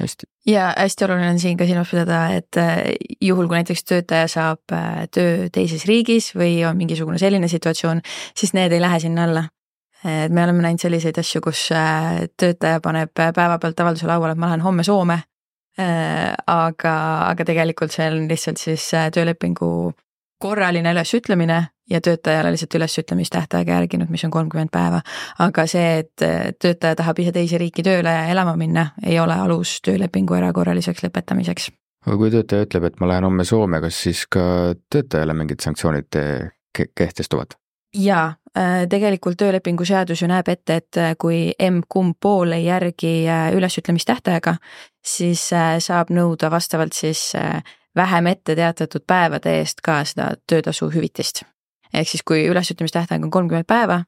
hästi. 0.00 0.26
ja 0.46 0.72
hästi 0.76 1.04
oluline 1.04 1.30
on 1.30 1.38
siin 1.38 1.58
ka 1.58 1.66
silmas 1.66 1.90
pidada, 1.90 2.20
et 2.34 2.56
äh, 2.56 2.78
juhul, 3.20 3.48
kui 3.48 3.58
näiteks 3.58 3.84
töötaja 3.84 4.28
saab 4.28 4.72
äh, 4.72 5.04
töö 5.14 5.48
teises 5.52 5.86
riigis 5.86 6.32
või 6.34 6.62
on 6.68 6.76
mingisugune 6.76 7.18
selline 7.18 7.48
situatsioon, 7.48 8.02
siis 8.36 8.54
need 8.56 8.72
ei 8.72 8.82
lähe 8.82 9.00
sinna 9.00 9.28
alla. 9.28 9.44
et 10.04 10.32
me 10.32 10.42
oleme 10.44 10.62
näinud 10.62 10.82
selliseid 10.82 11.18
asju, 11.18 11.40
kus 11.44 11.68
äh, 11.72 12.26
töötaja 12.36 12.80
paneb 12.84 13.14
päevapealt 13.14 13.80
avalduse 13.80 14.06
lauale, 14.10 14.34
et 14.34 14.38
ma 14.38 14.52
lähen 14.52 14.66
homme 14.66 14.84
Soome. 14.84 15.22
aga, 16.46 16.90
aga 17.26 17.44
tegelikult 17.44 17.90
see 17.90 18.04
on 18.06 18.28
lihtsalt 18.30 18.60
siis 18.62 18.84
töölepingu 19.14 19.92
korraline 20.38 20.92
ülesütlemine 20.92 21.66
ja 21.90 22.00
töötajale 22.00 22.50
lihtsalt 22.50 22.74
ülesütlemistähtaega 22.74 23.72
järginud, 23.72 24.10
mis 24.10 24.24
on 24.24 24.30
kolmkümmend 24.30 24.72
päeva. 24.72 25.00
aga 25.38 25.66
see, 25.66 25.98
et 25.98 26.58
töötaja 26.58 26.96
tahab 26.96 27.18
ise 27.18 27.32
teise 27.32 27.58
riiki 27.58 27.82
tööle 27.82 28.14
elama 28.30 28.56
minna, 28.56 28.86
ei 29.06 29.20
ole 29.20 29.34
alus 29.34 29.80
töölepingu 29.84 30.34
erakorraliseks 30.34 31.04
lõpetamiseks. 31.04 31.68
aga 32.06 32.16
kui 32.16 32.30
töötaja 32.30 32.68
ütleb, 32.68 32.88
et 32.88 33.00
ma 33.00 33.08
lähen 33.08 33.28
homme 33.28 33.44
Soome, 33.44 33.80
kas 33.80 34.02
siis 34.06 34.24
ka 34.26 34.74
töötajale 34.90 35.34
mingid 35.34 35.60
sanktsioonid 35.60 36.08
ke 36.74 36.88
kehtestuvad? 36.96 37.58
jaa, 37.94 38.34
äh, 38.58 38.88
tegelikult 38.90 39.38
töölepingu 39.38 39.84
seadus 39.84 40.22
ju 40.22 40.28
näeb 40.30 40.48
ette, 40.50 40.80
et 40.80 40.98
äh, 41.00 41.14
kui 41.18 41.52
emb-kumb 41.58 42.16
pool 42.20 42.54
ei 42.56 42.66
järgi 42.66 43.14
äh, 43.28 43.48
ülesütlemistähtaega, 43.56 44.56
siis 45.04 45.46
saab 45.84 46.10
nõuda 46.14 46.50
vastavalt 46.50 46.96
siis 46.96 47.30
vähem 47.96 48.26
ette 48.26 48.56
teatatud 48.56 49.04
päevade 49.06 49.58
eest 49.58 49.80
ka 49.84 50.02
seda 50.04 50.32
töötasu 50.46 50.90
hüvitist 50.90 51.44
ehk 51.94 52.08
siis, 52.08 52.24
kui 52.26 52.46
ülesütlemistähtaeg 52.48 53.22
on 53.22 53.30
kolmkümmend 53.30 53.68
päeva, 53.70 54.02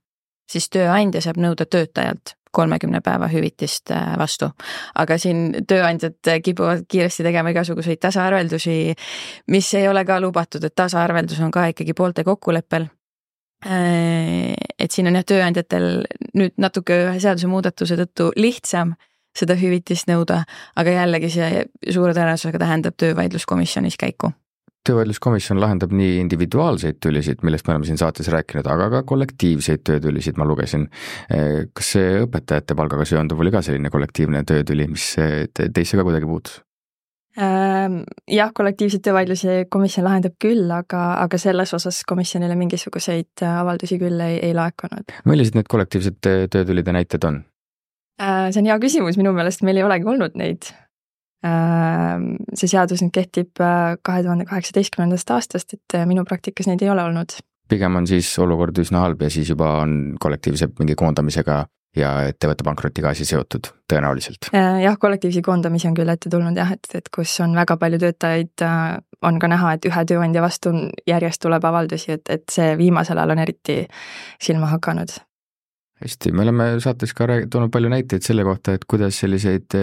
siis 0.51 0.68
tööandja 0.72 1.22
saab 1.24 1.39
nõuda 1.43 1.66
töötajalt 1.70 2.34
kolmekümne 2.57 3.03
päeva 3.05 3.28
hüvitist 3.28 3.91
äh, 3.93 4.14
vastu. 4.18 4.49
aga 4.95 5.18
siin 5.20 5.66
tööandjad 5.68 6.30
kipuvad 6.45 6.87
kiiresti 6.89 7.26
tegema 7.26 7.53
igasuguseid 7.53 8.01
tasaarveldusi, 8.01 8.95
mis 9.53 9.72
ei 9.74 9.89
ole 9.89 10.05
ka 10.09 10.20
lubatud, 10.20 10.64
et 10.64 10.74
tasaarveldus 10.74 11.43
on 11.45 11.53
ka 11.53 11.66
ikkagi 11.72 11.95
poolte 11.95 12.24
kokkuleppel. 12.24 12.89
Äh, 13.66 14.55
et 14.78 14.91
siin 14.91 15.11
on 15.11 15.20
jah, 15.20 15.26
tööandjatel 15.28 15.91
nüüd 16.37 16.57
natuke 16.61 16.97
ühe 17.05 17.20
seadusemuudatuse 17.20 18.01
tõttu 18.01 18.30
lihtsam 18.37 18.95
seda 19.37 19.57
hüvitist 19.59 20.11
nõuda, 20.11 20.43
aga 20.76 20.99
jällegi 21.01 21.30
see 21.37 21.62
suure 21.91 22.16
tõenäosusega 22.16 22.62
tähendab 22.62 22.99
töövaidluskomisjonis 23.01 24.01
käiku 24.01 24.32
töövaidluskomisjon 24.87 25.61
lahendab 25.61 25.91
nii 25.97 26.20
individuaalseid 26.20 27.01
tülisid, 27.03 27.41
millest 27.47 27.66
me 27.66 27.74
oleme 27.74 27.89
siin 27.89 27.99
saates 27.99 28.28
rääkinud, 28.32 28.68
aga 28.70 28.87
ka 28.93 29.03
kollektiivseid 29.11 29.82
töötülisid, 29.89 30.39
ma 30.39 30.47
lugesin. 30.47 30.87
kas 31.74 31.93
see 31.97 32.20
õpetajate 32.22 32.76
palgaga 32.78 33.07
seonduv 33.09 33.43
oli 33.43 33.55
ka 33.55 33.64
selline 33.66 33.91
kollektiivne 33.91 34.45
töötüli, 34.47 34.87
mis 34.93 35.09
teisse 35.16 35.99
ka 35.99 36.07
kuidagi 36.07 36.30
puutus? 36.30 36.61
Ähm, 37.37 37.99
jah, 38.32 38.53
kollektiivseid 38.57 39.03
töövaidlusi 39.05 39.66
komisjon 39.70 40.07
lahendab 40.07 40.39
küll, 40.41 40.70
aga, 40.72 41.03
aga 41.20 41.41
selles 41.41 41.74
osas 41.76 41.99
komisjonile 42.09 42.57
mingisuguseid 42.57 43.45
avaldusi 43.51 43.99
küll 44.01 44.22
ei, 44.24 44.39
ei 44.47 44.55
laekunud. 44.57 45.12
millised 45.28 45.59
need 45.59 45.68
kollektiivsete 45.68 46.39
töötülide 46.53 46.97
näited 46.97 47.28
on? 47.28 47.43
Äh, 48.21 48.49
see 48.51 48.62
on 48.62 48.71
hea 48.71 48.81
küsimus, 48.81 49.21
minu 49.21 49.35
meelest 49.37 49.64
meil 49.67 49.81
ei 49.81 49.87
olegi 49.87 50.09
olnud 50.09 50.37
neid 50.41 50.71
Ehm, 51.45 52.33
see 52.57 52.71
seadus 52.71 53.03
nüüd 53.05 53.12
kehtib 53.14 53.61
äh, 53.61 53.95
kahe 54.07 54.25
tuhande 54.25 54.47
kaheksateistkümnendast 54.49 55.31
aastast, 55.35 55.77
et 55.77 55.97
äh, 55.99 56.07
minu 56.09 56.25
praktikas 56.29 56.69
neid 56.71 56.83
ei 56.83 56.91
ole 56.91 57.05
olnud. 57.05 57.37
pigem 57.69 57.99
on 57.99 58.07
siis 58.07 58.29
olukord 58.39 58.79
üsna 58.79 59.03
halb 59.03 59.23
ja 59.23 59.31
siis 59.31 59.49
juba 59.51 59.81
on 59.83 60.14
kollektiivse 60.23 60.69
mingi 60.79 60.95
koondamisega 60.95 61.64
ja 61.99 62.11
ettevõtte 62.31 62.64
pankrotiga 62.64 63.11
asi 63.11 63.27
seotud 63.27 63.69
tõenäoliselt. 63.93 64.49
Äh, 64.55 64.81
jah, 64.87 64.97
kollektiivse 65.03 65.43
koondamisi 65.45 65.91
on 65.91 65.97
küll 65.99 66.12
ette 66.12 66.33
tulnud 66.33 66.57
jah, 66.57 66.73
et, 66.73 66.89
et 66.95 67.12
kus 67.14 67.37
on 67.45 67.55
väga 67.59 67.77
palju 67.83 68.01
töötajaid, 68.01 68.67
on 69.27 69.41
ka 69.43 69.53
näha, 69.53 69.77
et 69.77 69.89
ühe 69.91 70.05
tööandja 70.09 70.45
vastu 70.45 70.73
järjest 71.07 71.43
tuleb 71.45 71.69
avaldusi, 71.69 72.17
et, 72.17 72.33
et 72.33 72.49
see 72.53 72.75
viimasel 72.81 73.21
ajal 73.21 73.37
on 73.37 73.45
eriti 73.45 73.83
silma 74.41 74.73
hakanud 74.73 75.19
hästi, 76.03 76.32
me 76.36 76.44
oleme 76.47 76.70
saates 76.84 77.14
ka 77.16 77.28
toonud 77.51 77.72
palju 77.72 77.92
näiteid 77.92 78.24
selle 78.26 78.44
kohta, 78.47 78.76
et 78.76 78.84
kuidas 78.88 79.20
selliseid 79.22 79.76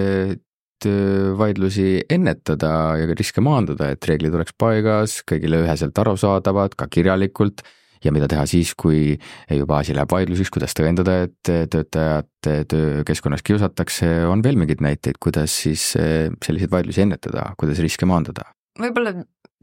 vaidlusi 1.40 2.04
ennetada 2.12 2.74
ja 3.00 3.14
riske 3.16 3.40
maandada, 3.44 3.94
et 3.94 4.04
reeglid 4.10 4.34
oleks 4.36 4.52
paigas, 4.60 5.22
kõigile 5.30 5.62
üheselt 5.64 5.98
arusaadavad, 6.04 6.76
ka 6.76 6.90
kirjalikult, 6.92 7.64
ja 8.04 8.12
mida 8.12 8.28
teha 8.32 8.46
siis, 8.50 8.74
kui 8.76 9.14
juba 9.48 9.80
asi 9.80 9.96
läheb 9.96 10.12
vaidluseks, 10.12 10.52
kuidas 10.54 10.76
tõendada, 10.78 11.22
et 11.28 11.52
töötajat 11.72 12.50
töökeskkonnas 12.74 13.46
kiusatakse, 13.48 14.10
on 14.30 14.44
veel 14.44 14.60
mingeid 14.60 14.84
näiteid, 14.84 15.20
kuidas 15.24 15.56
siis 15.64 15.94
äh, 16.00 16.28
selliseid 16.44 16.74
vaidlusi 16.74 17.06
ennetada, 17.06 17.52
kuidas 17.60 17.82
riske 17.84 18.10
maandada? 18.10 18.50
võib-olla 18.80 19.14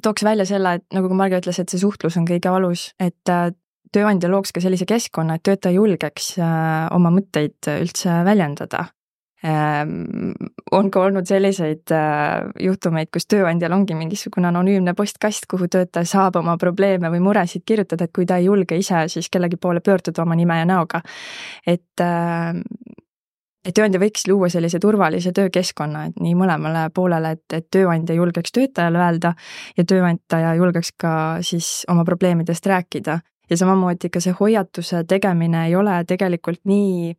tooks 0.03 0.23
välja 0.25 0.47
selle, 0.47 0.77
et 0.79 0.85
nagu 0.95 1.09
ka 1.11 1.17
Marge 1.19 1.41
ütles, 1.43 1.59
et 1.59 1.73
see 1.73 1.81
suhtlus 1.83 2.17
on 2.17 2.29
kõige 2.29 2.49
alus, 2.49 2.93
et 3.03 3.33
tööandja 3.93 4.31
looks 4.31 4.53
ka 4.55 4.63
sellise 4.63 4.87
keskkonna, 4.87 5.37
et 5.37 5.45
töötaja 5.47 5.75
julgeks 5.75 6.33
oma 6.41 7.13
mõtteid 7.15 7.71
üldse 7.81 8.23
väljendada 8.27 8.87
Ehm, 9.41 10.33
on 10.77 10.91
ka 10.93 11.01
olnud 11.07 11.25
selliseid 11.25 11.89
äh, 11.97 12.43
juhtumeid, 12.61 13.09
kus 13.09 13.25
tööandjal 13.31 13.73
ongi 13.73 13.97
mingisugune 13.97 14.51
anonüümne 14.51 14.93
postkast, 14.97 15.47
kuhu 15.49 15.65
töötaja 15.73 16.05
saab 16.09 16.37
oma 16.37 16.59
probleeme 16.61 17.09
või 17.09 17.23
muresid 17.25 17.65
kirjutada, 17.65 18.05
et 18.05 18.13
kui 18.13 18.29
ta 18.29 18.37
ei 18.37 18.51
julge 18.51 18.77
ise 18.77 19.07
siis 19.09 19.31
kellegi 19.33 19.57
poole 19.57 19.81
pöörduda 19.81 20.27
oma 20.27 20.37
nime 20.37 20.59
ja 20.61 20.67
näoga. 20.69 21.01
et 21.67 22.05
ähm, 22.05 22.61
et 23.65 23.75
tööandja 23.77 24.01
võiks 24.01 24.29
luua 24.29 24.49
sellise 24.53 24.79
turvalise 24.81 25.33
töökeskkonna, 25.33 26.05
et 26.11 26.21
nii 26.21 26.37
mõlemale 26.37 26.91
poolele, 26.93 27.33
et, 27.39 27.45
et 27.53 27.67
tööandja 27.73 28.15
julgeks 28.17 28.53
töötajale 28.53 29.01
öelda 29.01 29.35
ja 29.77 29.85
tööandja 29.85 30.55
julgeks 30.61 30.93
ka 31.01 31.15
siis 31.41 31.87
oma 31.89 32.05
probleemidest 32.05 32.67
rääkida. 32.67 33.21
Ja 33.51 33.57
samamoodi 33.57 34.11
ka 34.11 34.21
see 34.21 34.35
hoiatuse 34.41 35.05
tegemine 35.09 35.67
ei 35.67 35.77
ole 35.77 36.05
tegelikult 36.09 36.61
nii 36.65 37.15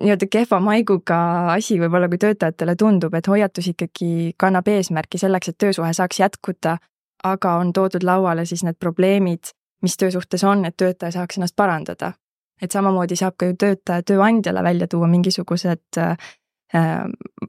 nii-öelda 0.00 0.26
kehva 0.30 0.60
maiguga 0.60 1.16
asi 1.52 1.78
võib-olla, 1.80 2.08
kui 2.08 2.18
töötajatele 2.18 2.74
tundub, 2.76 3.14
et 3.14 3.26
hoiatus 3.28 3.70
ikkagi 3.72 4.34
kannab 4.40 4.68
eesmärki 4.68 5.18
selleks, 5.18 5.52
et 5.52 5.58
töösuhe 5.58 5.92
saaks 5.94 6.20
jätkuda, 6.20 6.76
aga 7.24 7.54
on 7.60 7.72
toodud 7.72 8.04
lauale 8.06 8.44
siis 8.48 8.64
need 8.66 8.78
probleemid, 8.80 9.52
mis 9.82 9.96
töösuhtes 10.00 10.44
on, 10.44 10.64
et 10.64 10.76
töötaja 10.76 11.12
saaks 11.18 11.38
ennast 11.38 11.56
parandada. 11.56 12.12
et 12.62 12.70
samamoodi 12.70 13.16
saab 13.16 13.38
ka 13.40 13.46
ju 13.46 13.54
töötaja 13.56 14.02
tööandjale 14.04 14.62
välja 14.62 14.86
tuua 14.88 15.06
mingisugused 15.08 15.96
äh, 15.98 16.16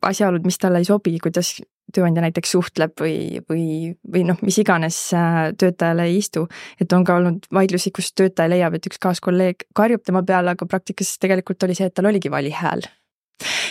asjaolud, 0.01 0.45
mis 0.45 0.57
talle 0.57 0.79
ei 0.79 0.85
sobi, 0.87 1.17
kuidas 1.19 1.57
tööandja 1.95 2.23
näiteks 2.25 2.53
suhtleb 2.55 2.95
või, 3.01 3.41
või, 3.49 3.65
või 4.13 4.23
noh, 4.27 4.39
mis 4.45 4.57
iganes 4.61 4.97
äh, 5.17 5.51
töötajale 5.59 6.07
ei 6.09 6.17
istu. 6.21 6.47
et 6.81 6.93
on 6.93 7.05
ka 7.07 7.17
olnud 7.19 7.47
vaidlusi, 7.53 7.93
kus 7.95 8.11
töötaja 8.17 8.51
leiab, 8.51 8.77
et 8.77 8.89
üks 8.89 9.01
kaaskolleeg 9.01 9.67
karjub 9.77 10.03
tema 10.07 10.23
peale, 10.27 10.55
aga 10.55 10.65
praktikas 10.65 11.17
tegelikult 11.21 11.63
oli 11.67 11.77
see, 11.77 11.89
et 11.91 11.97
tal 11.97 12.09
oligi 12.11 12.31
vali 12.31 12.53
hääl. 12.55 12.85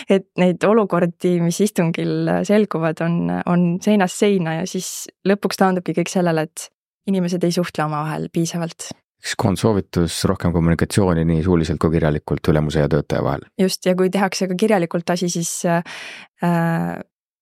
et 0.09 0.27
neid 0.37 0.63
olukordi, 0.67 1.37
mis 1.41 1.61
istungil 1.63 2.31
selguvad, 2.47 3.03
on, 3.05 3.37
on 3.45 3.67
seinast 3.83 4.19
seina 4.19 4.61
ja 4.61 4.65
siis 4.67 5.07
lõpuks 5.27 5.61
taandubki 5.61 5.95
kõik 6.01 6.11
sellele, 6.11 6.49
et 6.49 6.67
inimesed 7.07 7.43
ei 7.43 7.55
suhtle 7.55 7.85
omavahel 7.87 8.27
piisavalt 8.33 8.91
üks 9.21 9.37
koondsoovitus, 9.37 10.15
rohkem 10.29 10.53
kommunikatsiooni 10.55 11.23
nii 11.29 11.43
suuliselt 11.45 11.79
kui 11.81 11.93
kirjalikult 11.93 12.47
ülemuse 12.49 12.81
ja 12.81 12.89
töötaja 12.89 13.23
vahel. 13.25 13.45
just, 13.61 13.85
ja 13.85 13.93
kui 13.97 14.09
tehakse 14.09 14.47
ka 14.49 14.57
kirjalikult 14.57 15.13
asi, 15.13 15.29
siis 15.29 15.51
äh, 15.69 15.83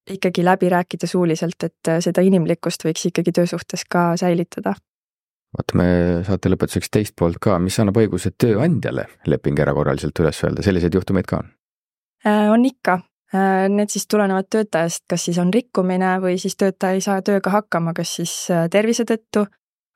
ikkagi 0.10 0.46
läbi 0.46 0.70
rääkida 0.70 1.08
suuliselt, 1.08 1.64
et 1.64 1.88
äh, 1.88 2.00
seda 2.04 2.22
inimlikkust 2.26 2.86
võiks 2.86 3.06
ikkagi 3.10 3.32
töösuhtes 3.32 3.86
ka 3.90 4.14
säilitada. 4.18 4.74
vaatame 5.58 5.86
saate 6.28 6.50
lõpetuseks 6.50 6.92
teist 6.92 7.16
poolt 7.18 7.40
ka, 7.42 7.60
mis 7.60 7.80
annab 7.80 7.98
õiguse 7.98 8.32
tööandjale 8.38 9.08
leping 9.28 9.60
erakorraliselt 9.60 10.20
üles 10.20 10.44
öelda, 10.44 10.66
selliseid 10.66 10.94
juhtumeid 10.94 11.30
ka 11.30 11.44
on? 11.44 11.54
on 12.54 12.66
ikka, 12.66 13.00
need 13.72 13.90
siis 13.90 14.04
tulenevad 14.12 14.50
töötajast, 14.52 15.06
kas 15.10 15.24
siis 15.26 15.38
on 15.40 15.54
rikkumine 15.54 16.18
või 16.20 16.36
siis 16.38 16.58
töötaja 16.60 16.98
ei 16.98 17.02
saa 17.02 17.22
tööga 17.24 17.54
hakkama, 17.54 17.94
kas 17.96 18.12
siis 18.20 18.34
tervise 18.72 19.06
tõttu 19.08 19.46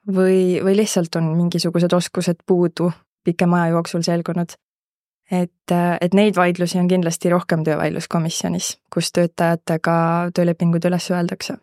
või, 0.08 0.62
või 0.64 0.78
lihtsalt 0.78 1.16
on 1.20 1.34
mingisugused 1.38 1.94
oskused 1.94 2.46
puudu 2.46 2.92
pikema 3.24 3.64
aja 3.64 3.76
jooksul 3.78 4.02
selgunud. 4.02 4.56
Et, 5.32 5.74
et 6.02 6.14
neid 6.14 6.36
vaidlusi 6.36 6.80
on 6.80 6.88
kindlasti 6.88 7.32
rohkem 7.34 7.64
töövaidluskomisjonis, 7.68 8.78
kus 8.94 9.12
töötajatega 9.16 9.96
töölepingud 10.36 10.86
üles 10.90 11.12
öeldakse. 11.12 11.58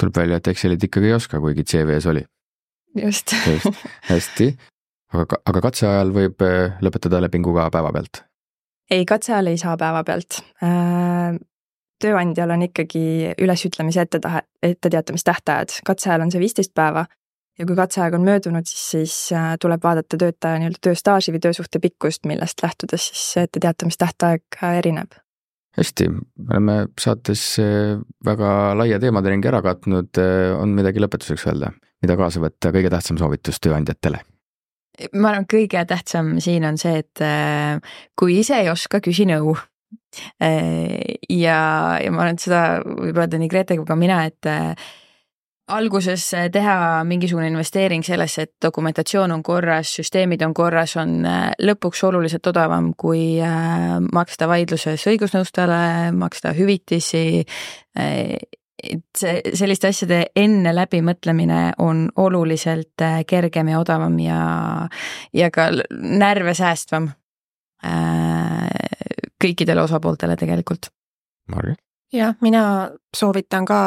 tuleb 0.00 0.16
välja, 0.16 0.36
et 0.36 0.48
Excelit 0.48 0.84
ikkagi 0.84 1.12
ei 1.12 1.14
oska, 1.14 1.40
kuigi 1.40 1.64
CV-s 1.64 2.06
oli. 2.06 2.24
just, 3.02 3.32
just., 3.52 3.86
hästi, 4.10 4.52
aga, 5.12 5.40
aga 5.46 5.64
katse 5.68 5.86
ajal 5.86 6.12
võib 6.12 6.44
äh, 6.46 6.76
lõpetada 6.82 7.22
lepingu 7.22 7.54
ka 7.54 7.70
päevapealt? 7.70 8.24
ei, 8.90 9.04
katse 9.04 9.32
ajal 9.32 9.52
ei 9.52 9.58
saa 9.58 9.76
päevapealt 9.76 10.42
äh, 10.62 11.40
tööandjal 12.02 12.50
on 12.50 12.66
ikkagi 12.66 13.34
ülesütlemise 13.40 14.06
ettetahe, 14.06 14.42
etteteatamistähtajad, 14.62 15.80
katse 15.86 16.10
ajal 16.10 16.26
on 16.26 16.32
see 16.34 16.42
viisteist 16.42 16.74
päeva 16.74 17.06
ja 17.58 17.66
kui 17.66 17.76
katseaeg 17.76 18.14
on 18.16 18.24
möödunud, 18.26 18.66
siis, 18.68 18.84
siis 18.90 19.16
äh, 19.36 19.54
tuleb 19.60 19.82
vaadata 19.84 20.18
töötaja 20.18 20.60
nii-öelda 20.60 20.80
tööstaaži 20.88 21.34
või 21.34 21.42
töösuhte 21.44 21.80
pikkust, 21.82 22.24
millest 22.28 22.62
lähtudes 22.64 23.10
siis 23.12 23.44
etteteatamistähtaeg 23.44 24.60
äh, 24.62 24.78
erineb. 24.80 25.18
hästi, 25.76 26.08
me 26.08 26.50
oleme 26.50 26.76
saates 27.00 27.44
äh, 27.62 27.96
väga 28.24 28.52
laia 28.78 29.00
teemaderingi 29.00 29.48
ära 29.48 29.62
katnud, 29.64 30.20
on 30.58 30.76
midagi 30.76 31.02
lõpetuseks 31.02 31.46
öelda, 31.48 31.72
mida 32.04 32.16
kaasa 32.16 32.42
võtta, 32.42 32.72
kõige 32.72 32.92
tähtsam 32.92 33.20
soovitus 33.20 33.60
tööandjatele? 33.60 34.22
ma 35.16 35.30
arvan, 35.32 35.46
kõige 35.48 35.80
tähtsam 35.88 36.34
siin 36.44 36.66
on 36.68 36.76
see, 36.78 36.98
et 37.00 37.20
kui 38.18 38.34
ise 38.42 38.58
ei 38.60 38.68
oska, 38.68 39.00
küsi 39.00 39.24
nõu 39.26 39.54
ja, 40.38 41.56
ja 41.96 42.10
ma 42.12 42.20
arvan, 42.26 42.36
et 42.36 42.44
seda 42.44 42.60
võib 42.84 43.16
öelda 43.16 43.40
nii 43.40 43.48
Grete 43.48 43.78
kui 43.80 43.88
ka 43.88 43.96
mina, 43.96 44.20
et 44.28 44.50
alguses 45.68 46.32
eh, 46.34 46.48
teha 46.52 47.04
mingisugune 47.04 47.48
investeering 47.50 48.04
sellesse, 48.04 48.46
et 48.46 48.52
dokumentatsioon 48.64 49.32
on 49.32 49.42
korras, 49.42 49.94
süsteemid 49.98 50.42
on 50.46 50.54
korras, 50.54 50.96
on 51.00 51.20
eh, 51.26 51.52
lõpuks 51.62 52.02
oluliselt 52.08 52.46
odavam, 52.50 52.92
kui 52.98 53.38
eh, 53.40 53.94
maksta 54.12 54.48
vaidluses 54.50 55.06
õigusnõustajale, 55.12 56.10
maksta 56.16 56.54
hüvitisi. 56.56 57.44
et 58.82 59.18
see, 59.18 59.40
selliste 59.54 59.90
asjade 59.92 60.24
enne 60.36 60.72
läbimõtlemine 60.74 61.74
on 61.78 62.08
oluliselt 62.16 63.04
kergem 63.28 63.68
ja 63.68 63.78
odavam 63.78 64.18
ja, 64.18 64.40
ja 65.32 65.50
ka 65.50 65.68
närve 65.92 66.54
säästvam 66.54 67.10
kõikidele 69.42 69.82
osapooltele 69.82 70.36
tegelikult. 70.36 70.90
Margit? 71.52 71.78
jah, 72.12 72.34
mina 72.40 72.90
soovitan 73.16 73.64
ka 73.64 73.78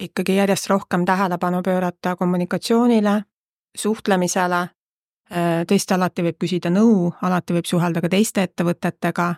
ikkagi 0.00 0.36
järjest 0.36 0.70
rohkem 0.70 1.04
tähelepanu 1.04 1.62
pöörata 1.62 2.16
kommunikatsioonile, 2.16 3.22
suhtlemisele, 3.78 4.60
äh, 5.32 5.64
tõesti 5.68 5.94
alati 5.94 6.24
võib 6.26 6.38
küsida 6.44 6.70
nõu, 6.70 7.10
alati 7.22 7.56
võib 7.56 7.68
suhelda 7.68 8.02
ka 8.04 8.10
teiste 8.12 8.44
ettevõtetega 8.46 9.34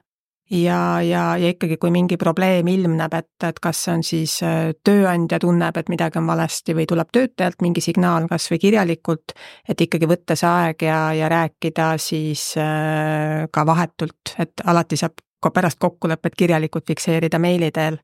ja, 0.50 0.80
ja, 1.02 1.22
ja 1.36 1.52
ikkagi, 1.52 1.76
kui 1.76 1.92
mingi 1.94 2.16
probleem 2.16 2.68
ilmneb, 2.68 3.14
et, 3.14 3.30
et 3.44 3.61
kas 3.62 3.84
see 3.84 3.94
on 3.94 4.02
siis 4.06 4.38
äh, 4.46 4.72
tööandja 4.84 5.38
tunneb, 5.42 5.76
et 5.76 5.92
midagi 5.92 6.18
on 6.20 6.26
valesti 6.30 6.74
või 6.74 6.88
tuleb 6.90 7.12
töötajalt 7.12 7.62
mingi 7.62 7.84
signaal 7.84 8.28
kas 8.30 8.50
või 8.52 8.61
kirjalikult, 8.66 9.36
et 9.68 9.86
ikkagi 9.86 10.11
võtta 10.11 10.36
see 10.38 10.50
aeg 10.50 10.84
ja, 10.88 10.98
ja 11.16 11.30
rääkida 11.32 11.94
siis 12.02 12.50
äh, 12.59 13.46
ka 13.52 13.66
vahetult, 13.66 14.34
et 14.38 14.66
alati 14.66 14.98
saab 14.98 15.22
ka 15.42 15.54
pärast 15.54 15.78
kokkulepet 15.78 16.34
kirjalikult 16.34 16.86
fikseerida 16.90 17.38
meili 17.38 17.70
teel 17.70 18.00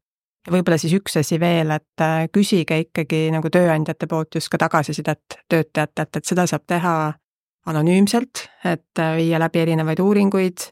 ja 0.47 0.53
võib-olla 0.53 0.79
siis 0.81 0.95
üks 0.99 1.17
asi 1.21 1.39
veel, 1.41 1.73
et 1.75 2.05
äh, 2.05 2.29
küsige 2.33 2.79
ikkagi 2.87 3.27
nagu 3.35 3.51
tööandjate 3.53 4.09
poolt 4.11 4.39
just 4.39 4.53
ka 4.53 4.61
tagasisidet 4.61 5.41
töötajatelt, 5.49 6.17
et 6.17 6.25
seda 6.25 6.47
saab 6.51 6.67
teha 6.69 6.95
anonüümselt, 7.71 8.47
et 8.65 9.01
äh, 9.01 9.17
viia 9.21 9.41
läbi 9.41 9.65
erinevaid 9.65 10.01
uuringuid. 10.05 10.71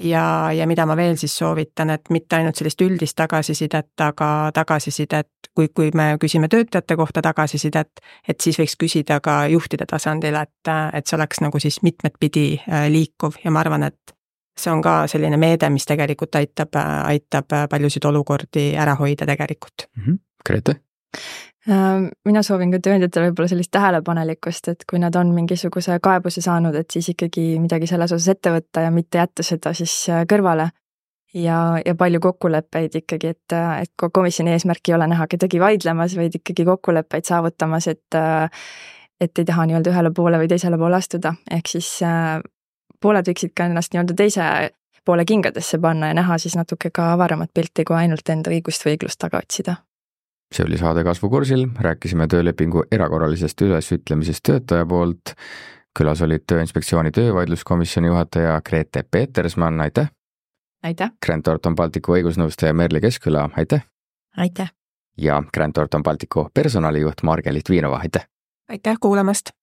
Ja, 0.00 0.48
ja 0.56 0.64
mida 0.64 0.86
ma 0.88 0.94
veel 0.96 1.18
siis 1.20 1.34
soovitan, 1.36 1.90
et 1.92 2.08
mitte 2.08 2.38
ainult 2.38 2.56
sellist 2.56 2.80
üldist 2.80 3.12
tagasisidet, 3.20 3.90
aga 4.00 4.48
tagasisidet, 4.56 5.28
kui, 5.52 5.68
kui 5.76 5.90
me 5.92 6.14
küsime 6.22 6.48
töötajate 6.48 6.96
kohta 6.96 7.20
tagasisidet, 7.20 8.00
et 8.24 8.40
siis 8.40 8.56
võiks 8.56 8.78
küsida 8.80 9.18
ka 9.20 9.42
juhtide 9.52 9.84
tasandil, 9.90 10.38
et, 10.40 10.72
et 10.96 11.04
see 11.04 11.18
oleks 11.18 11.42
nagu 11.44 11.60
siis 11.60 11.82
mitmet 11.84 12.16
pidi 12.16 12.54
äh, 12.62 12.88
liikuv. 12.88 13.36
Ja 13.44 13.52
ma 13.52 13.60
arvan, 13.60 13.84
et 13.90 14.16
see 14.58 14.72
on 14.72 14.82
ka 14.82 15.06
selline 15.06 15.36
meede, 15.36 15.70
mis 15.70 15.86
tegelikult 15.86 16.34
aitab, 16.34 16.76
aitab 17.04 17.54
paljusid 17.70 18.04
olukordi 18.04 18.74
ära 18.76 18.94
hoida 18.94 19.26
tegelikult 19.26 19.86
mm. 19.96 20.02
-hmm. 20.02 20.18
Grete? 20.46 20.80
Äh, 21.68 22.08
mina 22.24 22.40
soovin 22.42 22.70
ka 22.72 22.78
tööandjatele 22.80 23.28
võib-olla 23.28 23.50
sellist 23.52 23.70
tähelepanelikkust, 23.76 24.70
et 24.72 24.84
kui 24.88 25.00
nad 25.02 25.16
on 25.20 25.34
mingisuguse 25.36 25.98
kaebuse 26.00 26.40
saanud, 26.40 26.76
et 26.80 26.88
siis 26.90 27.10
ikkagi 27.12 27.58
midagi 27.60 27.88
selles 27.90 28.14
osas 28.16 28.32
ette 28.32 28.52
võtta 28.54 28.86
ja 28.86 28.92
mitte 28.94 29.20
jätta 29.20 29.44
seda 29.44 29.74
siis 29.76 29.92
äh, 30.08 30.24
kõrvale. 30.30 30.70
ja, 31.34 31.58
ja 31.86 31.94
palju 31.94 32.20
kokkuleppeid 32.20 32.96
ikkagi, 33.02 33.34
et, 33.36 33.52
et 33.82 34.08
komisjoni 34.12 34.50
eesmärk 34.50 34.88
ei 34.88 34.94
ole 34.96 35.06
näha 35.12 35.26
kedagi 35.30 35.60
vaidlemas, 35.60 36.16
vaid 36.16 36.34
ikkagi 36.40 36.64
kokkuleppeid 36.64 37.28
saavutamas, 37.28 37.86
et 37.86 38.18
et 39.20 39.38
ei 39.38 39.44
taha 39.44 39.66
nii-öelda 39.68 39.92
ühele 39.92 40.10
poole 40.16 40.40
või 40.40 40.48
teisele 40.48 40.78
poole 40.80 40.96
astuda, 40.96 41.34
ehk 41.50 41.68
siis 41.68 42.00
pooled 43.00 43.28
võiksid 43.30 43.54
ka 43.56 43.66
ennast 43.70 43.94
nii-öelda 43.94 44.16
teise 44.16 44.44
poole 45.04 45.24
kingadesse 45.24 45.78
panna 45.78 46.10
ja 46.10 46.14
näha 46.14 46.38
siis 46.38 46.56
natuke 46.56 46.90
ka 46.94 47.12
avaramat 47.12 47.50
pilti, 47.54 47.84
kui 47.84 47.96
ainult 47.96 48.28
enda 48.28 48.52
õigust 48.52 48.84
või 48.84 48.96
õiglust 48.96 49.20
taga 49.20 49.40
otsida. 49.42 49.76
see 50.54 50.64
oli 50.64 50.78
saade 50.78 51.04
Kasvukursil, 51.04 51.66
rääkisime 51.78 52.26
töölepingu 52.28 52.84
erakorralisest 52.92 53.60
ülesütlemisest 53.62 54.42
töötaja 54.42 54.86
poolt. 54.86 55.34
külas 55.98 56.22
olid 56.22 56.42
Tööinspektsiooni 56.46 57.10
töövaidluskomisjoni 57.10 58.06
juhataja 58.06 58.60
Grete 58.64 59.02
Petersmann, 59.02 59.80
aitäh! 59.80 60.10
aitäh! 60.82 61.10
Grant 61.26 61.44
Thornton 61.44 61.74
Balticu 61.74 62.12
õigusnõustaja 62.12 62.72
Merli 62.72 63.00
Keskküla, 63.00 63.50
aitäh! 63.56 63.86
aitäh! 64.36 64.72
ja 65.16 65.42
Grant 65.54 65.74
Thornton 65.74 66.02
Balticu 66.02 66.48
personalijuht 66.54 67.22
Marge-Liit 67.22 67.70
Viinova, 67.70 67.98
aitäh! 67.98 68.28
aitäh 68.68 68.96
kuulamast! 69.00 69.50